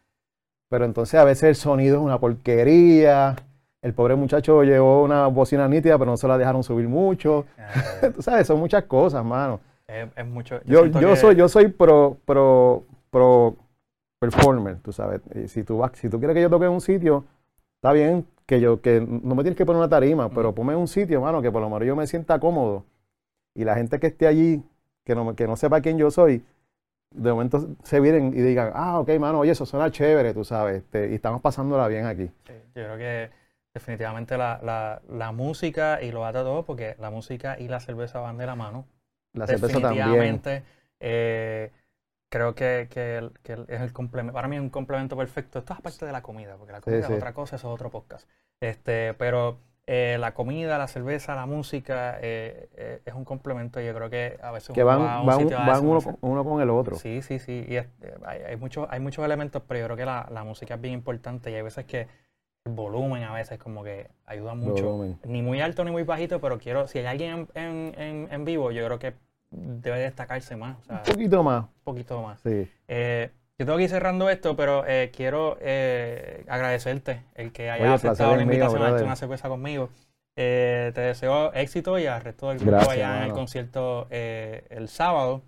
Pero 0.70 0.86
entonces 0.86 1.20
a 1.20 1.24
veces 1.24 1.44
el 1.44 1.56
sonido 1.56 1.98
es 1.98 2.04
una 2.04 2.20
porquería. 2.20 3.36
El 3.82 3.94
pobre 3.94 4.16
muchacho 4.16 4.64
llevó 4.64 5.04
una 5.04 5.28
bocina 5.28 5.68
nítida, 5.68 5.98
pero 5.98 6.12
no 6.12 6.18
se 6.18 6.28
la 6.28 6.38
dejaron 6.38 6.64
subir 6.64 6.88
mucho. 6.88 7.46
Ah, 7.58 8.10
Tú 8.16 8.22
sabes, 8.22 8.46
son 8.46 8.60
muchas 8.60 8.84
cosas, 8.84 9.24
mano. 9.24 9.60
Es, 9.88 10.08
es 10.16 10.26
mucho. 10.26 10.60
Yo, 10.66 10.86
yo, 10.86 11.00
yo 11.00 11.16
soy, 11.16 11.36
yo 11.36 11.48
soy 11.48 11.70
pro, 11.70 12.18
pro, 12.26 12.84
pro 13.10 13.56
performer, 14.20 14.80
tú 14.80 14.92
sabes. 14.92 15.22
Y 15.34 15.48
si 15.48 15.64
tú 15.64 15.78
vas, 15.78 15.92
si 15.96 16.10
tú 16.10 16.20
quieres 16.20 16.36
que 16.36 16.42
yo 16.42 16.50
toque 16.50 16.66
en 16.66 16.72
un 16.72 16.82
sitio, 16.82 17.24
está 17.76 17.94
bien 17.94 18.26
que 18.46 18.60
yo, 18.60 18.82
que 18.82 19.00
no 19.00 19.36
me 19.36 19.44
tienes 19.44 19.56
que 19.56 19.66
poner 19.66 19.80
una 19.80 19.90
tarima, 19.90 20.30
pero 20.30 20.54
ponme 20.54 20.74
en 20.74 20.80
un 20.80 20.88
sitio, 20.88 21.22
mano, 21.22 21.42
que 21.42 21.52
por 21.52 21.62
lo 21.62 21.70
menos 21.70 21.88
yo 21.88 21.96
me 21.96 22.06
sienta 22.06 22.40
cómodo. 22.40 22.86
Y 23.56 23.64
la 23.64 23.76
gente 23.76 24.00
que 24.00 24.08
esté 24.08 24.28
allí, 24.28 24.62
que 25.06 25.16
no, 25.16 25.36
que 25.36 25.48
no 25.48 25.56
sepa 25.56 25.82
quién 25.82 25.98
yo 25.98 26.12
soy, 26.12 26.44
de 27.12 27.32
momento 27.32 27.70
se 27.84 28.00
vienen 28.00 28.34
y 28.36 28.42
digan, 28.42 28.72
ah, 28.76 29.00
ok, 29.00 29.10
mano, 29.20 29.40
oye, 29.40 29.52
eso 29.52 29.66
suena 29.66 29.90
chévere, 29.90 30.34
tú 30.34 30.44
sabes, 30.44 30.78
este, 30.78 31.12
y 31.12 31.16
estamos 31.16 31.42
pasándola 31.42 31.88
bien 31.88 32.06
aquí. 32.06 32.28
Sí, 32.46 32.54
yo 32.76 32.84
creo 32.84 32.98
que 32.98 33.30
definitivamente 33.74 34.38
la, 34.38 34.60
la, 34.64 35.02
la 35.08 35.32
música, 35.32 36.02
y 36.02 36.12
lo 36.12 36.26
ata 36.26 36.44
todo, 36.44 36.66
porque 36.66 36.96
la 37.00 37.10
música 37.10 37.58
y 37.60 37.68
la 37.68 37.80
cerveza 37.80 38.20
van 38.20 38.38
de 38.38 38.46
la 38.46 38.56
mano. 38.56 38.86
La 39.34 39.48
cerveza 39.48 39.80
también. 39.80 40.42
Eh, 41.02 41.72
creo 42.30 42.56
que, 42.56 42.88
que, 42.90 43.30
que, 43.44 43.54
es 43.68 43.82
el 43.82 43.94
complemento, 43.94 44.34
para 44.34 44.48
mí 44.48 44.56
es 44.56 44.62
un 44.62 44.70
complemento 44.70 45.16
perfecto. 45.16 45.60
Esto 45.60 45.74
es 45.74 45.80
aparte 45.80 46.06
de 46.06 46.12
la 46.12 46.22
comida, 46.22 46.56
porque 46.58 46.74
la 46.74 46.82
comida 46.82 47.02
sí, 47.02 47.08
sí. 47.08 47.14
es 47.14 47.18
otra 47.18 47.34
cosa, 47.34 47.56
eso 47.56 47.68
es 47.68 47.74
otro 47.74 47.90
podcast. 47.90 48.28
Este, 48.60 49.14
pero 49.14 49.60
eh, 49.92 50.18
la 50.20 50.36
comida, 50.36 50.78
la 50.78 50.88
cerveza, 50.88 51.34
la 51.34 51.48
música 51.48 52.20
eh, 52.22 52.70
eh, 52.76 53.02
es 53.06 53.14
un 53.16 53.26
complemento. 53.26 53.82
Yo 53.82 53.92
creo 53.96 54.08
que 54.08 54.38
a 54.40 54.52
veces 54.52 54.76
que 54.76 54.84
van, 54.84 55.02
va 55.02 55.24
van, 55.24 55.50
van 55.50 55.86
uno, 55.88 56.00
con, 56.00 56.18
uno, 56.22 56.44
con 56.44 56.62
el 56.62 56.70
otro. 56.70 56.96
Sí, 56.96 57.24
sí, 57.24 57.40
sí. 57.40 57.66
Y 57.68 57.78
es, 57.78 57.88
hay, 58.24 58.42
hay, 58.42 58.56
muchos, 58.56 58.88
hay 58.92 59.00
muchos 59.00 59.26
elementos, 59.26 59.64
pero 59.68 59.80
yo 59.80 59.86
creo 59.88 59.98
que 59.98 60.06
la, 60.06 60.28
la, 60.32 60.44
música 60.44 60.76
es 60.76 60.82
bien 60.82 60.94
importante 60.94 61.50
y 61.50 61.56
hay 61.56 61.64
veces 61.64 61.86
que 61.86 62.08
volumen 62.76 63.24
a 63.24 63.34
veces 63.34 63.58
como 63.60 63.84
que 63.84 64.08
ayuda 64.26 64.54
mucho. 64.56 64.84
Volumen. 64.84 65.20
Ni 65.26 65.42
muy 65.42 65.62
alto 65.62 65.84
ni 65.84 65.92
muy 65.92 66.04
bajito, 66.04 66.40
pero 66.40 66.58
quiero, 66.60 66.88
si 66.88 67.00
hay 67.00 67.06
alguien 67.06 67.48
en, 67.54 67.94
en, 67.98 68.28
en 68.32 68.46
vivo, 68.46 68.72
yo 68.72 68.86
creo 68.86 69.00
que 69.00 69.14
debe 69.52 70.00
destacarse 70.00 70.56
más. 70.56 70.78
O 70.80 70.84
sea, 70.84 70.98
un 70.98 71.14
poquito 71.14 71.44
más. 71.44 71.64
Un 71.64 71.84
poquito 71.84 72.22
más. 72.22 72.40
Sí. 72.42 72.70
Eh, 72.88 73.30
yo 73.58 73.66
tengo 73.66 73.78
que 73.78 73.84
ir 73.84 73.90
cerrando 73.90 74.30
esto, 74.30 74.56
pero 74.56 74.86
eh, 74.88 75.12
quiero 75.14 75.58
eh, 75.60 76.46
agradecerte 76.48 77.24
el 77.36 77.52
que 77.52 77.70
hayas 77.70 77.96
aceptado 78.06 78.36
la 78.36 78.44
invitación 78.44 78.82
a 78.82 78.94
una 78.94 79.16
cerveza 79.16 79.50
conmigo. 79.50 79.90
Eh, 80.38 80.92
te 80.96 81.02
deseo 81.02 81.52
éxito 81.54 82.00
y 82.00 82.06
al 82.06 82.22
resto 82.22 82.48
del 82.48 82.60
grupo 82.60 82.72
Gracias, 82.72 82.94
allá 82.94 83.08
mano. 83.10 83.22
en 83.22 83.28
el 83.28 83.34
concierto 83.34 84.08
el 84.10 84.88
sábado. 84.88 85.42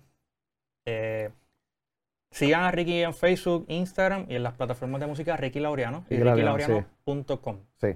Sigan 2.32 2.64
a 2.64 2.70
Ricky 2.72 3.02
en 3.02 3.14
Facebook, 3.14 3.66
Instagram 3.68 4.26
y 4.28 4.34
en 4.34 4.42
las 4.42 4.54
plataformas 4.54 5.00
de 5.00 5.06
música 5.06 5.36
Ricky 5.36 5.60
Laureano 5.60 6.04
y 6.10 6.16
rickylaureano.com. 6.16 7.58
Sí. 7.80 7.94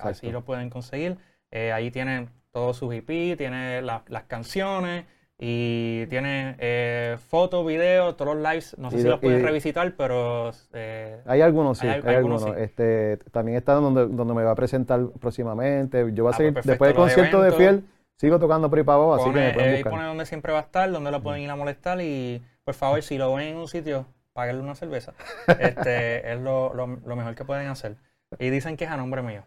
así 0.00 0.30
lo 0.30 0.44
pueden 0.44 0.70
conseguir. 0.70 1.18
ahí 1.50 1.90
tienen 1.90 2.30
todos 2.52 2.76
sus 2.76 2.94
EP, 2.94 3.36
tiene 3.36 3.82
la, 3.82 4.04
las 4.08 4.24
canciones. 4.24 5.04
Y 5.40 6.04
tiene 6.06 6.56
eh, 6.58 7.16
fotos, 7.28 7.64
videos, 7.64 8.16
todos 8.16 8.34
los 8.34 8.44
lives. 8.44 8.76
No 8.76 8.90
sé 8.90 8.96
y, 8.96 9.02
si 9.02 9.08
los 9.08 9.20
pueden 9.20 9.44
revisitar, 9.44 9.94
pero. 9.96 10.50
Eh, 10.72 11.22
hay 11.26 11.42
algunos, 11.42 11.78
sí. 11.78 11.86
Hay, 11.86 12.02
hay 12.04 12.16
algunos. 12.16 12.42
Sí. 12.42 12.50
Este, 12.56 13.18
también 13.30 13.56
está 13.56 13.74
donde, 13.74 14.08
donde 14.08 14.34
me 14.34 14.42
va 14.42 14.50
a 14.50 14.54
presentar 14.56 15.00
próximamente. 15.20 16.10
Yo 16.12 16.24
voy 16.24 16.32
a 16.32 16.34
ah, 16.34 16.36
seguir, 16.36 16.54
pues 16.54 16.66
después 16.66 16.88
del 16.88 16.96
concierto 16.96 17.40
de, 17.40 17.52
de 17.52 17.56
Fiel, 17.56 17.84
sigo 18.16 18.40
tocando 18.40 18.68
por 18.68 18.80
ahí 18.80 18.84
así 19.14 19.30
que 19.30 19.38
me 19.38 19.52
pueden 19.52 19.72
buscar. 19.74 19.92
pone 19.92 20.04
donde 20.06 20.26
siempre 20.26 20.52
va 20.52 20.58
a 20.58 20.62
estar, 20.62 20.90
donde 20.90 21.12
lo 21.12 21.22
pueden 21.22 21.40
ir 21.42 21.50
a 21.50 21.54
molestar. 21.54 22.00
Y 22.00 22.42
por 22.68 22.74
favor, 22.74 23.02
si 23.02 23.16
lo 23.16 23.32
ven 23.32 23.48
en 23.48 23.56
un 23.56 23.66
sitio, 23.66 24.04
páguenle 24.34 24.62
una 24.62 24.74
cerveza. 24.74 25.14
este, 25.58 26.30
es 26.30 26.38
lo, 26.38 26.74
lo, 26.74 26.86
lo 26.86 27.16
mejor 27.16 27.34
que 27.34 27.46
pueden 27.46 27.66
hacer. 27.68 27.96
Y 28.38 28.50
dicen 28.50 28.76
que 28.76 28.84
es 28.84 28.90
a 28.90 28.98
nombre 28.98 29.22
mío. 29.22 29.42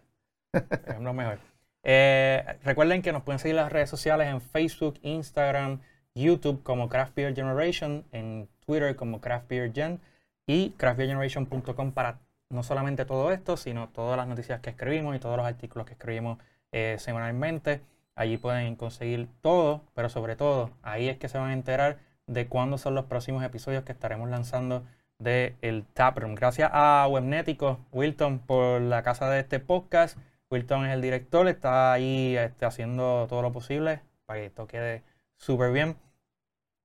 Es 0.52 1.00
lo 1.00 1.14
mejor. 1.14 1.38
Eh, 1.84 2.44
recuerden 2.64 3.04
que 3.04 3.12
nos 3.12 3.22
pueden 3.22 3.38
seguir 3.38 3.58
en 3.58 3.62
las 3.62 3.72
redes 3.72 3.92
sociales 3.92 4.28
en 4.28 4.42
Facebook, 4.42 4.98
Instagram, 5.04 5.82
YouTube 6.16 6.64
como 6.64 6.90
Craft 6.90 7.14
Beer 7.14 7.36
Generation, 7.36 8.06
en 8.12 8.50
Twitter 8.66 8.96
como 8.96 9.22
Craft 9.22 9.48
Beer 9.50 9.72
Gen 9.72 10.00
y 10.48 10.72
craftbeergeneration.com 10.72 11.92
para 11.92 12.22
no 12.50 12.64
solamente 12.64 13.06
todo 13.06 13.32
esto, 13.32 13.56
sino 13.56 13.90
todas 13.90 14.18
las 14.18 14.28
noticias 14.28 14.62
que 14.62 14.72
escribimos 14.72 15.16
y 15.16 15.20
todos 15.20 15.38
los 15.38 15.46
artículos 15.46 15.86
que 15.86 15.94
escribimos 15.94 16.40
eh, 16.72 16.96
semanalmente. 16.98 17.82
Allí 18.16 18.38
pueden 18.38 18.76
conseguir 18.76 19.28
todo, 19.42 19.84
pero 19.94 20.10
sobre 20.10 20.36
todo 20.36 20.72
ahí 20.82 21.08
es 21.08 21.20
que 21.20 21.30
se 21.30 21.38
van 21.38 21.52
a 21.52 21.54
enterar 21.54 22.00
de 22.32 22.48
cuándo 22.48 22.78
son 22.78 22.96
los 22.96 23.06
próximos 23.06 23.44
episodios 23.44 23.84
que 23.84 23.92
estaremos 23.92 24.30
lanzando 24.30 24.86
de 25.20 25.56
el 25.62 25.86
Taproom. 25.86 26.34
Gracias 26.36 26.72
a 26.74 27.06
Webnético, 27.10 27.80
Wilton, 27.92 28.40
por 28.40 28.82
la 28.82 29.04
casa 29.04 29.30
de 29.30 29.42
este 29.42 29.60
podcast. 29.60 30.18
Wilton 30.50 30.86
es 30.86 30.94
el 30.94 31.02
director, 31.02 31.48
está 31.48 31.92
ahí 31.92 32.38
este, 32.38 32.66
haciendo 32.66 33.28
todo 33.30 33.42
lo 33.42 33.52
posible 33.52 34.02
para 34.26 34.40
que 34.40 34.46
esto 34.48 34.66
quede 34.66 35.04
súper 35.38 35.72
bien. 35.72 35.98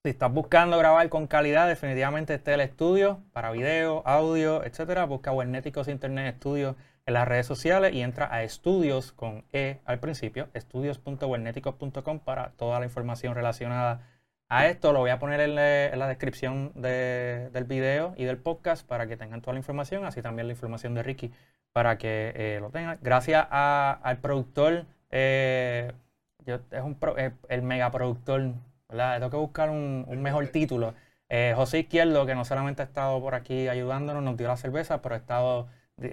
Si 0.03 0.11
estás 0.11 0.33
buscando 0.33 0.79
grabar 0.79 1.09
con 1.09 1.27
calidad, 1.27 1.69
definitivamente 1.69 2.35
este 2.35 2.51
es 2.51 2.55
el 2.57 2.61
estudio 2.61 3.21
para 3.33 3.53
video, 3.53 4.03
audio, 4.05 4.65
etcétera. 4.65 5.05
Busca 5.05 5.33
Webnéticos 5.33 5.89
Internet 5.89 6.37
Studios 6.39 6.77
en 7.07 7.15
las 7.15 7.27
redes 7.27 7.47
sociales 7.47 7.95
y 7.95 8.03
entra 8.03 8.33
a 8.33 8.43
estudios 8.43 9.13
con 9.13 9.45
E 9.53 9.79
al 9.85 10.01
principio, 10.01 10.49
estudios.webnéticos.com 10.55 12.19
para 12.19 12.51
toda 12.51 12.81
la 12.81 12.87
información 12.87 13.35
relacionada 13.35 14.16
a 14.49 14.67
esto. 14.67 14.93
Lo 14.93 15.01
voy 15.01 15.11
a 15.11 15.19
poner 15.19 15.41
en, 15.41 15.55
la, 15.55 15.87
en 15.87 15.99
la 15.99 16.09
descripción 16.09 16.73
de, 16.75 17.51
del 17.53 17.65
video 17.65 18.15
y 18.17 18.25
del 18.25 18.39
podcast 18.39 18.87
para 18.87 19.07
que 19.07 19.17
tengan 19.17 19.41
toda 19.41 19.55
la 19.55 19.59
información, 19.59 20.05
así 20.05 20.23
también 20.23 20.47
la 20.47 20.53
información 20.53 20.95
de 20.95 21.03
Ricky 21.03 21.33
para 21.73 21.99
que 21.99 22.33
eh, 22.35 22.59
lo 22.61 22.71
tengan. 22.71 22.99
Gracias 23.03 23.47
a, 23.51 23.99
al 24.03 24.19
productor, 24.19 24.87
eh, 25.11 25.93
yo, 26.47 26.61
es 26.71 26.83
un 26.83 26.95
pro, 26.95 27.19
eh, 27.19 27.33
el 27.49 27.63
megaproductor, 27.63 28.53
¿verdad? 28.89 29.19
Tengo 29.19 29.31
que 29.31 29.37
buscar 29.37 29.71
un, 29.71 30.05
un 30.09 30.23
mejor 30.23 30.47
título. 30.49 30.95
Eh, 31.29 31.53
José 31.57 31.81
Izquierdo, 31.81 32.25
que 32.25 32.35
no 32.35 32.45
solamente 32.45 32.83
ha 32.83 32.85
estado 32.85 33.21
por 33.21 33.35
aquí 33.35 33.69
ayudándonos, 33.69 34.23
nos 34.23 34.37
dio 34.37 34.47
la 34.49 34.57
cerveza, 34.57 35.03
pero 35.03 35.17
ha 35.17 35.19
estado 35.19 35.69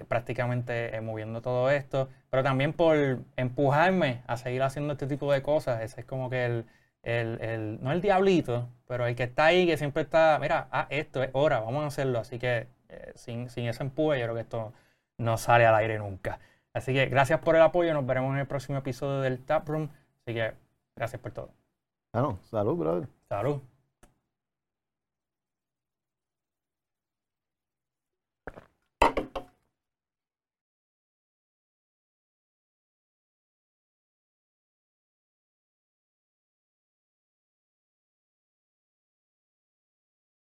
prácticamente 0.08 0.98
moviendo 1.02 1.42
todo 1.42 1.70
esto, 1.70 2.08
pero 2.30 2.42
también 2.42 2.72
por 2.72 2.96
empujarme 3.36 4.22
a 4.26 4.38
seguir 4.38 4.62
haciendo 4.62 4.94
este 4.94 5.06
tipo 5.06 5.30
de 5.32 5.42
cosas. 5.42 5.82
Ese 5.82 6.00
es 6.00 6.06
como 6.06 6.30
que 6.30 6.46
el, 6.46 6.64
el, 7.04 7.40
el, 7.40 7.82
no 7.82 7.92
el 7.92 8.00
diablito, 8.00 8.68
pero 8.86 9.06
el 9.06 9.14
que 9.14 9.24
está 9.24 9.46
ahí, 9.46 9.66
que 9.66 9.76
siempre 9.76 10.02
está, 10.02 10.38
mira, 10.40 10.68
ah, 10.72 10.86
esto 10.90 11.22
es 11.22 11.30
hora, 11.32 11.60
vamos 11.60 11.84
a 11.84 11.86
hacerlo. 11.86 12.18
Así 12.18 12.38
que 12.38 12.68
sin, 13.14 13.48
sin 13.50 13.66
ese 13.66 13.82
empuje, 13.82 14.18
yo 14.18 14.26
creo 14.26 14.34
que 14.34 14.40
esto 14.42 14.72
no 15.18 15.38
sale 15.38 15.66
al 15.66 15.74
aire 15.74 15.98
nunca. 15.98 16.40
Así 16.72 16.92
que 16.92 17.06
gracias 17.06 17.40
por 17.40 17.56
el 17.56 17.62
apoyo. 17.62 17.94
Nos 17.94 18.06
veremos 18.06 18.32
en 18.32 18.40
el 18.40 18.46
próximo 18.46 18.78
episodio 18.78 19.20
del 19.20 19.44
Tap 19.44 19.68
Room. 19.68 19.90
Así 20.26 20.34
que 20.34 20.54
gracias 20.96 21.20
por 21.20 21.32
todo. 21.32 21.50
No. 22.12 22.38
Salud, 22.42 22.76
brother. 22.76 23.08
Salud. 23.28 23.60